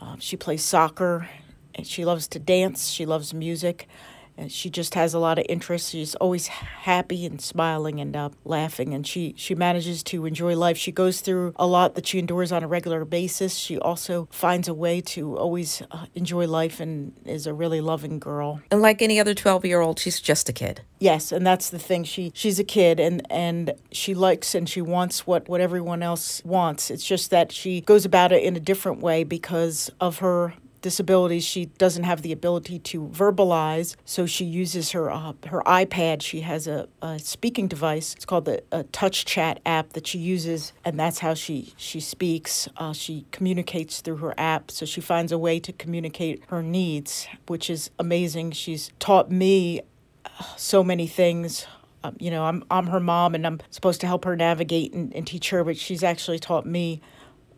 Uh, 0.00 0.16
she 0.18 0.36
plays 0.36 0.62
soccer. 0.62 1.28
And 1.74 1.86
she 1.86 2.04
loves 2.04 2.28
to 2.28 2.38
dance. 2.38 2.90
She 2.90 3.06
loves 3.06 3.32
music 3.32 3.88
and 4.36 4.50
she 4.50 4.70
just 4.70 4.94
has 4.94 5.14
a 5.14 5.18
lot 5.18 5.38
of 5.38 5.46
interest. 5.48 5.90
She's 5.90 6.14
always 6.16 6.46
happy 6.48 7.26
and 7.26 7.40
smiling 7.40 8.00
and 8.00 8.14
uh, 8.16 8.30
laughing, 8.44 8.94
and 8.94 9.06
she 9.06 9.34
she 9.36 9.54
manages 9.54 10.02
to 10.04 10.26
enjoy 10.26 10.56
life. 10.56 10.76
She 10.76 10.92
goes 10.92 11.20
through 11.20 11.52
a 11.56 11.66
lot 11.66 11.94
that 11.94 12.06
she 12.06 12.18
endures 12.18 12.52
on 12.52 12.62
a 12.62 12.68
regular 12.68 13.04
basis. 13.04 13.54
She 13.54 13.78
also 13.78 14.28
finds 14.30 14.68
a 14.68 14.74
way 14.74 15.00
to 15.00 15.36
always 15.36 15.82
uh, 15.90 16.06
enjoy 16.14 16.46
life 16.46 16.80
and 16.80 17.12
is 17.24 17.46
a 17.46 17.54
really 17.54 17.80
loving 17.80 18.18
girl. 18.18 18.60
And 18.70 18.82
like 18.82 19.02
any 19.02 19.20
other 19.20 19.34
twelve 19.34 19.64
year 19.64 19.80
old, 19.80 19.98
she's 19.98 20.20
just 20.20 20.48
a 20.48 20.52
kid. 20.52 20.82
Yes, 20.98 21.32
and 21.32 21.46
that's 21.46 21.70
the 21.70 21.78
thing. 21.78 22.04
She 22.04 22.32
she's 22.34 22.58
a 22.58 22.64
kid, 22.64 23.00
and 23.00 23.26
and 23.30 23.72
she 23.90 24.14
likes 24.14 24.54
and 24.54 24.68
she 24.68 24.80
wants 24.80 25.26
what 25.26 25.48
what 25.48 25.60
everyone 25.60 26.02
else 26.02 26.42
wants. 26.44 26.90
It's 26.90 27.04
just 27.04 27.30
that 27.30 27.52
she 27.52 27.80
goes 27.80 28.04
about 28.04 28.32
it 28.32 28.42
in 28.42 28.56
a 28.56 28.60
different 28.60 29.00
way 29.00 29.24
because 29.24 29.90
of 30.00 30.18
her 30.18 30.54
disabilities. 30.82 31.44
She 31.44 31.66
doesn't 31.66 32.04
have 32.04 32.22
the 32.22 32.32
ability 32.32 32.78
to 32.80 33.08
verbalize, 33.08 33.96
so 34.04 34.26
she 34.26 34.44
uses 34.44 34.90
her 34.90 35.10
uh, 35.10 35.32
her 35.46 35.62
iPad. 35.64 36.20
She 36.20 36.42
has 36.42 36.66
a, 36.66 36.88
a, 37.00 37.18
speaking 37.18 37.68
device. 37.68 38.14
It's 38.14 38.26
called 38.26 38.44
the 38.44 38.62
Touch 38.92 39.24
Chat 39.24 39.60
app 39.64 39.94
that 39.94 40.06
she 40.06 40.18
uses, 40.18 40.72
and 40.84 40.98
that's 40.98 41.20
how 41.20 41.34
she 41.34 41.72
she 41.76 42.00
speaks. 42.00 42.68
Uh, 42.76 42.92
she 42.92 43.24
communicates 43.30 44.00
through 44.00 44.16
her 44.16 44.34
app, 44.36 44.70
so 44.70 44.84
she 44.84 45.00
finds 45.00 45.32
a 45.32 45.38
way 45.38 45.58
to 45.60 45.72
communicate 45.72 46.42
her 46.48 46.62
needs, 46.62 47.26
which 47.46 47.70
is 47.70 47.90
amazing. 47.98 48.50
She's 48.50 48.90
taught 48.98 49.30
me 49.30 49.80
uh, 50.26 50.44
so 50.56 50.84
many 50.84 51.06
things. 51.06 51.66
Um, 52.04 52.16
you 52.18 52.30
know, 52.30 52.44
I'm 52.44 52.64
I'm 52.70 52.88
her 52.88 53.00
mom, 53.00 53.34
and 53.34 53.46
I'm 53.46 53.60
supposed 53.70 54.00
to 54.02 54.06
help 54.06 54.24
her 54.24 54.36
navigate 54.36 54.92
and, 54.92 55.14
and 55.14 55.26
teach 55.26 55.50
her, 55.50 55.62
but 55.62 55.76
she's 55.76 56.02
actually 56.02 56.40
taught 56.40 56.66
me 56.66 57.00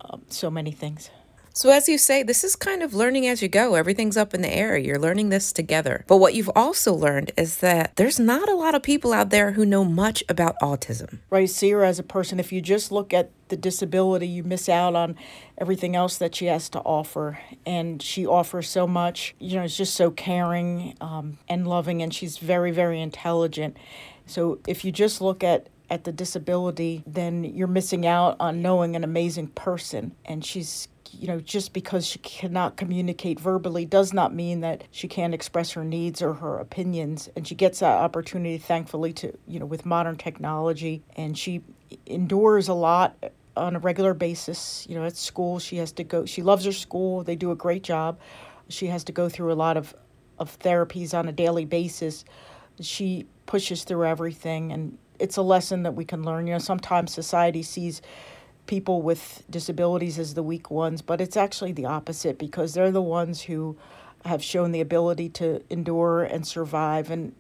um, 0.03 0.23
so 0.29 0.51
many 0.51 0.71
things. 0.71 1.11
So, 1.57 1.71
as 1.71 1.89
you 1.89 1.99
say, 1.99 2.25
this 2.25 2.43
is 2.43 2.57
kind 2.57 2.83
of 2.83 2.95
learning 2.95 3.29
as 3.29 3.41
you 3.41 3.47
go. 3.47 3.77
Everything's 3.77 4.17
up 4.17 4.35
in 4.35 4.43
the 4.43 4.53
air. 4.53 4.77
You're 4.77 4.99
learning 4.99 5.29
this 5.29 5.53
together. 5.53 6.05
But 6.09 6.17
what 6.17 6.35
you've 6.35 6.51
also 6.57 6.93
learned 6.93 7.31
is 7.37 7.59
that 7.59 7.95
there's 7.95 8.19
not 8.19 8.49
a 8.49 8.57
lot 8.57 8.75
of 8.75 8.83
people 8.83 9.13
out 9.13 9.31
there 9.31 9.53
who 9.53 9.65
know 9.65 9.85
much 9.85 10.25
about 10.29 10.59
autism. 10.61 11.21
Right. 11.31 11.49
See 11.49 11.71
her 11.71 11.85
as 11.85 12.01
a 12.01 12.03
person. 12.03 12.41
If 12.41 12.51
you 12.51 12.61
just 12.61 12.91
look 12.91 13.15
at 13.15 13.31
the 13.51 13.57
disability, 13.57 14.27
you 14.27 14.43
miss 14.43 14.69
out 14.69 14.97
on 14.97 15.15
everything 15.57 15.95
else 15.95 16.19
that 16.19 16.35
she 16.35 16.47
has 16.47 16.69
to 16.71 16.81
offer. 16.81 17.39
And 17.65 18.03
she 18.03 18.27
offers 18.27 18.69
so 18.69 18.89
much. 18.89 19.37
You 19.39 19.59
know, 19.59 19.63
it's 19.63 19.77
just 19.77 19.95
so 19.95 20.11
caring 20.11 20.97
um, 21.01 21.39
and 21.49 21.69
loving, 21.69 22.03
and 22.03 22.13
she's 22.13 22.39
very, 22.39 22.73
very 22.73 23.01
intelligent. 23.01 23.77
So, 24.27 24.59
if 24.67 24.85
you 24.85 24.91
just 24.91 25.21
look 25.21 25.45
at 25.45 25.69
at 25.89 26.03
the 26.03 26.11
disability, 26.11 27.05
then 27.07 27.45
you're 27.45 27.69
missing 27.69 28.07
out 28.07 28.37
on 28.41 28.63
knowing 28.63 28.97
an 28.97 29.05
amazing 29.05 29.49
person. 29.49 30.13
And 30.25 30.45
she's 30.45 30.89
you 31.19 31.27
know, 31.27 31.41
just 31.41 31.73
because 31.73 32.07
she 32.07 32.19
cannot 32.19 32.77
communicate 32.77 33.41
verbally 33.41 33.85
does 33.85 34.13
not 34.13 34.35
mean 34.35 34.61
that 34.61 34.85
she 34.91 35.09
can't 35.09 35.35
express 35.35 35.73
her 35.73 35.85
needs 35.85 36.23
or 36.23 36.35
her 36.35 36.59
opinions. 36.59 37.29
And 37.37 37.47
she 37.47 37.55
gets 37.55 37.81
that 37.81 37.99
opportunity, 37.99 38.59
thankfully, 38.59 39.13
to, 39.15 39.37
you 39.47 39.59
know, 39.59 39.67
with 39.67 39.87
modern 39.87 40.17
technology. 40.17 41.03
And 41.17 41.37
she 41.37 41.63
endures 42.07 42.69
a 42.69 42.75
lot 42.75 43.17
on 43.57 43.77
a 43.77 43.79
regular 43.79 44.15
basis. 44.15 44.87
You 44.89 44.97
know, 44.97 45.05
at 45.05 45.17
school, 45.17 45.59
she 45.59 45.77
has 45.77 45.93
to 45.93 46.05
go, 46.05 46.25
she 46.25 46.43
loves 46.43 46.65
her 46.65 46.73
school, 46.73 47.23
they 47.23 47.37
do 47.37 47.51
a 47.51 47.57
great 47.57 47.83
job. 47.83 48.19
She 48.69 48.87
has 48.87 49.05
to 49.05 49.13
go 49.13 49.29
through 49.29 49.53
a 49.53 49.55
lot 49.55 49.77
of, 49.77 49.95
of 50.39 50.59
therapies 50.59 51.13
on 51.17 51.29
a 51.29 51.33
daily 51.33 51.65
basis. 51.65 52.25
She 52.81 53.27
pushes 53.47 53.85
through 53.85 54.07
everything, 54.07 54.73
and 54.73 54.99
it's 55.19 55.37
a 55.37 55.43
lesson 55.43 55.83
that 55.85 55.95
we 55.95 56.05
can 56.05 56.23
learn. 56.25 56.47
You 56.47 56.55
know, 56.55 56.59
sometimes 56.59 57.13
society 57.13 57.63
sees 57.63 58.03
people 58.67 59.03
with 59.03 59.45
disabilities 59.49 60.19
as 60.19 60.35
the 60.35 60.43
weak 60.43 60.71
ones, 60.71 61.03
but 61.03 61.21
it's 61.21 61.37
actually 61.37 61.73
the 61.73 61.87
opposite 61.87 62.39
because 62.39 62.75
they're 62.75 62.91
the 62.91 63.03
ones 63.03 63.43
who 63.43 63.77
have 64.25 64.43
shown 64.43 64.73
the 64.73 64.81
ability 64.81 65.29
to 65.29 65.63
endure 65.71 66.23
and 66.23 66.47
survive, 66.47 67.11
and 67.11 67.35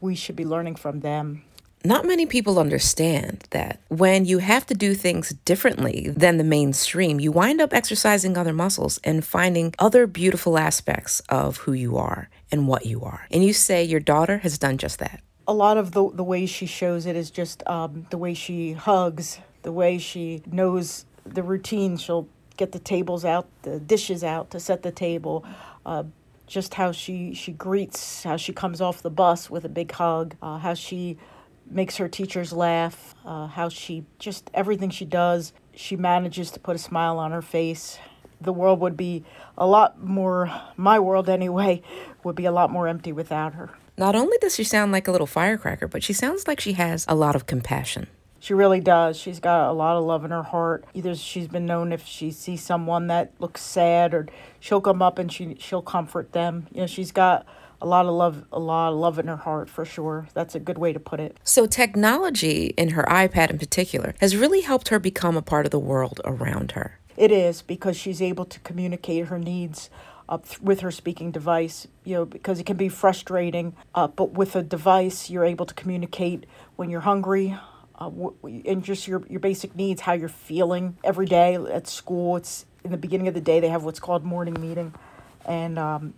we 0.00 0.14
should 0.14 0.36
be 0.36 0.44
learning 0.44 0.76
from 0.76 1.00
them. 1.00 1.42
Not 1.84 2.04
many 2.04 2.26
people 2.26 2.58
understand 2.58 3.46
that 3.50 3.80
when 3.88 4.24
you 4.24 4.38
have 4.38 4.66
to 4.66 4.74
do 4.74 4.92
things 4.94 5.30
differently 5.44 6.12
than 6.16 6.36
the 6.36 6.42
mainstream, 6.42 7.20
you 7.20 7.30
wind 7.30 7.60
up 7.60 7.72
exercising 7.72 8.36
other 8.36 8.52
muscles 8.52 8.98
and 9.04 9.24
finding 9.24 9.72
other 9.78 10.08
beautiful 10.08 10.58
aspects 10.58 11.20
of 11.28 11.58
who 11.58 11.72
you 11.72 11.96
are 11.96 12.28
and 12.50 12.66
what 12.66 12.86
you 12.86 13.02
are. 13.02 13.28
And 13.30 13.44
you 13.44 13.52
say 13.52 13.84
your 13.84 14.00
daughter 14.00 14.38
has 14.38 14.58
done 14.58 14.78
just 14.78 14.98
that. 14.98 15.20
A 15.46 15.54
lot 15.54 15.76
of 15.76 15.92
the, 15.92 16.10
the 16.10 16.24
ways 16.24 16.50
she 16.50 16.66
shows 16.66 17.06
it 17.06 17.14
is 17.14 17.30
just 17.30 17.62
um, 17.68 18.06
the 18.10 18.18
way 18.18 18.34
she 18.34 18.72
hugs, 18.72 19.38
the 19.66 19.72
way 19.72 19.98
she 19.98 20.40
knows 20.46 21.06
the 21.24 21.42
routine. 21.42 21.96
She'll 21.96 22.28
get 22.56 22.70
the 22.70 22.78
tables 22.78 23.24
out, 23.24 23.48
the 23.62 23.80
dishes 23.80 24.22
out 24.22 24.52
to 24.52 24.60
set 24.60 24.84
the 24.84 24.92
table. 24.92 25.44
Uh, 25.84 26.04
just 26.46 26.74
how 26.74 26.92
she, 26.92 27.34
she 27.34 27.50
greets, 27.50 28.22
how 28.22 28.36
she 28.36 28.52
comes 28.52 28.80
off 28.80 29.02
the 29.02 29.10
bus 29.10 29.50
with 29.50 29.64
a 29.64 29.68
big 29.68 29.90
hug, 29.90 30.36
uh, 30.40 30.58
how 30.58 30.74
she 30.74 31.18
makes 31.68 31.96
her 31.96 32.08
teachers 32.08 32.52
laugh, 32.52 33.16
uh, 33.24 33.48
how 33.48 33.68
she 33.68 34.04
just 34.20 34.48
everything 34.54 34.88
she 34.88 35.04
does, 35.04 35.52
she 35.74 35.96
manages 35.96 36.52
to 36.52 36.60
put 36.60 36.76
a 36.76 36.78
smile 36.78 37.18
on 37.18 37.32
her 37.32 37.42
face. 37.42 37.98
The 38.40 38.52
world 38.52 38.78
would 38.78 38.96
be 38.96 39.24
a 39.58 39.66
lot 39.66 40.00
more, 40.00 40.48
my 40.76 41.00
world 41.00 41.28
anyway, 41.28 41.82
would 42.22 42.36
be 42.36 42.44
a 42.44 42.52
lot 42.52 42.70
more 42.70 42.86
empty 42.86 43.10
without 43.10 43.54
her. 43.54 43.70
Not 43.98 44.14
only 44.14 44.38
does 44.38 44.54
she 44.54 44.62
sound 44.62 44.92
like 44.92 45.08
a 45.08 45.10
little 45.10 45.26
firecracker, 45.26 45.88
but 45.88 46.04
she 46.04 46.12
sounds 46.12 46.46
like 46.46 46.60
she 46.60 46.74
has 46.74 47.04
a 47.08 47.16
lot 47.16 47.34
of 47.34 47.46
compassion. 47.46 48.06
She 48.46 48.54
really 48.54 48.78
does. 48.78 49.16
She's 49.16 49.40
got 49.40 49.68
a 49.68 49.72
lot 49.72 49.96
of 49.96 50.04
love 50.04 50.24
in 50.24 50.30
her 50.30 50.44
heart. 50.44 50.84
Either 50.94 51.16
she's 51.16 51.48
been 51.48 51.66
known 51.66 51.90
if 51.90 52.06
she 52.06 52.30
sees 52.30 52.62
someone 52.62 53.08
that 53.08 53.32
looks 53.40 53.60
sad, 53.60 54.14
or 54.14 54.28
she'll 54.60 54.80
come 54.80 55.02
up 55.02 55.18
and 55.18 55.32
she 55.32 55.56
she'll 55.58 55.82
comfort 55.82 56.30
them. 56.30 56.68
You 56.70 56.82
know, 56.82 56.86
she's 56.86 57.10
got 57.10 57.44
a 57.82 57.86
lot 57.86 58.06
of 58.06 58.14
love, 58.14 58.44
a 58.52 58.60
lot 58.60 58.92
of 58.92 59.00
love 59.00 59.18
in 59.18 59.26
her 59.26 59.36
heart 59.36 59.68
for 59.68 59.84
sure. 59.84 60.28
That's 60.32 60.54
a 60.54 60.60
good 60.60 60.78
way 60.78 60.92
to 60.92 61.00
put 61.00 61.18
it. 61.18 61.38
So 61.42 61.66
technology, 61.66 62.66
in 62.76 62.90
her 62.90 63.02
iPad 63.08 63.50
in 63.50 63.58
particular, 63.58 64.14
has 64.20 64.36
really 64.36 64.60
helped 64.60 64.90
her 64.90 65.00
become 65.00 65.36
a 65.36 65.42
part 65.42 65.66
of 65.66 65.72
the 65.72 65.80
world 65.80 66.20
around 66.24 66.70
her. 66.70 67.00
It 67.16 67.32
is 67.32 67.62
because 67.62 67.96
she's 67.96 68.22
able 68.22 68.44
to 68.44 68.60
communicate 68.60 69.26
her 69.26 69.40
needs 69.40 69.90
up 70.28 70.46
with 70.60 70.82
her 70.82 70.92
speaking 70.92 71.32
device, 71.32 71.88
you 72.04 72.14
know, 72.14 72.24
because 72.24 72.60
it 72.60 72.66
can 72.66 72.76
be 72.76 72.88
frustrating. 72.88 73.74
Uh, 73.92 74.06
but 74.06 74.34
with 74.34 74.54
a 74.54 74.62
device, 74.62 75.30
you're 75.30 75.44
able 75.44 75.66
to 75.66 75.74
communicate 75.74 76.46
when 76.76 76.90
you're 76.90 77.00
hungry, 77.00 77.58
uh, 77.98 78.10
and 78.44 78.84
just 78.84 79.08
your, 79.08 79.22
your 79.28 79.40
basic 79.40 79.74
needs, 79.74 80.02
how 80.02 80.12
you're 80.12 80.28
feeling 80.28 80.96
every 81.02 81.26
day 81.26 81.54
at 81.54 81.86
school. 81.86 82.36
It's 82.36 82.66
in 82.84 82.90
the 82.90 82.96
beginning 82.96 83.28
of 83.28 83.34
the 83.34 83.40
day, 83.40 83.60
they 83.60 83.68
have 83.68 83.84
what's 83.84 84.00
called 84.00 84.24
morning 84.24 84.60
meeting. 84.60 84.94
And 85.44 85.78
um, 85.78 86.14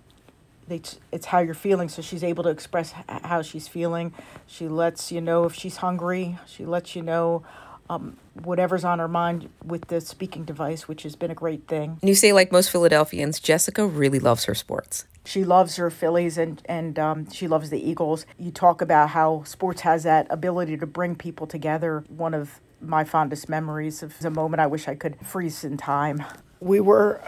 they, 0.69 0.83
it's 1.13 1.27
how 1.27 1.39
you're 1.39 1.55
feeling. 1.55 1.89
So 1.89 2.03
she's 2.03 2.25
able 2.25 2.45
to 2.45 2.51
express 2.51 2.93
how 3.09 3.43
she's 3.43 3.69
feeling. 3.69 4.13
She 4.47 4.69
lets 4.69 5.11
you 5.13 5.21
know 5.21 5.45
if 5.45 5.55
she's 5.55 5.79
hungry. 5.79 6.39
She 6.47 6.65
lets 6.65 6.95
you 6.95 7.03
know 7.03 7.43
um, 7.91 8.17
whatever's 8.35 8.85
on 8.85 8.99
her 8.99 9.09
mind 9.09 9.49
with 9.65 9.89
the 9.89 10.01
speaking 10.01 10.45
device, 10.45 10.89
which 10.89 11.03
has 11.05 11.17
been 11.17 11.31
a 11.31 11.35
great 11.35 11.67
thing. 11.67 11.99
And 12.03 12.09
you 12.09 12.15
say, 12.15 12.33
like 12.33 12.53
most 12.53 12.71
Philadelphians, 12.71 13.41
Jessica 13.41 13.87
really 13.87 14.19
loves 14.19 14.45
her 14.45 14.55
sports. 14.55 15.07
She 15.29 15.45
loves 15.45 15.77
her 15.77 15.91
Phillies 15.91 16.39
and 16.39 16.63
and 16.65 16.99
um, 16.99 17.31
she 17.31 17.49
loves 17.49 17.69
the 17.69 17.79
Eagles. 17.79 18.25
You 18.39 18.51
talk 18.51 18.81
about 18.81 19.11
how 19.11 19.43
sports 19.45 19.83
has 19.83 20.05
that 20.05 20.27
ability 20.31 20.79
to 20.79 20.87
bring 20.87 21.17
people 21.17 21.47
together. 21.47 22.03
One 22.09 22.33
of 22.33 22.61
my 22.81 23.05
fondest 23.05 23.47
memories 23.47 24.03
of 24.03 24.15
a 24.25 24.31
moment 24.31 24.61
I 24.61 24.67
wish 24.67 24.89
I 24.89 24.95
could 24.95 25.19
freeze 25.23 25.65
in 25.65 25.77
time. 25.77 26.25
We 26.61 26.81
were 26.81 27.21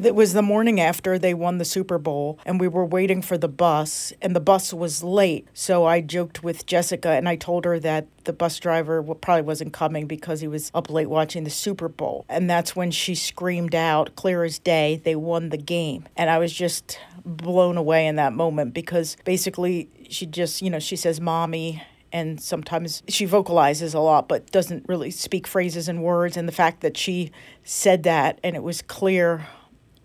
it 0.00 0.14
was 0.14 0.32
the 0.32 0.42
morning 0.42 0.80
after 0.80 1.18
they 1.18 1.34
won 1.34 1.58
the 1.58 1.64
Super 1.64 1.98
Bowl, 1.98 2.38
and 2.44 2.60
we 2.60 2.68
were 2.68 2.84
waiting 2.84 3.22
for 3.22 3.36
the 3.36 3.48
bus, 3.48 4.12
and 4.22 4.34
the 4.34 4.40
bus 4.40 4.72
was 4.72 5.02
late. 5.02 5.46
So 5.52 5.84
I 5.84 6.00
joked 6.00 6.42
with 6.42 6.66
Jessica, 6.66 7.10
and 7.10 7.28
I 7.28 7.36
told 7.36 7.64
her 7.64 7.78
that 7.80 8.06
the 8.24 8.32
bus 8.32 8.58
driver 8.58 9.02
probably 9.02 9.42
wasn't 9.42 9.72
coming 9.72 10.06
because 10.06 10.40
he 10.40 10.48
was 10.48 10.70
up 10.74 10.88
late 10.90 11.10
watching 11.10 11.44
the 11.44 11.50
Super 11.50 11.88
Bowl. 11.88 12.24
And 12.28 12.48
that's 12.48 12.74
when 12.74 12.90
she 12.90 13.14
screamed 13.14 13.74
out, 13.74 14.16
clear 14.16 14.44
as 14.44 14.58
day, 14.58 15.00
they 15.04 15.16
won 15.16 15.50
the 15.50 15.58
game. 15.58 16.08
And 16.16 16.30
I 16.30 16.38
was 16.38 16.52
just 16.52 16.98
blown 17.24 17.76
away 17.76 18.06
in 18.06 18.16
that 18.16 18.32
moment 18.32 18.74
because 18.74 19.16
basically 19.24 19.88
she 20.08 20.26
just, 20.26 20.62
you 20.62 20.70
know, 20.70 20.78
she 20.78 20.96
says, 20.96 21.20
Mommy, 21.20 21.82
and 22.12 22.40
sometimes 22.40 23.02
she 23.08 23.24
vocalizes 23.24 23.94
a 23.94 24.00
lot 24.00 24.28
but 24.28 24.50
doesn't 24.50 24.84
really 24.86 25.10
speak 25.10 25.46
phrases 25.46 25.88
and 25.88 26.02
words 26.02 26.36
and 26.36 26.46
the 26.46 26.52
fact 26.52 26.82
that 26.82 26.96
she 26.96 27.30
said 27.64 28.02
that 28.02 28.38
and 28.44 28.54
it 28.54 28.62
was 28.62 28.82
clear 28.82 29.46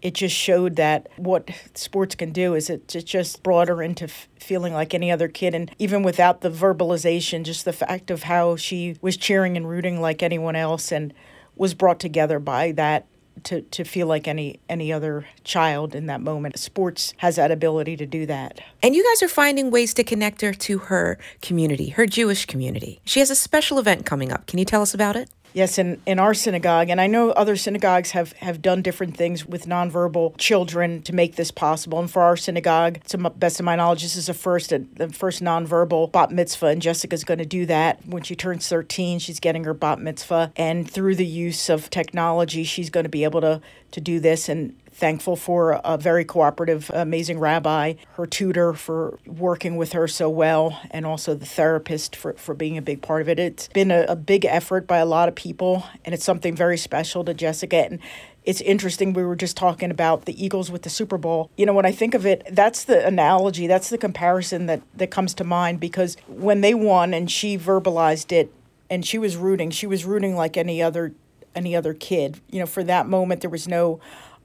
it 0.01 0.13
just 0.13 0.35
showed 0.35 0.75
that 0.75 1.07
what 1.17 1.49
sports 1.73 2.15
can 2.15 2.31
do 2.31 2.53
is 2.53 2.69
it, 2.69 2.95
it 2.95 3.05
just 3.05 3.43
brought 3.43 3.67
her 3.67 3.81
into 3.81 4.05
f- 4.05 4.27
feeling 4.39 4.73
like 4.73 4.93
any 4.93 5.11
other 5.11 5.27
kid 5.27 5.55
and 5.55 5.71
even 5.79 6.03
without 6.03 6.41
the 6.41 6.49
verbalization 6.49 7.43
just 7.43 7.65
the 7.65 7.73
fact 7.73 8.11
of 8.11 8.23
how 8.23 8.55
she 8.55 8.97
was 9.01 9.17
cheering 9.17 9.57
and 9.57 9.69
rooting 9.69 9.99
like 9.99 10.21
anyone 10.21 10.55
else 10.55 10.91
and 10.91 11.13
was 11.55 11.73
brought 11.73 11.99
together 11.99 12.39
by 12.39 12.71
that 12.71 13.07
to, 13.43 13.61
to 13.61 13.83
feel 13.83 14.07
like 14.07 14.27
any 14.27 14.59
any 14.69 14.91
other 14.91 15.25
child 15.43 15.95
in 15.95 16.07
that 16.07 16.21
moment. 16.21 16.57
Sports 16.57 17.13
has 17.17 17.35
that 17.35 17.51
ability 17.51 17.95
to 17.97 18.05
do 18.05 18.25
that. 18.25 18.59
And 18.81 18.95
you 18.95 19.03
guys 19.03 19.23
are 19.23 19.31
finding 19.31 19.71
ways 19.71 19.93
to 19.95 20.03
connect 20.03 20.41
her 20.41 20.53
to 20.53 20.77
her 20.79 21.17
community, 21.41 21.89
her 21.89 22.05
Jewish 22.05 22.45
community. 22.45 22.99
She 23.05 23.19
has 23.19 23.29
a 23.29 23.35
special 23.35 23.79
event 23.79 24.05
coming 24.05 24.31
up. 24.31 24.47
Can 24.47 24.59
you 24.59 24.65
tell 24.65 24.81
us 24.81 24.93
about 24.93 25.15
it? 25.15 25.29
Yes, 25.53 25.77
in, 25.77 25.99
in 26.05 26.19
our 26.19 26.33
synagogue, 26.33 26.89
and 26.89 27.01
I 27.01 27.07
know 27.07 27.31
other 27.31 27.55
synagogues 27.55 28.11
have, 28.11 28.33
have 28.33 28.61
done 28.61 28.81
different 28.81 29.17
things 29.17 29.45
with 29.45 29.65
nonverbal 29.65 30.37
children 30.37 31.01
to 31.03 31.13
make 31.13 31.35
this 31.35 31.51
possible. 31.51 31.99
And 31.99 32.11
for 32.11 32.21
our 32.21 32.37
synagogue, 32.37 33.03
to 33.05 33.17
the 33.17 33.29
best 33.29 33.59
of 33.59 33.65
my 33.65 33.75
knowledge, 33.75 34.03
this 34.03 34.15
is 34.15 34.29
a 34.29 34.33
first, 34.33 34.69
the 34.69 35.09
first 35.09 35.41
nonverbal 35.41 36.11
bat 36.11 36.31
mitzvah, 36.31 36.67
and 36.67 36.81
Jessica's 36.81 37.23
going 37.23 37.39
to 37.39 37.45
do 37.45 37.65
that. 37.65 38.05
When 38.05 38.23
she 38.23 38.35
turns 38.35 38.67
13, 38.67 39.19
she's 39.19 39.39
getting 39.39 39.63
her 39.63 39.73
bat 39.73 39.99
mitzvah. 39.99 40.51
And 40.55 40.89
through 40.89 41.15
the 41.15 41.25
use 41.25 41.69
of 41.69 41.89
technology, 41.89 42.63
she's 42.63 42.89
going 42.89 43.05
to 43.05 43.09
be 43.09 43.23
able 43.23 43.41
to, 43.41 43.61
to 43.91 44.01
do 44.01 44.19
this. 44.19 44.49
And 44.49 44.75
thankful 44.97 45.35
for 45.35 45.79
a 45.85 45.95
very 45.95 46.25
cooperative, 46.25 46.89
amazing 46.91 47.37
rabbi, 47.37 47.93
her 48.13 48.25
tutor 48.25 48.73
for 48.73 49.19
working 49.27 49.77
with 49.77 49.93
her 49.93 50.07
so 50.07 50.27
well, 50.27 50.81
and 50.89 51.05
also 51.05 51.35
the 51.35 51.45
therapist 51.45 52.15
for, 52.15 52.33
for 52.33 52.55
being 52.55 52.79
a 52.79 52.81
big 52.81 53.03
part 53.03 53.21
of 53.21 53.29
it. 53.29 53.37
It's 53.37 53.67
been 53.67 53.91
a, 53.91 54.05
a 54.09 54.15
big 54.15 54.43
effort 54.43 54.87
by 54.87 54.97
a 54.97 55.05
lot 55.05 55.29
of 55.29 55.35
people, 55.35 55.85
and 56.03 56.15
it's 56.15 56.25
something 56.25 56.55
very 56.55 56.79
special 56.79 57.23
to 57.25 57.35
Jessica. 57.35 57.85
And 57.85 57.99
it's 58.43 58.59
interesting. 58.61 59.13
We 59.13 59.23
were 59.23 59.35
just 59.35 59.55
talking 59.55 59.91
about 59.91 60.25
the 60.25 60.43
Eagles 60.43 60.71
with 60.71 60.81
the 60.81 60.89
Super 60.89 61.19
Bowl. 61.19 61.51
You 61.57 61.67
know, 61.67 61.73
when 61.73 61.85
I 61.85 61.91
think 61.91 62.15
of 62.15 62.25
it, 62.25 62.47
that's 62.49 62.85
the 62.85 63.05
analogy, 63.05 63.67
that's 63.67 63.89
the 63.89 63.99
comparison 63.99 64.65
that, 64.65 64.81
that 64.95 65.11
comes 65.11 65.35
to 65.35 65.43
mind 65.43 65.79
because 65.79 66.17
when 66.27 66.61
they 66.61 66.73
won 66.73 67.13
and 67.13 67.29
she 67.29 67.55
verbalized 67.55 68.31
it 68.31 68.51
and 68.89 69.05
she 69.05 69.19
was 69.19 69.37
rooting, 69.37 69.69
she 69.69 69.85
was 69.85 70.05
rooting 70.05 70.35
like 70.35 70.57
any 70.57 70.81
other 70.81 71.13
any 71.55 71.75
other 71.75 71.93
kid. 71.93 72.39
You 72.51 72.59
know, 72.59 72.67
for 72.67 72.83
that 72.83 73.07
moment 73.07 73.41
there 73.41 73.49
was 73.49 73.67
no 73.67 73.99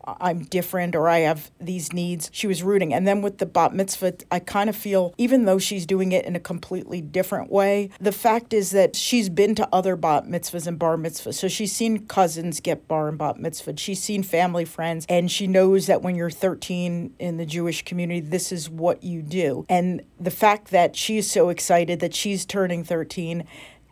I'm 0.05 0.45
different 0.45 0.95
or 0.95 1.09
I 1.09 1.21
have 1.21 1.51
these 1.61 1.93
needs. 1.93 2.31
She 2.33 2.47
was 2.47 2.63
rooting. 2.63 2.93
And 2.93 3.07
then 3.07 3.23
with 3.23 3.39
the 3.39 3.47
bat 3.47 3.75
mitzvah, 3.75 4.15
I 4.31 4.41
kind 4.41 4.69
of 4.69 4.77
feel, 4.77 5.15
even 5.19 5.45
though 5.45 5.59
she's 5.59 5.87
doing 5.87 6.13
it 6.13 6.25
in 6.25 6.35
a 6.35 6.41
completely 6.41 7.01
different 7.01 7.51
way, 7.51 7.91
the 8.01 8.13
fact 8.13 8.53
is 8.53 8.71
that 8.71 8.97
she's 8.97 9.29
been 9.29 9.55
to 9.57 9.69
other 9.73 9.97
bat 9.97 10.25
mitzvahs 10.27 10.67
and 10.67 10.79
bar 10.79 10.97
mitzvahs. 10.97 11.35
So 11.35 11.49
she's 11.49 11.73
seen 11.73 12.07
cousins 12.07 12.61
get 12.61 12.89
bar 12.89 13.09
and 13.09 13.19
bat 13.19 13.39
mitzvah. 13.39 13.77
She's 13.77 14.03
seen 14.03 14.23
family 14.23 14.65
friends. 14.65 15.07
And 15.09 15.31
she 15.31 15.47
knows 15.47 15.87
that 15.87 16.03
when 16.03 16.17
you're 16.17 16.31
13 16.31 17.15
in 17.19 17.37
the 17.37 17.47
Jewish 17.47 17.85
community, 17.85 18.21
this 18.21 18.53
is 18.53 18.69
what 18.69 19.03
you 19.03 19.23
do. 19.23 19.67
And 19.69 20.03
the 20.19 20.31
fact 20.31 20.71
that 20.71 20.97
she's 20.97 21.31
so 21.31 21.49
excited 21.49 22.01
that 22.01 22.15
she's 22.15 22.45
turning 22.45 22.85
13 22.85 23.45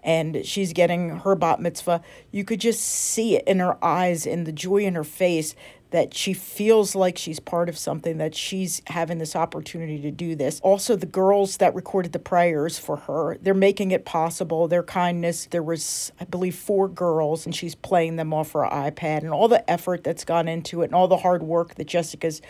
and 0.03 0.47
she's 0.47 0.73
getting 0.73 1.21
her 1.21 1.35
bat 1.35 1.61
mitzvah, 1.61 2.01
you 2.31 2.45
could 2.45 2.61
just 2.61 2.81
see 2.81 3.37
it 3.37 3.47
in 3.47 3.59
her 3.59 3.83
eyes, 3.85 4.27
in 4.27 4.45
the 4.45 4.53
joy 4.53 4.79
in 4.79 4.95
her 4.95 5.05
face 5.05 5.55
that 5.91 6.15
she 6.15 6.33
feels 6.33 6.95
like 6.95 7.19
she's 7.19 7.41
part 7.41 7.69
of 7.69 7.77
something, 7.77 8.19
that 8.19 8.35
she's 8.35 8.81
having 8.87 9.19
this 9.19 9.35
opportunity 9.35 10.01
to 10.01 10.11
do 10.11 10.35
this. 10.35 10.61
Also, 10.61 10.97
the 10.97 11.07
girls 11.07 11.57
that 11.57 11.75
recorded 11.75 12.13
the 12.13 12.19
prayers 12.19 12.79
for 12.79 12.97
her, 12.97 13.37
they're 13.43 13.55
making 13.55 13.91
it 13.91 14.05
possible. 14.05 14.69
Their 14.69 14.83
kindness, 14.83 15.47
there 15.51 15.63
was, 15.63 16.13
I 16.21 16.25
believe, 16.25 16.55
four 16.55 16.89
girls, 16.89 17.45
and 17.45 17.55
she's 17.55 17.75
playing 17.75 18.17
them 18.17 18.33
off 18.33 18.53
her 18.53 18.61
iPad, 18.61 19.19
and 19.19 19.31
all 19.31 19.49
the 19.49 19.69
effort 19.71 20.05
that's 20.05 20.25
gone 20.25 20.49
into 20.49 20.83
it, 20.83 20.87
and 20.87 20.95
all 20.95 21.09
the 21.09 21.19
hard 21.19 21.43
work 21.43 21.75
that 21.75 21.87
Jessica's 21.87 22.41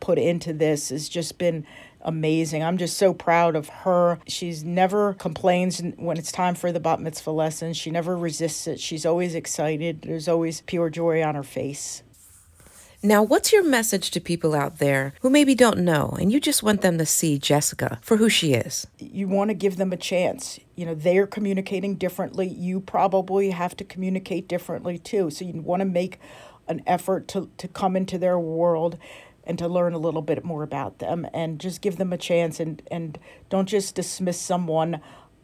put 0.00 0.18
into 0.18 0.52
this 0.52 0.90
has 0.90 1.08
just 1.08 1.38
been 1.38 1.66
amazing. 2.02 2.62
I'm 2.62 2.78
just 2.78 2.96
so 2.96 3.12
proud 3.12 3.56
of 3.56 3.68
her. 3.68 4.18
She's 4.26 4.64
never 4.64 5.14
complains 5.14 5.82
when 5.96 6.16
it's 6.16 6.32
time 6.32 6.54
for 6.54 6.72
the 6.72 6.80
bat 6.80 7.00
mitzvah 7.00 7.30
lesson. 7.30 7.74
She 7.74 7.90
never 7.90 8.16
resists 8.16 8.66
it. 8.66 8.80
She's 8.80 9.04
always 9.04 9.34
excited. 9.34 10.02
There's 10.02 10.28
always 10.28 10.62
pure 10.62 10.88
joy 10.88 11.22
on 11.22 11.34
her 11.34 11.42
face. 11.42 12.02
Now, 13.02 13.22
what's 13.22 13.50
your 13.50 13.64
message 13.64 14.10
to 14.10 14.20
people 14.20 14.54
out 14.54 14.76
there 14.78 15.14
who 15.22 15.30
maybe 15.30 15.54
don't 15.54 15.78
know 15.78 16.18
and 16.20 16.30
you 16.30 16.38
just 16.38 16.62
want 16.62 16.82
them 16.82 16.98
to 16.98 17.06
see 17.06 17.38
Jessica 17.38 17.98
for 18.02 18.18
who 18.18 18.28
she 18.28 18.52
is? 18.52 18.86
You 18.98 19.26
want 19.26 19.48
to 19.48 19.54
give 19.54 19.76
them 19.76 19.90
a 19.90 19.96
chance. 19.96 20.60
You 20.76 20.84
know, 20.84 20.94
they're 20.94 21.26
communicating 21.26 21.94
differently. 21.94 22.46
You 22.46 22.78
probably 22.78 23.52
have 23.52 23.74
to 23.78 23.84
communicate 23.84 24.48
differently 24.48 24.98
too. 24.98 25.30
So 25.30 25.46
you 25.46 25.62
want 25.62 25.80
to 25.80 25.86
make 25.86 26.20
an 26.68 26.82
effort 26.86 27.26
to, 27.28 27.48
to 27.56 27.68
come 27.68 27.96
into 27.96 28.18
their 28.18 28.38
world 28.38 28.98
and 29.44 29.58
to 29.58 29.66
learn 29.66 29.94
a 29.94 29.98
little 29.98 30.20
bit 30.20 30.44
more 30.44 30.62
about 30.62 30.98
them 30.98 31.26
and 31.32 31.58
just 31.58 31.80
give 31.80 31.96
them 31.96 32.12
a 32.12 32.18
chance 32.18 32.60
and, 32.60 32.82
and 32.90 33.18
don't 33.48 33.66
just 33.66 33.94
dismiss 33.94 34.38
someone 34.38 35.00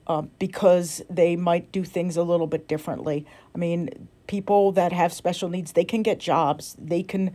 uh, 0.07 0.23
because 0.39 1.03
they 1.09 1.37
might 1.37 1.73
do 1.73 1.85
things 1.85 2.19
a 2.19 2.23
little 2.23 2.47
bit 2.47 2.69
differently. 2.69 3.25
I 3.55 3.59
mean, 3.59 4.09
people 4.27 4.73
that 4.73 4.93
have 4.93 5.13
special 5.13 5.49
needs, 5.49 5.73
they 5.73 5.85
can 5.85 6.03
get 6.03 6.19
jobs. 6.19 6.77
They 6.79 7.03
can 7.03 7.35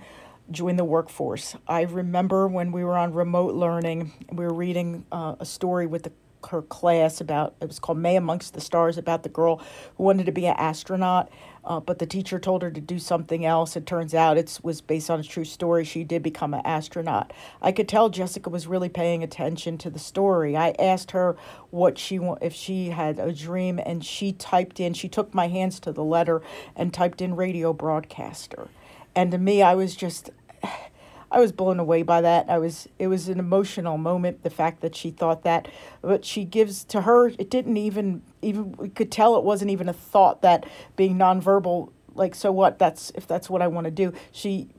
join 0.50 0.76
the 0.76 0.84
workforce. 0.84 1.56
I 1.68 1.82
remember 1.82 2.48
when 2.48 2.72
we 2.72 2.84
were 2.84 2.98
on 2.98 3.14
remote 3.14 3.56
learning, 3.56 4.12
we 4.32 4.46
were 4.46 4.54
reading 4.54 5.06
uh, 5.12 5.36
a 5.40 5.46
story 5.46 5.88
with 5.88 6.04
the, 6.04 6.12
her 6.50 6.62
class 6.62 7.22
about 7.22 7.56
it 7.62 7.68
was 7.68 7.80
called 7.80 7.98
Mae 7.98 8.16
Amongst 8.16 8.54
the 8.54 8.62
Stars 8.62 8.98
about 8.98 9.24
the 9.24 9.30
girl 9.30 9.62
who 9.96 10.04
wanted 10.04 10.26
to 10.26 10.32
be 10.32 10.48
an 10.48 10.56
astronaut, 10.58 11.32
uh, 11.64 11.80
but 11.80 12.00
the 12.00 12.06
teacher 12.06 12.40
told 12.40 12.64
her 12.64 12.72
to 12.72 12.82
do 12.82 12.98
something 12.98 13.46
else. 13.46 13.76
It 13.76 13.86
turns 13.86 14.14
out 14.14 14.38
it 14.38 14.60
was 14.64 14.82
based 14.82 15.10
on 15.10 15.20
a 15.20 15.24
true 15.24 15.46
story. 15.46 15.84
She 15.84 16.04
did 16.04 16.24
become 16.24 16.54
an 16.54 16.62
astronaut. 16.66 17.32
I 17.62 17.72
could 17.72 17.88
tell 17.88 18.10
Jessica 18.10 18.50
was 18.50 18.66
really 18.68 18.90
paying 18.90 19.24
attention 19.24 19.78
to 19.80 19.90
the 19.90 20.00
story. 20.00 20.58
I 20.58 20.76
asked 20.80 21.12
her 21.12 21.38
what 21.70 21.98
she 21.98 22.20
if 22.42 22.54
she 22.54 22.90
had 22.90 23.20
a 23.20 23.32
dream, 23.32 23.80
and 23.80 24.04
she 24.04 24.34
typed 24.34 24.80
in. 24.80 24.94
She 24.94 25.08
took 25.08 25.34
my 25.34 25.48
hands 25.48 25.80
to 25.82 25.92
the 25.92 26.04
letter 26.04 26.42
and 26.76 26.94
typed 26.94 27.22
in 27.22 27.36
radio 27.36 27.74
broadcaster. 27.74 28.70
And 29.16 29.32
to 29.32 29.38
me, 29.38 29.62
I 29.62 29.76
was 29.76 29.96
just 29.96 30.32
I 31.34 31.40
was 31.40 31.54
blown 31.54 31.80
away 31.80 32.02
by 32.02 32.22
that. 32.22 32.50
I 32.50 32.58
was 32.58 32.90
it 32.98 33.08
was 33.08 33.30
an 33.30 33.40
emotional 33.40 33.98
moment 33.98 34.44
the 34.44 34.50
fact 34.50 34.82
that 34.82 34.96
she 34.96 35.12
thought 35.12 35.44
that 35.44 35.68
but 36.02 36.26
she 36.26 36.44
gives 36.44 36.84
to 36.86 37.02
her 37.02 37.28
it 37.28 37.50
didn't 37.50 37.78
even 37.78 38.24
even 38.42 38.72
we 38.74 38.90
could 38.90 39.12
tell 39.12 39.38
it 39.38 39.44
wasn't 39.44 39.72
even 39.72 39.90
a 39.90 39.94
thought 39.94 40.42
that 40.42 40.66
being 40.96 41.18
nonverbal 41.18 41.92
like 42.14 42.36
so 42.36 42.52
what 42.52 42.80
that's 42.80 43.12
if 43.16 43.28
that's 43.28 43.50
what 43.50 43.62
I 43.62 43.68
want 43.68 43.86
to 43.86 43.92
do. 43.92 44.14
She 44.32 44.70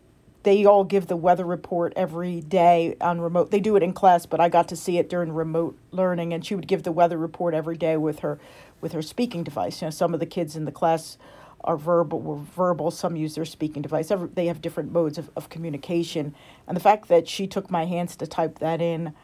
they 0.43 0.65
all 0.65 0.85
give 0.85 1.07
the 1.07 1.17
weather 1.17 1.45
report 1.45 1.93
every 1.95 2.41
day 2.41 2.97
on 3.01 3.21
remote. 3.21 3.51
They 3.53 3.61
do 3.61 3.77
it 3.77 3.83
in 3.83 3.93
class, 3.93 4.27
but 4.27 4.41
I 4.41 4.49
got 4.49 4.69
to 4.69 4.77
see 4.77 4.99
it 4.99 5.09
during 5.09 5.33
remote 5.33 5.79
learning 5.93 6.33
and 6.33 6.45
she 6.45 6.55
would 6.55 6.67
give 6.67 6.83
the 6.83 6.93
weather 6.93 7.17
report 7.17 7.55
every 7.55 7.77
day 7.77 7.97
with 7.97 8.21
her 8.21 8.39
with 8.81 8.93
her 8.93 9.03
speaking 9.03 9.45
device. 9.45 9.81
You 9.81 9.87
know, 9.87 9.91
some 9.91 10.15
of 10.15 10.21
the 10.21 10.27
kids 10.27 10.57
in 10.57 10.65
the 10.65 10.73
class 10.73 11.17
are 11.65 11.77
verbal 11.77 12.21
were 12.21 12.37
verbal 12.37 12.91
some 12.91 13.17
use 13.17 13.35
their 13.35 13.45
speaking 13.45 13.83
device 13.83 14.11
Every, 14.11 14.29
they 14.29 14.47
have 14.47 14.61
different 14.61 14.93
modes 14.93 15.19
of, 15.19 15.31
of 15.37 15.49
communication 15.49 16.35
and 16.67 16.77
the 16.77 16.81
fact 16.81 17.09
that 17.09 17.29
she 17.29 17.47
took 17.47 17.71
my 17.71 17.85
hands 17.85 18.17
to 18.17 18.27
type 18.27 18.59
that 18.59 18.81
in 18.81 19.15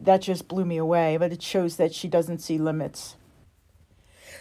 that 0.00 0.22
just 0.22 0.48
blew 0.48 0.64
me 0.64 0.78
away 0.78 1.18
but 1.18 1.32
it 1.32 1.42
shows 1.42 1.76
that 1.76 1.92
she 1.92 2.08
doesn't 2.08 2.38
see 2.38 2.56
limits 2.56 3.16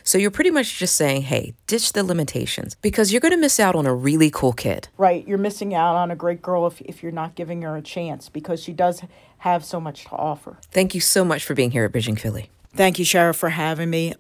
so 0.07 0.17
you're 0.17 0.31
pretty 0.31 0.51
much 0.51 0.79
just 0.79 0.95
saying, 0.95 1.23
hey, 1.23 1.53
ditch 1.67 1.91
the 1.91 2.01
limitations 2.01 2.77
because 2.81 3.11
you're 3.11 3.19
going 3.19 3.33
to 3.33 3.37
miss 3.37 3.59
out 3.59 3.75
on 3.75 3.85
a 3.85 3.93
really 3.93 4.31
cool 4.31 4.53
kid. 4.53 4.87
Right. 4.97 5.27
You're 5.27 5.37
missing 5.37 5.75
out 5.75 5.97
on 5.97 6.11
a 6.11 6.15
great 6.15 6.41
girl 6.41 6.65
if, 6.65 6.79
if 6.79 7.03
you're 7.03 7.11
not 7.11 7.35
giving 7.35 7.61
her 7.63 7.75
a 7.75 7.81
chance 7.81 8.29
because 8.29 8.63
she 8.63 8.71
does 8.71 9.01
have 9.39 9.65
so 9.65 9.81
much 9.81 10.05
to 10.05 10.11
offer. 10.11 10.59
Thank 10.71 10.95
you 10.95 11.01
so 11.01 11.25
much 11.25 11.43
for 11.43 11.55
being 11.55 11.71
here 11.71 11.83
at 11.83 11.91
Bridging 11.91 12.15
Philly. 12.15 12.49
Thank 12.73 12.99
you, 12.99 13.05
Shara, 13.05 13.35
for 13.35 13.49
having 13.49 13.89
me. 13.89 14.13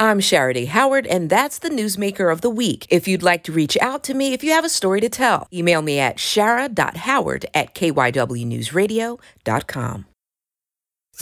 I'm 0.00 0.20
Shara 0.20 0.54
Dae 0.54 0.64
Howard, 0.64 1.06
and 1.06 1.28
that's 1.28 1.58
the 1.58 1.68
Newsmaker 1.68 2.32
of 2.32 2.40
the 2.40 2.48
Week. 2.48 2.86
If 2.88 3.06
you'd 3.06 3.22
like 3.22 3.44
to 3.44 3.52
reach 3.52 3.76
out 3.78 4.02
to 4.04 4.14
me 4.14 4.32
if 4.32 4.42
you 4.42 4.52
have 4.52 4.64
a 4.64 4.70
story 4.70 5.02
to 5.02 5.10
tell, 5.10 5.48
email 5.52 5.82
me 5.82 5.98
at 5.98 6.16
shara.howard 6.16 7.44
at 7.52 7.74
kywnewsradio.com. 7.74 10.06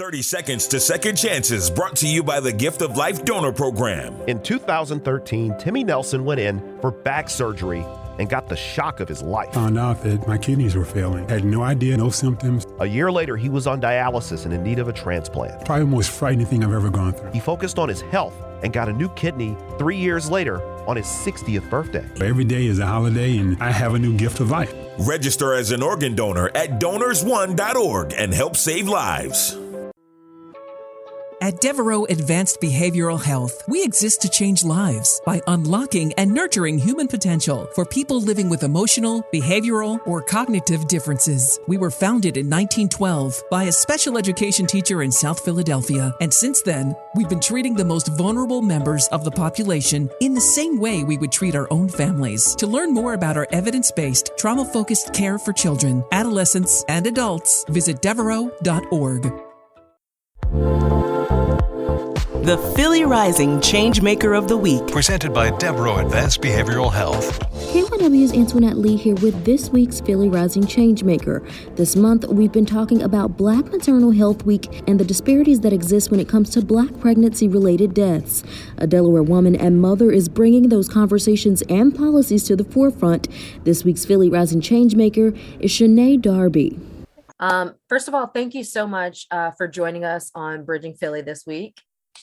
30 0.00 0.22
Seconds 0.22 0.66
to 0.66 0.80
Second 0.80 1.14
Chances 1.14 1.68
brought 1.68 1.94
to 1.94 2.06
you 2.06 2.22
by 2.22 2.40
the 2.40 2.50
Gift 2.50 2.80
of 2.80 2.96
Life 2.96 3.22
Donor 3.22 3.52
Program. 3.52 4.14
In 4.28 4.42
2013, 4.42 5.58
Timmy 5.58 5.84
Nelson 5.84 6.24
went 6.24 6.40
in 6.40 6.80
for 6.80 6.90
back 6.90 7.28
surgery 7.28 7.84
and 8.18 8.26
got 8.26 8.48
the 8.48 8.56
shock 8.56 9.00
of 9.00 9.08
his 9.08 9.20
life. 9.20 9.52
Found 9.52 9.78
out 9.78 10.02
that 10.04 10.26
my 10.26 10.38
kidneys 10.38 10.74
were 10.74 10.86
failing. 10.86 11.28
Had 11.28 11.44
no 11.44 11.62
idea, 11.62 11.98
no 11.98 12.08
symptoms. 12.08 12.66
A 12.78 12.86
year 12.86 13.12
later, 13.12 13.36
he 13.36 13.50
was 13.50 13.66
on 13.66 13.78
dialysis 13.78 14.46
and 14.46 14.54
in 14.54 14.62
need 14.62 14.78
of 14.78 14.88
a 14.88 14.92
transplant. 14.94 15.66
Probably 15.66 15.84
the 15.84 15.90
most 15.90 16.10
frightening 16.10 16.46
thing 16.46 16.64
I've 16.64 16.72
ever 16.72 16.88
gone 16.88 17.12
through. 17.12 17.32
He 17.32 17.38
focused 17.38 17.78
on 17.78 17.90
his 17.90 18.00
health 18.00 18.32
and 18.62 18.72
got 18.72 18.88
a 18.88 18.94
new 18.94 19.10
kidney 19.10 19.54
three 19.78 19.98
years 19.98 20.30
later 20.30 20.62
on 20.88 20.96
his 20.96 21.04
60th 21.04 21.68
birthday. 21.68 22.08
Every 22.26 22.44
day 22.44 22.64
is 22.64 22.78
a 22.78 22.86
holiday, 22.86 23.36
and 23.36 23.62
I 23.62 23.70
have 23.70 23.92
a 23.92 23.98
new 23.98 24.16
gift 24.16 24.40
of 24.40 24.50
life. 24.50 24.72
Register 25.00 25.52
as 25.52 25.72
an 25.72 25.82
organ 25.82 26.14
donor 26.14 26.48
at 26.54 26.80
donors1.org 26.80 28.14
and 28.16 28.32
help 28.32 28.56
save 28.56 28.88
lives. 28.88 29.58
At 31.42 31.58
Devereux 31.62 32.04
Advanced 32.10 32.60
Behavioral 32.60 33.18
Health, 33.18 33.64
we 33.66 33.82
exist 33.82 34.20
to 34.20 34.28
change 34.28 34.62
lives 34.62 35.22
by 35.24 35.40
unlocking 35.46 36.12
and 36.18 36.34
nurturing 36.34 36.78
human 36.78 37.08
potential 37.08 37.66
for 37.74 37.86
people 37.86 38.20
living 38.20 38.50
with 38.50 38.62
emotional, 38.62 39.22
behavioral, 39.32 40.06
or 40.06 40.20
cognitive 40.20 40.86
differences. 40.86 41.58
We 41.66 41.78
were 41.78 41.90
founded 41.90 42.36
in 42.36 42.50
1912 42.50 43.42
by 43.50 43.64
a 43.64 43.72
special 43.72 44.18
education 44.18 44.66
teacher 44.66 45.02
in 45.02 45.10
South 45.10 45.42
Philadelphia, 45.42 46.14
and 46.20 46.32
since 46.32 46.60
then, 46.60 46.94
we've 47.14 47.30
been 47.30 47.40
treating 47.40 47.74
the 47.74 47.86
most 47.86 48.08
vulnerable 48.18 48.60
members 48.60 49.08
of 49.08 49.24
the 49.24 49.30
population 49.30 50.10
in 50.20 50.34
the 50.34 50.42
same 50.42 50.78
way 50.78 51.04
we 51.04 51.16
would 51.16 51.32
treat 51.32 51.54
our 51.54 51.68
own 51.70 51.88
families. 51.88 52.54
To 52.56 52.66
learn 52.66 52.92
more 52.92 53.14
about 53.14 53.38
our 53.38 53.48
evidence 53.50 53.90
based, 53.90 54.30
trauma 54.36 54.66
focused 54.66 55.14
care 55.14 55.38
for 55.38 55.54
children, 55.54 56.04
adolescents, 56.12 56.84
and 56.86 57.06
adults, 57.06 57.64
visit 57.70 58.02
devereux.org. 58.02 59.49
The 62.42 62.72
Philly 62.74 63.04
Rising 63.04 63.58
Changemaker 63.58 64.36
of 64.36 64.48
the 64.48 64.56
Week. 64.56 64.84
Presented 64.88 65.32
by 65.32 65.56
Devereux 65.58 66.04
Advanced 66.04 66.40
Behavioral 66.42 66.92
Health. 66.92 67.38
KYW's 67.72 68.32
Antoinette 68.32 68.76
Lee 68.76 68.96
here 68.96 69.14
with 69.16 69.44
this 69.44 69.70
week's 69.70 70.00
Philly 70.00 70.28
Rising 70.28 70.64
Changemaker. 70.64 71.48
This 71.76 71.94
month, 71.94 72.26
we've 72.26 72.50
been 72.50 72.66
talking 72.66 73.00
about 73.00 73.36
Black 73.36 73.66
Maternal 73.66 74.10
Health 74.10 74.44
Week 74.44 74.82
and 74.88 74.98
the 74.98 75.04
disparities 75.04 75.60
that 75.60 75.72
exist 75.72 76.10
when 76.10 76.18
it 76.18 76.28
comes 76.28 76.50
to 76.50 76.62
black 76.62 76.98
pregnancy 76.98 77.46
related 77.46 77.94
deaths. 77.94 78.42
A 78.76 78.88
Delaware 78.88 79.22
woman 79.22 79.54
and 79.54 79.80
mother 79.80 80.10
is 80.10 80.28
bringing 80.28 80.68
those 80.68 80.88
conversations 80.88 81.62
and 81.68 81.94
policies 81.94 82.42
to 82.44 82.56
the 82.56 82.64
forefront. 82.64 83.28
This 83.62 83.84
week's 83.84 84.04
Philly 84.04 84.28
Rising 84.28 84.60
Changemaker 84.60 85.38
is 85.60 85.70
Shanae 85.70 86.20
Darby. 86.20 86.89
Um, 87.40 87.74
first 87.88 88.06
of 88.06 88.14
all, 88.14 88.26
thank 88.26 88.54
you 88.54 88.62
so 88.62 88.86
much 88.86 89.26
uh, 89.30 89.50
for 89.52 89.66
joining 89.66 90.04
us 90.04 90.30
on 90.34 90.64
Bridging 90.64 90.94
Philly 90.94 91.22
this 91.22 91.46
week. 91.46 91.80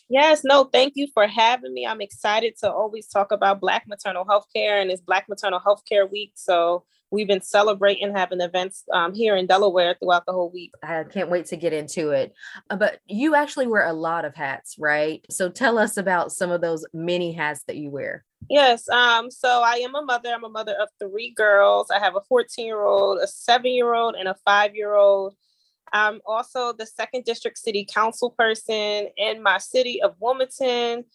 Yes, 0.09 0.43
no, 0.43 0.65
thank 0.65 0.93
you 0.95 1.07
for 1.13 1.27
having 1.27 1.73
me. 1.73 1.85
I'm 1.85 2.01
excited 2.01 2.53
to 2.59 2.71
always 2.71 3.07
talk 3.07 3.31
about 3.31 3.59
Black 3.59 3.87
maternal 3.87 4.25
health 4.25 4.45
care, 4.55 4.79
and 4.79 4.91
it's 4.91 5.01
Black 5.01 5.27
Maternal 5.27 5.59
Health 5.59 5.81
Care 5.89 6.05
Week. 6.05 6.31
So 6.35 6.85
we've 7.09 7.27
been 7.27 7.41
celebrating 7.41 8.15
having 8.15 8.39
events 8.39 8.83
um, 8.93 9.13
here 9.13 9.35
in 9.35 9.47
Delaware 9.47 9.95
throughout 9.99 10.25
the 10.25 10.33
whole 10.33 10.51
week. 10.51 10.71
I 10.83 11.03
can't 11.03 11.29
wait 11.29 11.47
to 11.47 11.57
get 11.57 11.73
into 11.73 12.11
it. 12.11 12.33
Uh, 12.69 12.75
but 12.75 12.99
you 13.07 13.35
actually 13.35 13.67
wear 13.67 13.85
a 13.85 13.93
lot 13.93 14.23
of 14.23 14.35
hats, 14.35 14.75
right? 14.77 15.25
So 15.29 15.49
tell 15.49 15.77
us 15.77 15.97
about 15.97 16.31
some 16.31 16.51
of 16.51 16.61
those 16.61 16.85
many 16.93 17.33
hats 17.33 17.63
that 17.67 17.77
you 17.77 17.89
wear. 17.89 18.23
Yes. 18.49 18.87
Um, 18.89 19.29
so 19.29 19.61
I 19.61 19.75
am 19.75 19.95
a 19.95 20.01
mother. 20.01 20.29
I'm 20.33 20.43
a 20.43 20.49
mother 20.49 20.75
of 20.79 20.89
three 20.99 21.31
girls. 21.31 21.91
I 21.91 21.99
have 21.99 22.15
a 22.15 22.21
14 22.29 22.65
year 22.65 22.81
old, 22.81 23.19
a 23.19 23.27
seven 23.27 23.71
year 23.71 23.93
old, 23.93 24.15
and 24.15 24.27
a 24.27 24.35
five 24.45 24.75
year 24.75 24.95
old. 24.95 25.35
I'm 25.93 26.21
also 26.25 26.73
the 26.73 26.85
second 26.85 27.25
district 27.25 27.57
city 27.57 27.87
council 27.91 28.31
person 28.31 29.07
in 29.17 29.41
my 29.41 29.57
city 29.57 30.01
of 30.01 30.15
Wilmington. 30.19 31.05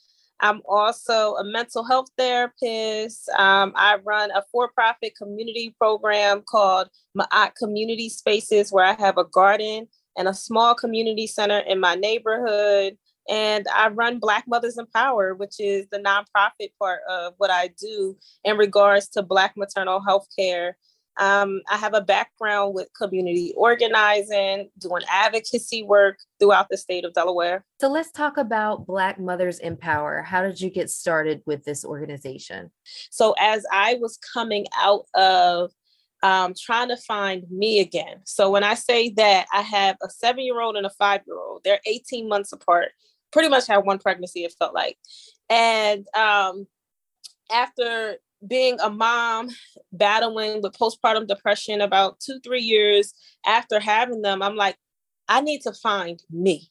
I'm 0.40 0.60
also 0.68 1.36
a 1.36 1.44
mental 1.44 1.84
health 1.84 2.08
therapist. 2.18 3.28
Um, 3.30 3.72
I 3.76 3.98
run 4.04 4.30
a 4.32 4.42
for 4.50 4.68
profit 4.68 5.14
community 5.16 5.74
program 5.78 6.42
called 6.42 6.88
Ma'at 7.16 7.54
Community 7.54 8.08
Spaces, 8.08 8.72
where 8.72 8.84
I 8.84 8.94
have 8.94 9.18
a 9.18 9.24
garden 9.24 9.86
and 10.18 10.28
a 10.28 10.34
small 10.34 10.74
community 10.74 11.26
center 11.26 11.58
in 11.58 11.78
my 11.78 11.94
neighborhood. 11.94 12.98
And 13.28 13.66
I 13.74 13.88
run 13.88 14.18
Black 14.18 14.44
Mothers 14.46 14.78
in 14.78 14.86
Power, 14.86 15.34
which 15.34 15.60
is 15.60 15.86
the 15.90 15.98
nonprofit 15.98 16.70
part 16.78 17.00
of 17.08 17.34
what 17.38 17.50
I 17.50 17.68
do 17.78 18.16
in 18.44 18.56
regards 18.56 19.08
to 19.10 19.22
Black 19.22 19.56
maternal 19.56 20.00
health 20.00 20.26
care 20.36 20.76
um, 21.18 21.60
I 21.70 21.76
have 21.76 21.94
a 21.94 22.00
background 22.00 22.74
with 22.74 22.88
community 22.96 23.52
organizing, 23.56 24.70
doing 24.78 25.02
advocacy 25.10 25.82
work 25.82 26.18
throughout 26.40 26.68
the 26.70 26.78
state 26.78 27.04
of 27.04 27.12
Delaware. 27.12 27.64
So 27.80 27.88
let's 27.88 28.10
talk 28.10 28.38
about 28.38 28.86
Black 28.86 29.20
Mothers 29.20 29.58
in 29.58 29.76
Power. 29.76 30.22
How 30.22 30.42
did 30.42 30.60
you 30.60 30.70
get 30.70 30.90
started 30.90 31.42
with 31.44 31.64
this 31.64 31.84
organization? 31.84 32.70
So, 33.10 33.34
as 33.38 33.66
I 33.70 33.98
was 34.00 34.18
coming 34.32 34.66
out 34.76 35.04
of 35.14 35.72
um, 36.22 36.54
trying 36.58 36.88
to 36.88 36.96
find 36.96 37.44
me 37.50 37.80
again. 37.80 38.20
So, 38.24 38.50
when 38.50 38.64
I 38.64 38.74
say 38.74 39.10
that, 39.10 39.46
I 39.52 39.60
have 39.60 39.96
a 40.02 40.08
seven 40.08 40.44
year 40.44 40.60
old 40.60 40.76
and 40.76 40.86
a 40.86 40.90
five 40.90 41.20
year 41.26 41.36
old, 41.36 41.62
they're 41.62 41.80
18 41.86 42.26
months 42.26 42.52
apart, 42.52 42.92
pretty 43.32 43.48
much 43.48 43.66
had 43.66 43.78
one 43.78 43.98
pregnancy, 43.98 44.44
it 44.44 44.54
felt 44.58 44.74
like. 44.74 44.98
And 45.48 46.06
um, 46.14 46.66
after 47.50 48.16
being 48.46 48.78
a 48.80 48.90
mom 48.90 49.50
battling 49.92 50.62
with 50.62 50.72
postpartum 50.72 51.26
depression 51.26 51.80
about 51.80 52.20
two, 52.20 52.40
three 52.40 52.62
years 52.62 53.14
after 53.46 53.80
having 53.80 54.22
them, 54.22 54.42
I'm 54.42 54.56
like, 54.56 54.76
I 55.28 55.40
need 55.40 55.62
to 55.62 55.72
find 55.72 56.22
me. 56.30 56.70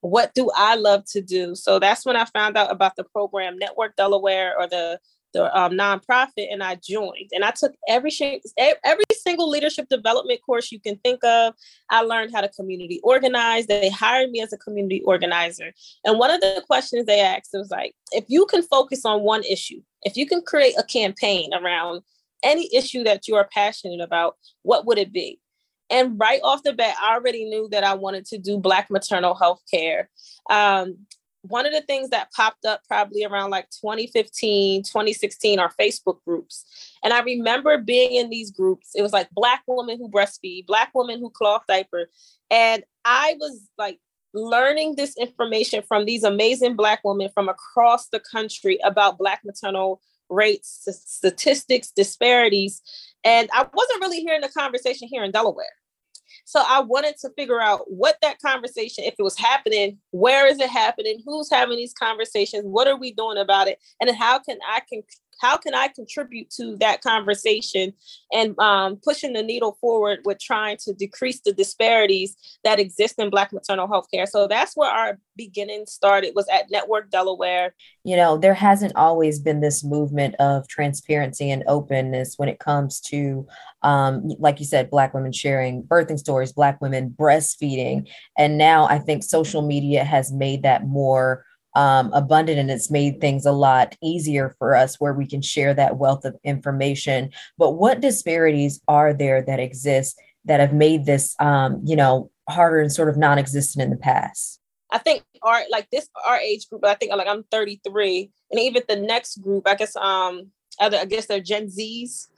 What 0.00 0.34
do 0.34 0.50
I 0.56 0.74
love 0.74 1.04
to 1.12 1.22
do? 1.22 1.54
So 1.54 1.78
that's 1.78 2.04
when 2.04 2.16
I 2.16 2.24
found 2.24 2.56
out 2.56 2.72
about 2.72 2.96
the 2.96 3.04
program 3.04 3.56
Network 3.56 3.94
Delaware 3.96 4.54
or 4.58 4.66
the 4.66 4.98
the 5.32 5.56
um, 5.58 5.72
nonprofit 5.72 6.52
and 6.52 6.62
I 6.62 6.76
joined. 6.76 7.30
And 7.32 7.44
I 7.44 7.52
took 7.52 7.72
every 7.88 8.10
every 8.84 9.04
single 9.14 9.48
leadership 9.48 9.88
development 9.88 10.40
course 10.44 10.72
you 10.72 10.80
can 10.80 10.96
think 10.98 11.22
of. 11.24 11.54
I 11.90 12.02
learned 12.02 12.32
how 12.32 12.40
to 12.40 12.48
community 12.48 13.00
organize. 13.02 13.66
They 13.66 13.90
hired 13.90 14.30
me 14.30 14.40
as 14.40 14.52
a 14.52 14.58
community 14.58 15.02
organizer. 15.04 15.72
And 16.04 16.18
one 16.18 16.30
of 16.30 16.40
the 16.40 16.62
questions 16.66 17.06
they 17.06 17.20
asked 17.20 17.50
was 17.52 17.70
like, 17.70 17.94
if 18.12 18.24
you 18.28 18.46
can 18.46 18.62
focus 18.62 19.04
on 19.04 19.22
one 19.22 19.44
issue, 19.44 19.80
if 20.02 20.16
you 20.16 20.26
can 20.26 20.42
create 20.42 20.74
a 20.78 20.82
campaign 20.82 21.52
around 21.54 22.02
any 22.42 22.68
issue 22.74 23.04
that 23.04 23.28
you 23.28 23.36
are 23.36 23.48
passionate 23.52 24.00
about, 24.00 24.36
what 24.62 24.86
would 24.86 24.98
it 24.98 25.12
be? 25.12 25.38
And 25.90 26.18
right 26.18 26.40
off 26.42 26.62
the 26.62 26.72
bat, 26.72 26.96
I 27.00 27.14
already 27.14 27.44
knew 27.44 27.68
that 27.70 27.84
I 27.84 27.94
wanted 27.94 28.24
to 28.26 28.38
do 28.38 28.58
Black 28.58 28.90
maternal 28.90 29.34
health 29.34 29.60
care. 29.70 30.08
Um, 30.48 31.06
one 31.42 31.66
of 31.66 31.72
the 31.72 31.82
things 31.82 32.10
that 32.10 32.32
popped 32.32 32.64
up 32.64 32.82
probably 32.86 33.24
around 33.24 33.50
like 33.50 33.68
2015, 33.70 34.84
2016 34.84 35.58
are 35.58 35.72
Facebook 35.78 36.18
groups. 36.24 36.64
And 37.02 37.12
I 37.12 37.20
remember 37.20 37.78
being 37.78 38.14
in 38.14 38.30
these 38.30 38.50
groups. 38.50 38.90
It 38.94 39.02
was 39.02 39.12
like 39.12 39.28
Black 39.30 39.62
women 39.66 39.98
who 39.98 40.08
breastfeed, 40.08 40.66
Black 40.66 40.90
women 40.94 41.20
who 41.20 41.30
cloth 41.30 41.62
diaper. 41.68 42.08
And 42.50 42.84
I 43.04 43.36
was 43.40 43.68
like 43.76 43.98
learning 44.34 44.94
this 44.96 45.16
information 45.16 45.82
from 45.82 46.04
these 46.04 46.22
amazing 46.22 46.76
Black 46.76 47.00
women 47.04 47.28
from 47.34 47.48
across 47.48 48.08
the 48.08 48.20
country 48.20 48.78
about 48.84 49.18
Black 49.18 49.40
maternal 49.44 50.00
rates, 50.28 50.88
statistics, 51.04 51.90
disparities. 51.90 52.82
And 53.24 53.48
I 53.52 53.66
wasn't 53.72 54.00
really 54.00 54.20
hearing 54.20 54.40
the 54.40 54.48
conversation 54.48 55.08
here 55.08 55.24
in 55.24 55.32
Delaware. 55.32 55.66
So 56.44 56.62
I 56.66 56.80
wanted 56.80 57.16
to 57.20 57.30
figure 57.36 57.60
out 57.60 57.90
what 57.90 58.16
that 58.22 58.40
conversation, 58.40 59.04
if 59.04 59.14
it 59.18 59.22
was 59.22 59.38
happening, 59.38 59.98
where 60.10 60.46
is 60.46 60.58
it 60.60 60.68
happening, 60.68 61.22
who's 61.24 61.50
having 61.50 61.76
these 61.76 61.94
conversations, 61.94 62.64
what 62.64 62.88
are 62.88 62.98
we 62.98 63.12
doing 63.12 63.38
about 63.38 63.68
it, 63.68 63.78
and 64.00 64.10
how 64.14 64.38
can 64.38 64.58
I 64.68 64.80
can 64.88 65.02
how 65.42 65.56
can 65.56 65.74
I 65.74 65.88
contribute 65.88 66.50
to 66.50 66.76
that 66.78 67.02
conversation 67.02 67.92
and 68.32 68.56
um, 68.60 68.96
pushing 69.02 69.32
the 69.32 69.42
needle 69.42 69.76
forward 69.80 70.20
with 70.24 70.38
trying 70.38 70.76
to 70.84 70.94
decrease 70.94 71.40
the 71.40 71.52
disparities 71.52 72.36
that 72.62 72.78
exist 72.78 73.18
in 73.18 73.28
Black 73.28 73.52
maternal 73.52 73.88
health 73.88 74.06
care? 74.10 74.26
So 74.26 74.46
that's 74.46 74.76
where 74.76 74.90
our 74.90 75.18
beginning 75.36 75.86
started 75.86 76.34
was 76.36 76.46
at 76.48 76.70
Network 76.70 77.10
Delaware. 77.10 77.74
You 78.04 78.16
know, 78.16 78.38
there 78.38 78.54
hasn't 78.54 78.94
always 78.94 79.40
been 79.40 79.60
this 79.60 79.82
movement 79.82 80.36
of 80.36 80.68
transparency 80.68 81.50
and 81.50 81.64
openness 81.66 82.34
when 82.36 82.48
it 82.48 82.60
comes 82.60 83.00
to, 83.00 83.44
um, 83.82 84.28
like 84.38 84.60
you 84.60 84.66
said, 84.66 84.90
Black 84.90 85.12
women 85.12 85.32
sharing 85.32 85.82
birthing 85.82 86.20
stories, 86.20 86.52
Black 86.52 86.80
women 86.80 87.10
breastfeeding. 87.18 88.08
And 88.38 88.58
now 88.58 88.86
I 88.86 89.00
think 89.00 89.24
social 89.24 89.62
media 89.62 90.04
has 90.04 90.30
made 90.30 90.62
that 90.62 90.86
more 90.86 91.44
um, 91.74 92.12
abundant 92.12 92.58
and 92.58 92.70
it's 92.70 92.90
made 92.90 93.20
things 93.20 93.46
a 93.46 93.52
lot 93.52 93.96
easier 94.02 94.54
for 94.58 94.74
us 94.74 95.00
where 95.00 95.14
we 95.14 95.26
can 95.26 95.42
share 95.42 95.74
that 95.74 95.96
wealth 95.96 96.24
of 96.24 96.36
information. 96.44 97.30
But 97.58 97.72
what 97.72 98.00
disparities 98.00 98.80
are 98.88 99.14
there 99.14 99.42
that 99.42 99.60
exist 99.60 100.20
that 100.44 100.60
have 100.60 100.72
made 100.72 101.06
this, 101.06 101.34
um, 101.38 101.80
you 101.84 101.96
know, 101.96 102.30
harder 102.48 102.80
and 102.80 102.92
sort 102.92 103.08
of 103.08 103.16
non-existent 103.16 103.82
in 103.82 103.90
the 103.90 103.96
past? 103.96 104.60
I 104.90 104.98
think 104.98 105.22
our 105.42 105.62
like 105.70 105.88
this 105.90 106.08
our 106.26 106.36
age 106.36 106.68
group. 106.68 106.84
I 106.84 106.94
think 106.94 107.12
like 107.12 107.26
I'm 107.26 107.44
33, 107.44 108.30
and 108.50 108.60
even 108.60 108.82
the 108.86 108.96
next 108.96 109.40
group, 109.40 109.66
I 109.66 109.74
guess 109.74 109.96
um, 109.96 110.50
other 110.78 110.98
I 110.98 111.06
guess 111.06 111.26
they're 111.26 111.40
Gen 111.40 111.68
Zs. 111.68 112.28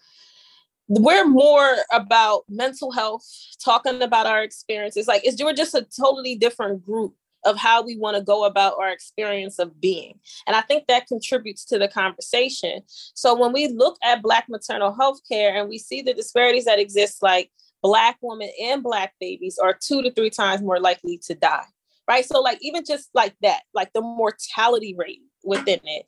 We're 0.86 1.26
more 1.26 1.76
about 1.90 2.44
mental 2.48 2.92
health, 2.92 3.26
talking 3.64 4.02
about 4.02 4.26
our 4.26 4.42
experiences. 4.42 5.08
Like, 5.08 5.24
it's 5.24 5.42
we're 5.42 5.54
just 5.54 5.74
a 5.74 5.86
totally 5.98 6.36
different 6.36 6.84
group 6.84 7.14
of 7.44 7.56
how 7.56 7.82
we 7.82 7.96
want 7.96 8.16
to 8.16 8.22
go 8.22 8.44
about 8.44 8.74
our 8.78 8.90
experience 8.90 9.58
of 9.58 9.80
being. 9.80 10.18
And 10.46 10.56
I 10.56 10.60
think 10.62 10.86
that 10.86 11.06
contributes 11.06 11.64
to 11.66 11.78
the 11.78 11.88
conversation. 11.88 12.82
So 13.14 13.34
when 13.34 13.52
we 13.52 13.68
look 13.68 13.96
at 14.02 14.22
Black 14.22 14.48
maternal 14.48 14.94
health 14.94 15.20
care 15.30 15.54
and 15.54 15.68
we 15.68 15.78
see 15.78 16.02
the 16.02 16.14
disparities 16.14 16.64
that 16.64 16.78
exist, 16.78 17.22
like 17.22 17.50
Black 17.82 18.16
women 18.22 18.48
and 18.62 18.82
Black 18.82 19.12
babies 19.20 19.58
are 19.62 19.78
two 19.78 20.02
to 20.02 20.10
three 20.12 20.30
times 20.30 20.62
more 20.62 20.80
likely 20.80 21.18
to 21.26 21.34
die, 21.34 21.66
right? 22.08 22.24
So, 22.24 22.40
like, 22.40 22.58
even 22.62 22.84
just 22.84 23.10
like 23.14 23.34
that, 23.42 23.62
like 23.74 23.92
the 23.92 24.00
mortality 24.00 24.94
rate 24.98 25.20
within 25.42 25.80
it. 25.84 26.06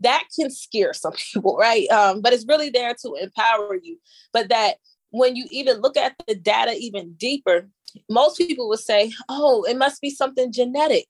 That 0.00 0.24
can 0.38 0.50
scare 0.50 0.94
some 0.94 1.12
people, 1.32 1.56
right? 1.56 1.88
Um, 1.90 2.22
but 2.22 2.32
it's 2.32 2.46
really 2.48 2.70
there 2.70 2.94
to 3.02 3.14
empower 3.20 3.76
you. 3.82 3.98
But 4.32 4.48
that 4.48 4.76
when 5.10 5.36
you 5.36 5.46
even 5.50 5.80
look 5.80 5.96
at 5.96 6.14
the 6.26 6.34
data 6.34 6.74
even 6.78 7.14
deeper, 7.14 7.68
most 8.08 8.38
people 8.38 8.68
would 8.68 8.80
say, 8.80 9.12
oh, 9.28 9.64
it 9.64 9.76
must 9.76 10.00
be 10.00 10.10
something 10.10 10.52
genetic 10.52 11.06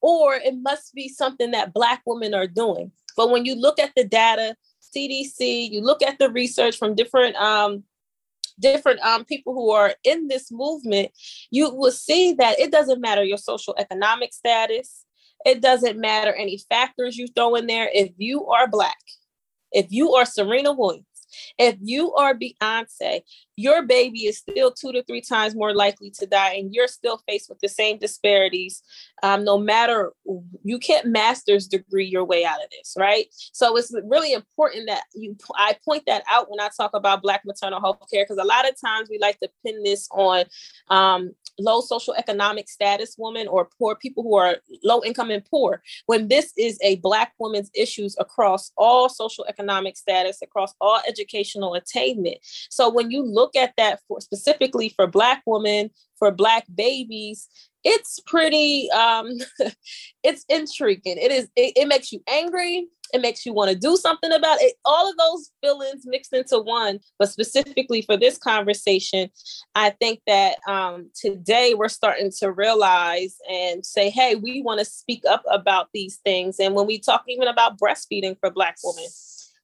or 0.00 0.34
it 0.34 0.54
must 0.60 0.94
be 0.94 1.08
something 1.08 1.50
that 1.52 1.72
Black 1.72 2.02
women 2.06 2.34
are 2.34 2.46
doing. 2.46 2.92
But 3.16 3.30
when 3.30 3.44
you 3.44 3.54
look 3.54 3.78
at 3.78 3.92
the 3.96 4.04
data, 4.04 4.56
CDC, 4.94 5.70
you 5.70 5.80
look 5.80 6.02
at 6.02 6.18
the 6.18 6.30
research 6.30 6.76
from 6.76 6.94
different 6.94 7.36
um, 7.36 7.84
different 8.60 9.00
um, 9.00 9.24
people 9.24 9.54
who 9.54 9.70
are 9.70 9.94
in 10.04 10.28
this 10.28 10.52
movement, 10.52 11.10
you 11.50 11.70
will 11.74 11.90
see 11.90 12.34
that 12.34 12.58
it 12.60 12.70
doesn't 12.70 13.00
matter 13.00 13.24
your 13.24 13.38
social 13.38 13.74
economic 13.78 14.32
status. 14.32 15.04
It 15.44 15.60
doesn't 15.60 15.98
matter 15.98 16.32
any 16.32 16.58
factors 16.70 17.16
you 17.16 17.26
throw 17.28 17.54
in 17.54 17.66
there. 17.66 17.90
If 17.92 18.12
you 18.16 18.46
are 18.46 18.68
Black, 18.68 18.96
if 19.72 19.86
you 19.90 20.14
are 20.14 20.24
Serena 20.24 20.72
Williams, 20.72 21.06
if 21.58 21.76
you 21.80 22.12
are 22.14 22.34
Beyonce, 22.34 23.20
your 23.56 23.82
baby 23.86 24.26
is 24.26 24.38
still 24.38 24.72
two 24.72 24.92
to 24.92 25.02
three 25.04 25.20
times 25.20 25.54
more 25.54 25.74
likely 25.74 26.10
to 26.10 26.26
die, 26.26 26.54
and 26.54 26.74
you're 26.74 26.88
still 26.88 27.20
faced 27.28 27.48
with 27.48 27.60
the 27.60 27.68
same 27.68 27.98
disparities. 27.98 28.82
Um, 29.22 29.44
no 29.44 29.58
matter 29.58 30.12
you 30.64 30.78
can't 30.78 31.06
master's 31.06 31.66
degree 31.66 32.06
your 32.06 32.24
way 32.24 32.44
out 32.44 32.62
of 32.62 32.70
this, 32.70 32.96
right? 32.98 33.26
So 33.52 33.76
it's 33.76 33.94
really 34.04 34.32
important 34.32 34.88
that 34.88 35.04
you 35.14 35.36
I 35.56 35.76
point 35.84 36.04
that 36.06 36.24
out 36.30 36.50
when 36.50 36.60
I 36.60 36.68
talk 36.76 36.92
about 36.94 37.22
Black 37.22 37.42
maternal 37.44 37.80
health 37.80 37.98
care 38.12 38.24
because 38.24 38.42
a 38.42 38.46
lot 38.46 38.68
of 38.68 38.80
times 38.80 39.08
we 39.08 39.18
like 39.18 39.38
to 39.40 39.48
pin 39.64 39.82
this 39.82 40.08
on 40.10 40.44
um, 40.88 41.32
low 41.58 41.80
social 41.80 42.14
economic 42.14 42.68
status 42.68 43.14
women 43.18 43.48
or 43.48 43.68
poor 43.78 43.94
people 43.94 44.22
who 44.22 44.36
are 44.36 44.56
low 44.82 45.02
income 45.04 45.30
and 45.30 45.44
poor 45.44 45.82
when 46.06 46.28
this 46.28 46.52
is 46.56 46.78
a 46.82 46.96
black 46.96 47.32
woman's 47.38 47.70
issues 47.74 48.16
across 48.18 48.72
all 48.76 49.08
social 49.08 49.44
economic 49.48 49.96
status 49.96 50.38
across 50.42 50.74
all 50.80 51.00
educational 51.06 51.74
attainment. 51.74 52.38
So 52.70 52.90
when 52.90 53.10
you 53.10 53.22
look 53.22 53.56
at 53.56 53.74
that 53.76 54.00
for 54.08 54.20
specifically 54.20 54.88
for 54.88 55.06
black 55.06 55.42
women 55.46 55.90
for 56.18 56.30
black 56.30 56.64
babies 56.74 57.48
it's 57.84 58.18
pretty 58.20 58.90
um 58.90 59.30
it's 60.22 60.44
intriguing. 60.48 61.18
It 61.18 61.30
is 61.30 61.48
it, 61.54 61.74
it 61.76 61.88
makes 61.88 62.12
you 62.12 62.22
angry 62.28 62.88
it 63.14 63.22
makes 63.22 63.46
you 63.46 63.52
want 63.52 63.70
to 63.70 63.76
do 63.76 63.96
something 63.96 64.32
about 64.32 64.60
it. 64.60 64.74
All 64.84 65.08
of 65.08 65.16
those 65.16 65.50
feelings 65.62 66.02
mixed 66.04 66.32
into 66.34 66.58
one 66.58 66.98
but 67.18 67.30
specifically 67.30 68.02
for 68.02 68.16
this 68.16 68.38
conversation 68.38 69.30
i 69.74 69.90
think 69.90 70.20
that 70.26 70.56
um 70.68 71.10
today 71.14 71.74
we're 71.74 71.88
starting 71.88 72.30
to 72.38 72.50
realize 72.50 73.36
and 73.50 73.84
say 73.84 74.10
hey 74.10 74.34
we 74.34 74.62
want 74.62 74.78
to 74.78 74.84
speak 74.84 75.22
up 75.28 75.42
about 75.50 75.88
these 75.94 76.16
things. 76.24 76.58
And 76.58 76.74
when 76.74 76.86
we 76.86 76.98
talk 76.98 77.24
even 77.28 77.48
about 77.48 77.78
breastfeeding 77.78 78.38
for 78.40 78.50
black 78.50 78.76
women 78.82 79.08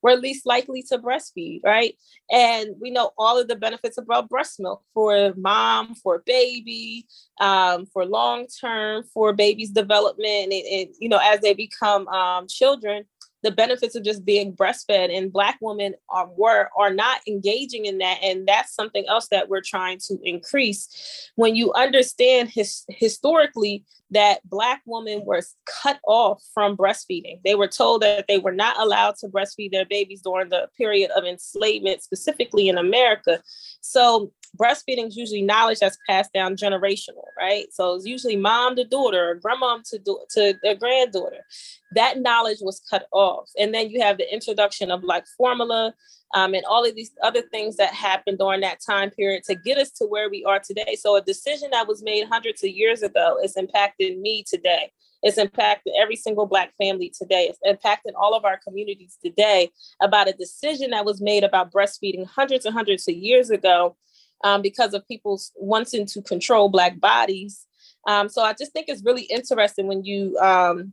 we're 0.03 0.15
least 0.15 0.47
likely 0.47 0.83
to 0.85 0.99
breastfeed, 0.99 1.61
right? 1.63 1.95
And 2.31 2.71
we 2.81 2.91
know 2.91 3.11
all 3.19 3.39
of 3.39 3.49
the 3.49 3.57
benefits 3.57 3.99
about 3.99 4.31
breast 4.31 4.59
milk 4.59 4.83
for 4.95 5.35
mom, 5.37 5.95
for 5.95 6.23
baby, 6.25 7.07
um, 7.39 7.85
for 7.93 8.07
long 8.07 8.47
term, 8.47 9.05
for 9.13 9.35
baby's 9.35 9.71
development, 9.71 10.53
and, 10.53 10.53
and, 10.53 10.89
you 10.99 11.09
know 11.11 11.21
as 11.23 11.41
they 11.41 11.53
become 11.53 12.09
um, 12.09 12.47
children 12.49 13.05
the 13.43 13.51
benefits 13.51 13.95
of 13.95 14.05
just 14.05 14.25
being 14.25 14.55
breastfed 14.55 15.17
and 15.17 15.33
black 15.33 15.59
women 15.61 15.95
are 16.09 16.29
were 16.37 16.69
are 16.77 16.93
not 16.93 17.21
engaging 17.27 17.87
in 17.87 17.99
that. 17.99 18.19
And 18.23 18.47
that's 18.47 18.75
something 18.75 19.05
else 19.09 19.29
that 19.29 19.49
we're 19.49 19.63
trying 19.63 19.99
to 20.09 20.19
increase. 20.23 21.31
When 21.37 21.57
you 21.57 21.73
understand 21.73 22.51
his, 22.51 22.85
historically 22.89 23.85
that 24.13 24.41
black 24.49 24.83
women 24.87 25.23
were 25.25 25.41
cut 25.83 26.01
off 26.07 26.43
from 26.53 26.77
breastfeeding 26.77 27.39
they 27.45 27.55
were 27.55 27.69
told 27.69 28.03
that 28.03 28.25
they 28.27 28.39
were 28.39 28.53
not 28.53 28.77
allowed 28.81 29.15
to 29.17 29.29
breastfeed 29.29 29.71
their 29.71 29.85
babies 29.85 30.21
during 30.21 30.49
the 30.49 30.69
period 30.77 31.13
of 31.13 31.25
enslavement 31.25 32.03
specifically 32.03 32.69
in 32.69 32.77
america. 32.77 33.41
So 33.81 34.33
breastfeeding 34.59 35.09
is 35.09 35.17
usually 35.17 35.43
knowledge 35.43 35.79
that's 35.79 35.99
passed 36.09 36.33
down 36.33 36.57
generational, 36.57 37.25
right? 37.39 37.67
So 37.73 37.95
it's 37.95 38.07
usually 38.07 38.37
mom 38.37 38.77
to 38.77 38.85
daughter, 38.85 39.31
or 39.31 39.35
grandma 39.37 39.79
to 39.87 39.99
do, 39.99 40.19
to 40.31 40.55
their 40.63 40.75
granddaughter. 40.75 41.45
That 41.93 42.21
knowledge 42.21 42.59
was 42.61 42.83
cut 42.91 43.07
off, 43.13 43.49
and 43.59 43.75
then 43.75 43.91
you 43.91 44.01
have 44.03 44.19
the 44.19 44.33
introduction 44.33 44.91
of 44.91 45.03
like 45.05 45.25
formula 45.37 45.95
um, 46.35 46.55
and 46.55 46.65
all 46.67 46.85
of 46.85 46.95
these 46.95 47.13
other 47.23 47.43
things 47.43 47.77
that 47.77 47.93
happened 47.93 48.39
during 48.39 48.61
that 48.61 48.79
time 48.85 49.11
period 49.11 49.43
to 49.45 49.55
get 49.55 49.79
us 49.79 49.91
to 49.93 50.05
where 50.05 50.31
we 50.31 50.45
are 50.45 50.61
today. 50.61 50.97
So 50.99 51.17
a 51.17 51.23
decision 51.23 51.71
that 51.73 51.89
was 51.89 52.03
made 52.03 52.29
hundreds 52.29 52.63
of 52.63 52.71
years 52.71 53.03
ago 53.03 53.39
is 53.43 53.57
impacting 53.57 54.21
me 54.21 54.45
today. 54.49 54.93
It's 55.23 55.39
impacted 55.39 55.93
every 56.01 56.17
single 56.17 56.47
Black 56.47 56.73
family 56.81 57.13
today. 57.17 57.51
It's 57.51 57.59
impacting 57.67 58.13
all 58.19 58.35
of 58.35 58.45
our 58.45 58.59
communities 58.59 59.19
today 59.23 59.71
about 60.01 60.29
a 60.29 60.33
decision 60.33 60.91
that 60.91 61.05
was 61.05 61.21
made 61.21 61.45
about 61.45 61.73
breastfeeding 61.73 62.27
hundreds 62.27 62.65
and 62.65 62.75
hundreds 62.75 63.07
of 63.07 63.15
years 63.15 63.51
ago 63.51 63.97
um, 64.45 64.63
because 64.63 64.95
of 64.95 65.07
people's 65.07 65.53
wanting 65.57 66.07
to 66.07 66.23
control 66.23 66.69
Black 66.69 67.01
bodies. 67.01 67.67
Um, 68.07 68.29
so 68.29 68.43
I 68.43 68.55
just 68.55 68.73
think 68.73 68.87
it's 68.89 69.05
really 69.05 69.23
interesting 69.23 69.87
when 69.87 70.05
you 70.05 70.39
um, 70.39 70.93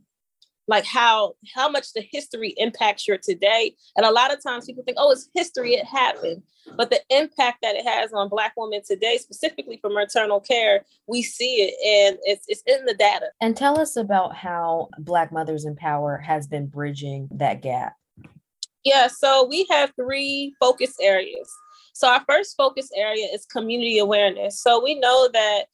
like 0.68 0.84
how 0.84 1.34
how 1.54 1.68
much 1.68 1.92
the 1.94 2.06
history 2.12 2.54
impacts 2.58 3.08
your 3.08 3.16
today. 3.16 3.74
And 3.96 4.06
a 4.06 4.10
lot 4.10 4.32
of 4.32 4.42
times 4.42 4.66
people 4.66 4.84
think, 4.84 4.98
oh, 5.00 5.10
it's 5.10 5.28
history, 5.34 5.72
it 5.72 5.86
happened. 5.86 6.42
But 6.76 6.90
the 6.90 7.00
impact 7.08 7.58
that 7.62 7.76
it 7.76 7.86
has 7.86 8.12
on 8.12 8.28
Black 8.28 8.52
women 8.56 8.82
today, 8.86 9.16
specifically 9.16 9.78
for 9.80 9.88
maternal 9.88 10.38
care, 10.38 10.84
we 11.06 11.22
see 11.22 11.62
it 11.62 12.10
and 12.10 12.18
it's, 12.24 12.44
it's 12.46 12.62
in 12.66 12.84
the 12.84 12.92
data. 12.92 13.28
And 13.40 13.56
tell 13.56 13.80
us 13.80 13.96
about 13.96 14.36
how 14.36 14.90
Black 14.98 15.32
Mothers 15.32 15.64
in 15.64 15.76
Power 15.76 16.18
has 16.18 16.46
been 16.46 16.66
bridging 16.66 17.28
that 17.32 17.62
gap. 17.62 17.94
Yeah, 18.84 19.08
so 19.08 19.46
we 19.48 19.66
have 19.70 19.92
three 19.96 20.54
focus 20.60 20.94
areas. 21.00 21.50
So 21.98 22.06
our 22.06 22.22
first 22.28 22.56
focus 22.56 22.90
area 22.94 23.26
is 23.34 23.44
community 23.44 23.98
awareness. 23.98 24.60
So 24.62 24.80
we 24.80 24.94
know 24.94 25.28
that 25.32 25.64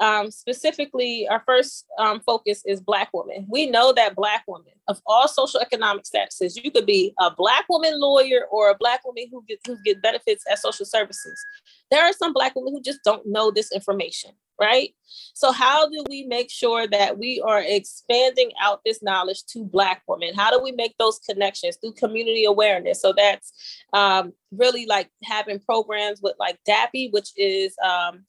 um, 0.00 0.30
specifically, 0.30 1.28
our 1.28 1.42
first 1.44 1.84
um, 1.98 2.20
focus 2.20 2.62
is 2.64 2.80
Black 2.80 3.10
women. 3.12 3.46
We 3.50 3.66
know 3.66 3.92
that 3.92 4.16
Black 4.16 4.44
women 4.48 4.72
of 4.86 5.02
all 5.06 5.28
social 5.28 5.60
economic 5.60 6.04
statuses, 6.04 6.58
you 6.64 6.70
could 6.70 6.86
be 6.86 7.12
a 7.20 7.30
Black 7.30 7.66
woman 7.68 8.00
lawyer 8.00 8.46
or 8.50 8.70
a 8.70 8.76
Black 8.78 9.04
woman 9.04 9.26
who 9.30 9.44
gets 9.46 9.60
who 9.66 9.76
get 9.84 10.00
benefits 10.00 10.42
at 10.50 10.58
social 10.58 10.86
services. 10.86 11.38
There 11.90 12.04
are 12.04 12.12
some 12.12 12.32
Black 12.32 12.54
women 12.54 12.72
who 12.72 12.82
just 12.82 13.00
don't 13.04 13.26
know 13.26 13.50
this 13.50 13.72
information, 13.72 14.32
right? 14.60 14.94
So, 15.34 15.52
how 15.52 15.88
do 15.88 16.04
we 16.08 16.24
make 16.24 16.50
sure 16.50 16.86
that 16.88 17.18
we 17.18 17.42
are 17.46 17.62
expanding 17.62 18.50
out 18.60 18.80
this 18.84 19.02
knowledge 19.02 19.44
to 19.52 19.64
Black 19.64 20.02
women? 20.06 20.34
How 20.34 20.50
do 20.50 20.62
we 20.62 20.72
make 20.72 20.94
those 20.98 21.18
connections 21.18 21.76
through 21.76 21.92
community 21.92 22.44
awareness? 22.44 23.00
So 23.00 23.12
that's 23.16 23.52
um, 23.92 24.32
really 24.50 24.86
like 24.86 25.10
having 25.24 25.60
programs 25.60 26.20
with 26.22 26.34
like 26.38 26.58
DAPI 26.68 27.12
which 27.12 27.30
is 27.36 27.74
um, 27.84 28.24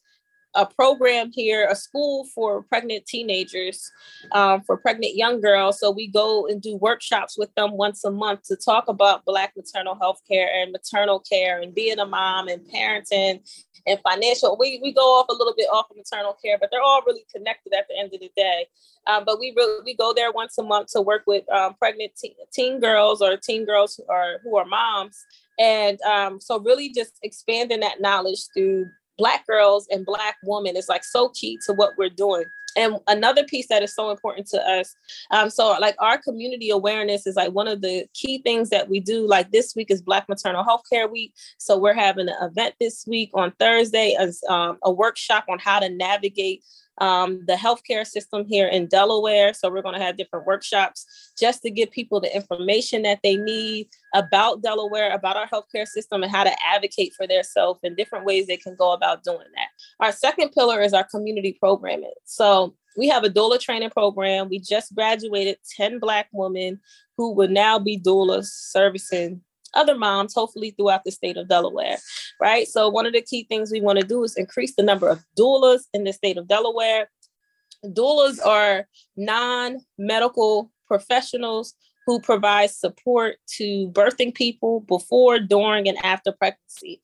a 0.60 0.66
program 0.66 1.32
here, 1.34 1.68
a 1.70 1.76
school 1.76 2.26
for 2.36 2.64
pregnant 2.64 3.05
teenagers, 3.05 3.89
um, 4.34 4.62
for 4.62 4.76
pregnant 4.76 5.16
young 5.16 5.39
girls. 5.39 5.80
So 5.80 5.89
we 5.89 6.07
go 6.07 6.47
and 6.47 6.62
do 6.62 6.76
workshops 6.76 7.38
with 7.38 7.53
them 7.55 7.78
once 7.78 8.03
a 8.03 8.12
month 8.12 8.43
to 8.47 8.57
talk 8.57 8.89
about 8.89 9.24
Black 9.24 9.53
maternal 9.55 9.95
health 9.95 10.22
care 10.30 10.49
and 10.53 10.74
maternal 10.74 11.22
care 11.22 11.62
and 11.62 11.74
being 11.74 11.99
a 11.99 12.05
mom 12.05 12.49
and 12.49 12.62
parenting 12.74 13.39
and 13.88 13.99
financial. 14.01 14.57
We, 14.60 14.80
we 14.84 14.91
go 14.91 15.18
off 15.18 15.28
a 15.30 15.34
little 15.34 15.53
bit 15.55 15.68
off 15.72 15.89
of 15.89 15.95
maternal 15.95 16.36
care, 16.43 16.57
but 16.60 16.70
they're 16.72 16.82
all 16.82 17.03
really 17.05 17.26
connected 17.34 17.74
at 17.74 17.88
the 17.88 17.97
end 17.97 18.14
of 18.14 18.20
the 18.20 18.32
day. 18.36 18.68
Um, 19.07 19.24
but 19.26 19.39
we 19.39 19.53
really 19.55 19.82
we 19.86 19.95
go 19.95 20.14
there 20.14 20.32
once 20.34 20.57
a 20.57 20.64
month 20.64 20.89
to 20.93 21.01
work 21.01 21.24
with 21.26 21.49
um, 21.51 21.76
pregnant 21.76 22.12
teen, 22.18 22.34
teen 22.51 22.82
girls 22.82 23.22
or 23.22 23.38
teen 23.38 23.66
girls 23.66 23.95
who 23.95 24.03
are 24.14 24.39
who 24.43 24.57
are 24.57 24.66
moms. 24.66 25.18
And 25.57 26.01
um, 26.01 26.41
so 26.41 26.60
really 26.60 26.89
just 26.89 27.14
expanding 27.24 27.80
that 27.80 28.01
knowledge 28.01 28.47
through 28.53 28.88
black 29.20 29.45
girls 29.45 29.88
and 29.91 30.05
black 30.05 30.38
women 30.43 30.76
is 30.76 30.89
like 30.89 31.03
so 31.03 31.30
key 31.30 31.59
to 31.67 31.74
what 31.74 31.91
we're 31.97 32.09
doing. 32.09 32.45
And 32.76 32.97
another 33.07 33.43
piece 33.43 33.67
that 33.67 33.84
is 33.84 33.93
so 33.93 34.11
important 34.11 34.47
to 34.47 34.61
us 34.61 34.95
um, 35.32 35.49
so 35.49 35.76
like 35.80 35.95
our 35.99 36.17
community 36.17 36.70
awareness 36.70 37.28
is 37.28 37.36
like 37.36 37.51
one 37.51 37.67
of 37.67 37.82
the 37.82 38.07
key 38.13 38.39
things 38.39 38.70
that 38.70 38.89
we 38.89 38.99
do 38.99 39.28
like 39.28 39.51
this 39.51 39.76
week 39.76 39.91
is 39.91 40.01
black 40.01 40.28
maternal 40.30 40.63
health 40.63 40.84
care 40.89 41.07
week. 41.07 41.34
So 41.57 41.78
we're 41.78 41.93
having 41.93 42.30
an 42.30 42.36
event 42.41 42.76
this 42.80 43.05
week 43.07 43.32
on 43.34 43.51
thursday 43.59 44.15
as 44.20 44.41
um, 44.49 44.78
a 44.84 44.91
workshop 44.91 45.45
on 45.49 45.59
how 45.59 45.80
to 45.80 45.89
navigate 45.89 46.63
um, 47.00 47.43
the 47.47 47.54
healthcare 47.54 48.06
system 48.06 48.45
here 48.45 48.68
in 48.68 48.88
Delaware. 48.88 49.54
So 49.54 49.70
we're 49.70 49.82
going 49.82 49.97
to 49.97 50.04
have 50.04 50.18
different 50.18 50.45
workshops 50.45 51.06
just 51.39 51.62
to 51.64 51.72
give 51.72 51.91
people 51.91 52.20
the 52.20 52.34
information 52.36 53.04
that 53.04 53.20
they 53.24 53.36
need 53.36 53.88
about 54.14 54.62
Delaware, 54.62 55.14
about 55.14 55.38
our 55.38 55.47
healthcare 55.47 55.88
system, 55.88 56.24
and 56.24 56.32
how 56.32 56.43
to 56.43 56.56
advocate 56.66 57.14
for 57.16 57.28
themselves 57.28 57.80
and 57.84 57.95
different 57.95 58.26
ways 58.26 58.47
they 58.47 58.58
can 58.58 58.76
go 58.76 58.91
about 58.91 59.24
doing 59.24 59.38
that. 59.56 59.68
Our 60.00 60.12
second 60.12 60.52
pillar 60.52 60.82
is 60.82 60.93
our 60.93 61.06
community 61.06 61.58
programming. 61.60 62.14
So 62.26 62.76
we 62.97 63.08
have 63.08 63.24
a 63.24 63.30
doula 63.30 63.60
training 63.60 63.91
program. 63.91 64.50
We 64.50 64.60
just 64.60 64.93
graduated 64.95 65.58
10 65.78 66.00
Black 66.00 66.28
women 66.34 66.80
who 67.18 67.34
will 67.34 67.50
now 67.50 67.80
be 67.80 68.00
doulas 68.00 68.45
servicing 68.45 69.41
other 69.74 69.97
moms, 69.97 70.34
hopefully 70.34 70.72
throughout 70.72 71.03
the 71.03 71.11
state 71.11 71.38
of 71.38 71.47
Delaware, 71.47 71.97
right? 72.41 72.67
So, 72.67 72.89
one 72.89 73.05
of 73.05 73.13
the 73.13 73.22
key 73.22 73.45
things 73.49 73.72
we 73.72 73.82
want 73.82 73.99
to 73.99 74.05
do 74.05 74.24
is 74.24 74.36
increase 74.36 74.76
the 74.76 74.84
number 74.84 75.07
of 75.09 75.24
doulas 75.38 75.82
in 75.93 76.03
the 76.03 76.13
state 76.13 76.38
of 76.38 76.47
Delaware. 76.47 77.09
Doulas 77.86 78.45
are 78.45 78.88
non 79.15 79.80
medical 79.97 80.72
professionals 80.88 81.76
who 82.09 82.20
provide 82.20 82.72
support 82.72 83.36
to 83.45 83.88
birthing 83.89 84.34
people 84.34 84.80
before, 84.80 85.38
during, 85.38 85.88
and 85.88 86.03
after 86.03 86.32
pregnancy. 86.32 87.03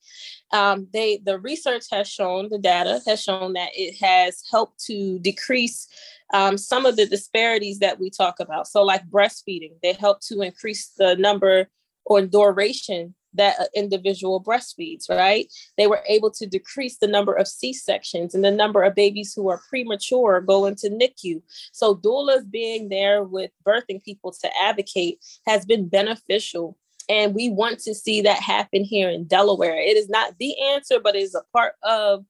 Um, 0.52 0.88
they 0.92 1.18
the 1.24 1.38
research 1.38 1.84
has 1.92 2.08
shown 2.08 2.48
the 2.50 2.58
data 2.58 3.00
has 3.06 3.22
shown 3.22 3.52
that 3.52 3.70
it 3.74 3.96
has 4.04 4.42
helped 4.50 4.84
to 4.86 5.20
decrease 5.20 5.86
um, 6.34 6.58
some 6.58 6.86
of 6.86 6.96
the 6.96 7.06
disparities 7.06 7.78
that 7.78 8.00
we 8.00 8.10
talk 8.10 8.40
about. 8.40 8.66
So, 8.66 8.82
like 8.82 9.08
breastfeeding, 9.08 9.74
they 9.80 9.92
help 9.92 10.20
to 10.22 10.40
increase 10.40 10.88
the 10.98 11.14
number 11.14 11.68
or 12.06 12.22
duration 12.22 13.14
that 13.34 13.60
an 13.60 13.66
individual 13.74 14.42
breastfeeds, 14.42 15.08
right? 15.08 15.52
They 15.76 15.86
were 15.86 16.02
able 16.08 16.30
to 16.32 16.46
decrease 16.46 16.98
the 16.98 17.06
number 17.06 17.34
of 17.34 17.46
C 17.46 17.72
sections 17.72 18.34
and 18.34 18.44
the 18.44 18.50
number 18.50 18.82
of 18.82 18.94
babies 18.94 19.34
who 19.34 19.48
are 19.48 19.60
premature 19.68 20.40
go 20.40 20.66
into 20.66 20.88
NICU. 20.88 21.42
So, 21.72 21.94
doulas 21.94 22.50
being 22.50 22.88
there 22.88 23.22
with 23.22 23.50
birthing 23.66 24.02
people 24.02 24.32
to 24.40 24.50
advocate 24.60 25.18
has 25.46 25.64
been 25.66 25.88
beneficial. 25.88 26.78
And 27.08 27.34
we 27.34 27.50
want 27.50 27.78
to 27.80 27.94
see 27.94 28.22
that 28.22 28.42
happen 28.42 28.82
here 28.82 29.08
in 29.08 29.26
Delaware. 29.26 29.76
It 29.76 29.96
is 29.96 30.08
not 30.08 30.34
the 30.40 30.54
answer, 30.72 30.98
but 30.98 31.14
it 31.14 31.22
is 31.22 31.36
a 31.36 31.44
part 31.52 31.74
of 31.84 32.24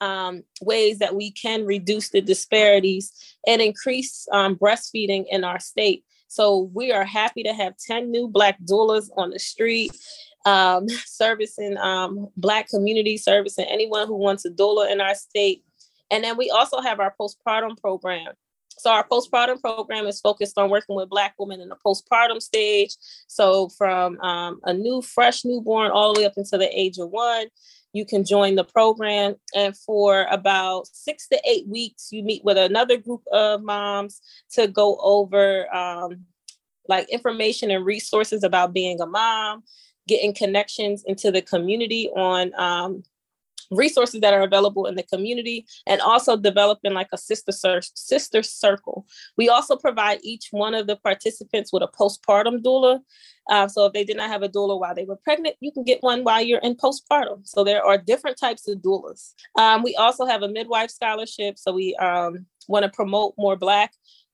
um, 0.00 0.44
ways 0.62 0.98
that 0.98 1.14
we 1.14 1.30
can 1.30 1.64
reduce 1.64 2.10
the 2.10 2.20
disparities 2.20 3.12
and 3.46 3.60
increase 3.60 4.26
um, 4.32 4.56
breastfeeding 4.56 5.24
in 5.30 5.44
our 5.44 5.58
state. 5.58 6.04
So 6.30 6.70
we 6.72 6.92
are 6.92 7.04
happy 7.04 7.42
to 7.42 7.52
have 7.52 7.76
10 7.76 8.08
new 8.08 8.28
Black 8.28 8.56
doulas 8.60 9.10
on 9.16 9.30
the 9.30 9.40
street, 9.40 9.90
um, 10.46 10.88
servicing 11.04 11.76
um, 11.76 12.28
Black 12.36 12.68
community, 12.68 13.16
servicing 13.16 13.66
anyone 13.68 14.06
who 14.06 14.14
wants 14.14 14.44
a 14.44 14.50
doula 14.50 14.92
in 14.92 15.00
our 15.00 15.16
state. 15.16 15.64
And 16.08 16.22
then 16.22 16.36
we 16.36 16.48
also 16.48 16.80
have 16.80 17.00
our 17.00 17.12
postpartum 17.20 17.76
program. 17.80 18.32
So 18.78 18.92
our 18.92 19.04
postpartum 19.08 19.60
program 19.60 20.06
is 20.06 20.20
focused 20.20 20.56
on 20.56 20.70
working 20.70 20.94
with 20.94 21.10
Black 21.10 21.34
women 21.36 21.60
in 21.60 21.68
the 21.68 21.76
postpartum 21.84 22.40
stage. 22.40 22.94
So 23.26 23.68
from 23.70 24.20
um, 24.20 24.60
a 24.62 24.72
new, 24.72 25.02
fresh 25.02 25.44
newborn 25.44 25.90
all 25.90 26.14
the 26.14 26.20
way 26.20 26.26
up 26.26 26.34
until 26.36 26.60
the 26.60 26.80
age 26.80 26.98
of 26.98 27.10
one 27.10 27.48
you 27.92 28.04
can 28.04 28.24
join 28.24 28.54
the 28.54 28.64
program. 28.64 29.34
And 29.54 29.76
for 29.76 30.26
about 30.30 30.86
six 30.92 31.28
to 31.28 31.40
eight 31.48 31.66
weeks, 31.66 32.08
you 32.10 32.22
meet 32.22 32.44
with 32.44 32.56
another 32.56 32.96
group 32.96 33.22
of 33.32 33.62
moms 33.62 34.20
to 34.52 34.68
go 34.68 34.96
over 35.00 35.72
um, 35.74 36.24
like 36.88 37.08
information 37.08 37.70
and 37.70 37.84
resources 37.84 38.44
about 38.44 38.72
being 38.72 39.00
a 39.00 39.06
mom, 39.06 39.62
getting 40.06 40.34
connections 40.34 41.04
into 41.06 41.30
the 41.30 41.42
community 41.42 42.08
on 42.10 42.52
um, 42.58 43.02
resources 43.70 44.20
that 44.20 44.34
are 44.34 44.42
available 44.42 44.86
in 44.86 44.94
the 44.94 45.02
community 45.02 45.66
and 45.86 46.00
also 46.00 46.36
developing 46.36 46.92
like 46.92 47.08
a 47.12 47.18
sister 47.18 47.80
sister 47.94 48.42
circle. 48.42 49.06
We 49.36 49.48
also 49.48 49.76
provide 49.76 50.20
each 50.22 50.48
one 50.50 50.74
of 50.74 50.86
the 50.86 50.96
participants 50.96 51.72
with 51.72 51.82
a 51.82 51.88
postpartum 51.88 52.62
doula. 52.62 53.00
Uh, 53.48 53.66
so 53.66 53.86
if 53.86 53.92
they 53.92 54.04
did 54.04 54.16
not 54.16 54.30
have 54.30 54.42
a 54.42 54.48
doula 54.48 54.78
while 54.78 54.94
they 54.94 55.04
were 55.04 55.16
pregnant 55.16 55.56
you 55.60 55.72
can 55.72 55.82
get 55.84 56.02
one 56.02 56.24
while 56.24 56.40
you're 56.40 56.60
in 56.60 56.74
postpartum. 56.74 57.46
So 57.46 57.64
there 57.64 57.84
are 57.84 57.98
different 57.98 58.38
types 58.38 58.68
of 58.68 58.78
doulas. 58.78 59.34
Um, 59.56 59.82
we 59.82 59.94
also 59.96 60.26
have 60.26 60.42
a 60.42 60.48
midwife 60.48 60.90
scholarship. 60.90 61.58
So 61.58 61.72
we 61.72 61.94
um, 61.96 62.46
want 62.68 62.84
to 62.84 62.90
promote 62.90 63.34
more 63.36 63.56
black 63.56 63.92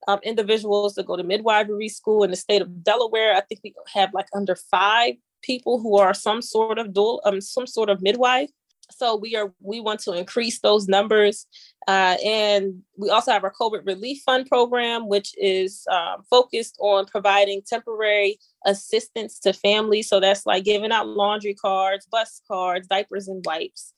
um, 0.08 0.20
individuals 0.22 0.94
to 0.94 1.02
go 1.02 1.16
to 1.16 1.24
midwifery 1.24 1.88
school 1.88 2.22
in 2.22 2.30
the 2.30 2.36
state 2.36 2.62
of 2.62 2.84
delaware. 2.84 3.34
I 3.34 3.40
think 3.40 3.60
we 3.64 3.74
have 3.94 4.14
like 4.14 4.28
under 4.34 4.56
five 4.56 5.14
people 5.42 5.80
who 5.80 5.98
are 5.98 6.14
some 6.14 6.42
sort 6.42 6.78
of 6.78 6.92
dual 6.92 7.20
um, 7.24 7.40
some 7.40 7.66
sort 7.66 7.90
of 7.90 8.02
midwife 8.02 8.50
so 8.90 9.16
we 9.16 9.36
are 9.36 9.52
we 9.60 9.80
want 9.80 10.00
to 10.00 10.12
increase 10.12 10.60
those 10.60 10.88
numbers 10.88 11.46
uh, 11.88 12.16
and 12.24 12.82
we 12.96 13.10
also 13.10 13.32
have 13.32 13.44
our 13.44 13.52
covid 13.52 13.86
relief 13.86 14.22
fund 14.24 14.46
program 14.46 15.08
which 15.08 15.34
is 15.38 15.86
um, 15.90 16.22
focused 16.30 16.76
on 16.80 17.06
providing 17.06 17.62
temporary 17.66 18.38
assistance 18.66 19.38
to 19.38 19.52
families. 19.52 20.08
So 20.08 20.20
that's 20.20 20.44
like 20.44 20.64
giving 20.64 20.92
out 20.92 21.08
laundry 21.08 21.54
cards 21.54 22.06
bus 22.06 22.42
cards 22.46 22.86
diapers 22.88 23.28
and 23.28 23.42
wipes. 23.46 23.94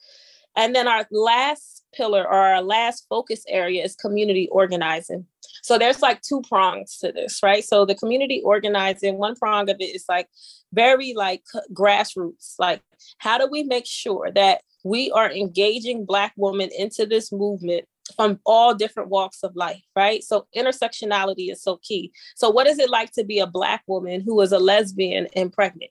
And 0.57 0.75
then 0.75 0.89
our 0.89 1.07
last 1.11 1.85
pillar 1.95 2.23
or 2.25 2.35
our 2.35 2.63
last 2.63 3.07
focus 3.09 3.45
area 3.49 3.85
is 3.85 3.95
community 3.95 4.49
organizing. 4.51 5.27
So 5.63 5.79
there's 5.79 6.03
like 6.03 6.21
two 6.23 6.43
prongs 6.49 6.99
to 6.99 7.13
this 7.13 7.41
right? 7.43 7.65
So 7.65 7.85
the 7.85 7.95
community 7.95 8.43
organizing 8.45 9.19
one 9.19 9.35
prong 9.35 9.71
of 9.71 9.77
it 9.81 9.95
is 9.95 10.05
like 10.09 10.29
very 10.73 11.15
like 11.15 11.43
grassroots. 11.73 12.55
Like 12.59 12.83
how 13.19 13.39
do 13.39 13.49
we 13.51 13.63
make 13.63 13.87
sure 13.87 14.31
that 14.35 14.63
we 14.89 15.11
are 15.13 15.31
engaging 15.31 16.05
Black 16.05 16.33
women 16.37 16.71
into 16.77 17.07
this 17.07 17.31
movement 17.31 17.85
from 18.17 18.41
all 18.47 18.75
different 18.75 19.11
walks 19.11 19.43
of 19.43 19.55
life, 19.55 19.83
right? 19.95 20.25
So 20.25 20.47
intersectionality 20.57 21.53
is 21.53 21.63
so 21.63 21.79
key. 21.83 22.11
So, 22.37 22.49
what 22.49 22.67
is 22.67 22.79
it 22.79 22.89
like 22.89 23.13
to 23.13 23.25
be 23.25 23.39
a 23.39 23.47
Black 23.47 23.83
woman 23.87 24.23
who 24.23 24.41
is 24.41 24.53
a 24.53 24.59
lesbian 24.59 25.29
and 25.37 25.53
pregnant? 25.53 25.91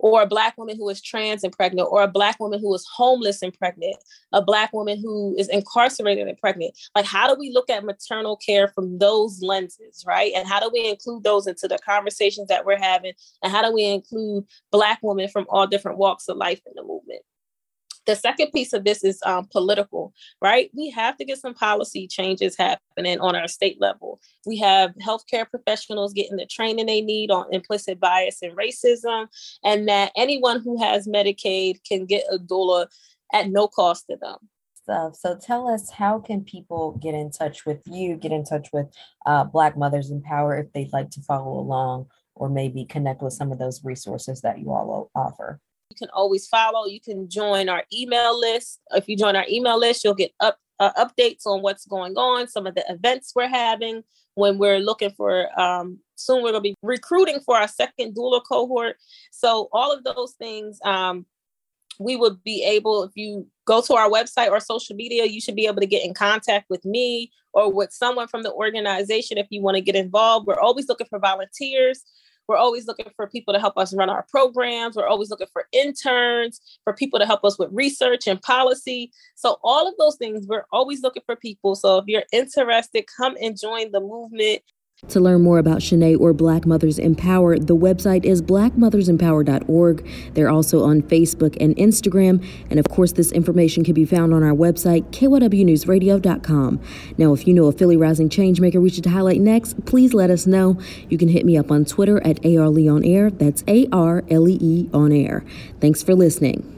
Or 0.00 0.22
a 0.22 0.26
Black 0.26 0.56
woman 0.56 0.76
who 0.76 0.88
is 0.88 1.02
trans 1.02 1.42
and 1.42 1.52
pregnant, 1.52 1.88
or 1.90 2.02
a 2.04 2.08
Black 2.08 2.38
woman 2.38 2.60
who 2.60 2.72
is 2.72 2.86
homeless 2.94 3.42
and 3.42 3.52
pregnant, 3.52 3.96
a 4.32 4.40
Black 4.40 4.72
woman 4.72 5.00
who 5.00 5.34
is 5.36 5.48
incarcerated 5.48 6.28
and 6.28 6.38
pregnant. 6.38 6.78
Like, 6.94 7.04
how 7.04 7.26
do 7.26 7.38
we 7.38 7.50
look 7.50 7.68
at 7.68 7.84
maternal 7.84 8.36
care 8.36 8.68
from 8.68 8.98
those 8.98 9.42
lenses, 9.42 10.04
right? 10.06 10.30
And 10.36 10.46
how 10.46 10.60
do 10.60 10.70
we 10.72 10.88
include 10.88 11.24
those 11.24 11.48
into 11.48 11.66
the 11.66 11.80
conversations 11.84 12.46
that 12.46 12.64
we're 12.64 12.78
having? 12.78 13.14
And 13.42 13.52
how 13.52 13.60
do 13.60 13.74
we 13.74 13.86
include 13.86 14.44
Black 14.70 15.00
women 15.02 15.28
from 15.28 15.46
all 15.48 15.66
different 15.66 15.98
walks 15.98 16.28
of 16.28 16.36
life 16.36 16.60
in 16.64 16.74
the 16.76 16.84
movement? 16.84 17.22
The 18.08 18.16
second 18.16 18.52
piece 18.52 18.72
of 18.72 18.84
this 18.84 19.04
is 19.04 19.20
um, 19.26 19.46
political, 19.52 20.14
right? 20.40 20.70
We 20.74 20.88
have 20.88 21.18
to 21.18 21.26
get 21.26 21.40
some 21.40 21.52
policy 21.52 22.08
changes 22.08 22.56
happening 22.56 23.20
on 23.20 23.36
our 23.36 23.46
state 23.48 23.78
level. 23.82 24.18
We 24.46 24.56
have 24.60 24.94
healthcare 24.94 25.48
professionals 25.48 26.14
getting 26.14 26.38
the 26.38 26.46
training 26.46 26.86
they 26.86 27.02
need 27.02 27.30
on 27.30 27.52
implicit 27.52 28.00
bias 28.00 28.40
and 28.40 28.56
racism, 28.56 29.26
and 29.62 29.86
that 29.88 30.12
anyone 30.16 30.62
who 30.62 30.82
has 30.82 31.06
Medicaid 31.06 31.84
can 31.86 32.06
get 32.06 32.24
a 32.32 32.38
doula 32.38 32.86
at 33.34 33.50
no 33.50 33.68
cost 33.68 34.06
to 34.08 34.16
them. 34.16 34.38
So, 34.86 35.12
so 35.12 35.36
tell 35.36 35.68
us 35.68 35.90
how 35.90 36.18
can 36.18 36.44
people 36.44 36.98
get 37.02 37.14
in 37.14 37.30
touch 37.30 37.66
with 37.66 37.82
you, 37.84 38.16
get 38.16 38.32
in 38.32 38.42
touch 38.42 38.68
with 38.72 38.86
uh, 39.26 39.44
Black 39.44 39.76
Mothers 39.76 40.10
in 40.10 40.22
Power 40.22 40.56
if 40.56 40.72
they'd 40.72 40.94
like 40.94 41.10
to 41.10 41.20
follow 41.20 41.60
along 41.60 42.06
or 42.34 42.48
maybe 42.48 42.86
connect 42.86 43.20
with 43.20 43.34
some 43.34 43.52
of 43.52 43.58
those 43.58 43.84
resources 43.84 44.40
that 44.40 44.60
you 44.60 44.70
all 44.72 45.10
offer? 45.14 45.60
Can 45.98 46.08
always 46.12 46.46
follow. 46.46 46.86
You 46.86 47.00
can 47.00 47.28
join 47.28 47.68
our 47.68 47.84
email 47.92 48.38
list. 48.38 48.80
If 48.92 49.08
you 49.08 49.16
join 49.16 49.36
our 49.36 49.46
email 49.48 49.78
list, 49.78 50.04
you'll 50.04 50.14
get 50.14 50.32
up 50.40 50.58
uh, 50.80 50.92
updates 50.92 51.46
on 51.46 51.62
what's 51.62 51.86
going 51.86 52.16
on, 52.16 52.48
some 52.48 52.66
of 52.66 52.74
the 52.74 52.84
events 52.88 53.32
we're 53.34 53.48
having. 53.48 54.02
When 54.34 54.58
we're 54.58 54.78
looking 54.78 55.10
for, 55.10 55.48
um, 55.60 55.98
soon 56.14 56.44
we're 56.44 56.52
going 56.52 56.62
to 56.62 56.70
be 56.70 56.76
recruiting 56.82 57.40
for 57.40 57.56
our 57.56 57.66
second 57.66 58.14
doula 58.14 58.40
cohort. 58.48 58.96
So 59.32 59.68
all 59.72 59.92
of 59.92 60.04
those 60.04 60.34
things, 60.34 60.78
um, 60.84 61.26
we 61.98 62.14
would 62.14 62.44
be 62.44 62.62
able, 62.62 63.02
if 63.02 63.10
you 63.16 63.48
go 63.64 63.80
to 63.82 63.94
our 63.94 64.08
website 64.08 64.50
or 64.50 64.60
social 64.60 64.94
media, 64.94 65.24
you 65.24 65.40
should 65.40 65.56
be 65.56 65.66
able 65.66 65.80
to 65.80 65.86
get 65.86 66.04
in 66.04 66.14
contact 66.14 66.66
with 66.70 66.84
me 66.84 67.32
or 67.52 67.72
with 67.72 67.92
someone 67.92 68.28
from 68.28 68.44
the 68.44 68.52
organization 68.52 69.38
if 69.38 69.48
you 69.50 69.60
want 69.60 69.74
to 69.74 69.80
get 69.80 69.96
involved. 69.96 70.46
We're 70.46 70.60
always 70.60 70.88
looking 70.88 71.08
for 71.08 71.18
volunteers. 71.18 72.04
We're 72.48 72.56
always 72.56 72.86
looking 72.86 73.10
for 73.14 73.26
people 73.26 73.52
to 73.52 73.60
help 73.60 73.76
us 73.76 73.94
run 73.94 74.08
our 74.08 74.24
programs. 74.28 74.96
We're 74.96 75.06
always 75.06 75.30
looking 75.30 75.48
for 75.52 75.66
interns, 75.72 76.60
for 76.82 76.94
people 76.94 77.18
to 77.18 77.26
help 77.26 77.44
us 77.44 77.58
with 77.58 77.68
research 77.72 78.26
and 78.26 78.40
policy. 78.40 79.12
So, 79.34 79.58
all 79.62 79.86
of 79.86 79.94
those 79.98 80.16
things, 80.16 80.46
we're 80.46 80.64
always 80.72 81.02
looking 81.02 81.22
for 81.26 81.36
people. 81.36 81.74
So, 81.74 81.98
if 81.98 82.06
you're 82.06 82.24
interested, 82.32 83.04
come 83.16 83.36
and 83.40 83.58
join 83.58 83.92
the 83.92 84.00
movement. 84.00 84.62
To 85.06 85.20
learn 85.20 85.42
more 85.42 85.58
about 85.58 85.78
Shanae 85.78 86.18
or 86.18 86.32
Black 86.32 86.66
Mothers 86.66 86.98
in 86.98 87.14
Power, 87.14 87.56
the 87.56 87.76
website 87.76 88.24
is 88.24 88.42
blackmothersinpower.org. 88.42 90.06
They're 90.34 90.50
also 90.50 90.84
on 90.84 91.02
Facebook 91.02 91.56
and 91.60 91.74
Instagram. 91.76 92.44
And 92.68 92.80
of 92.80 92.88
course, 92.88 93.12
this 93.12 93.30
information 93.32 93.84
can 93.84 93.94
be 93.94 94.04
found 94.04 94.34
on 94.34 94.42
our 94.42 94.54
website, 94.54 95.04
kywnewsradio.com. 95.10 96.80
Now, 97.16 97.32
if 97.32 97.46
you 97.46 97.54
know 97.54 97.66
a 97.66 97.72
Philly 97.72 97.96
Rising 97.96 98.28
Changemaker 98.28 98.82
we 98.82 98.90
should 98.90 99.06
highlight 99.06 99.40
next, 99.40 99.86
please 99.86 100.12
let 100.14 100.30
us 100.30 100.46
know. 100.46 100.78
You 101.08 101.16
can 101.16 101.28
hit 101.28 101.46
me 101.46 101.56
up 101.56 101.70
on 101.70 101.84
Twitter 101.84 102.20
at 102.26 102.44
ARLE 102.44 103.04
air. 103.06 103.30
That's 103.30 103.64
A 103.66 103.86
R 103.92 104.24
L 104.28 104.48
E 104.48 104.58
E 104.60 104.90
on 104.92 105.12
air. 105.12 105.44
Thanks 105.80 106.02
for 106.02 106.14
listening. 106.14 106.77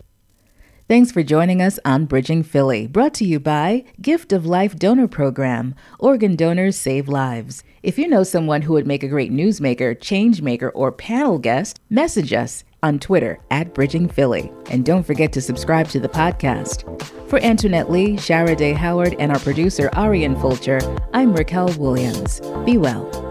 Thanks 0.91 1.13
for 1.13 1.23
joining 1.23 1.63
us 1.63 1.79
on 1.85 2.07
Bridging 2.07 2.43
Philly, 2.43 2.89
brought 2.89 3.15
to 3.15 3.25
you 3.25 3.39
by 3.39 3.85
Gift 4.03 4.33
of 4.33 4.45
Life 4.45 4.75
Donor 4.75 5.07
Program. 5.07 5.77
Organ 6.01 6.35
donors 6.35 6.75
save 6.75 7.07
lives. 7.07 7.63
If 7.85 7.97
you 7.97 8.09
know 8.09 8.25
someone 8.25 8.63
who 8.63 8.73
would 8.73 8.89
make 8.89 9.05
a 9.05 9.09
great 9.09 9.31
newsmaker, 9.31 9.97
changemaker, 9.97 10.73
or 10.75 10.91
panel 10.91 11.39
guest, 11.39 11.79
message 11.91 12.33
us 12.33 12.65
on 12.83 12.99
Twitter 12.99 13.39
at 13.53 13.73
Bridging 13.73 14.09
Philly. 14.09 14.51
And 14.69 14.85
don't 14.85 15.07
forget 15.07 15.33
to 15.35 15.41
subscribe 15.41 15.87
to 15.91 16.01
the 16.01 16.09
podcast. 16.09 16.83
For 17.29 17.41
Antoinette 17.41 17.89
Lee, 17.89 18.17
Shara 18.17 18.57
Dae 18.57 18.73
Howard, 18.73 19.15
and 19.21 19.31
our 19.31 19.39
producer, 19.39 19.91
Arian 19.95 20.35
Fulcher, 20.41 20.81
I'm 21.15 21.33
Racquel 21.37 21.77
Williams. 21.77 22.41
Be 22.67 22.79
well. 22.79 23.30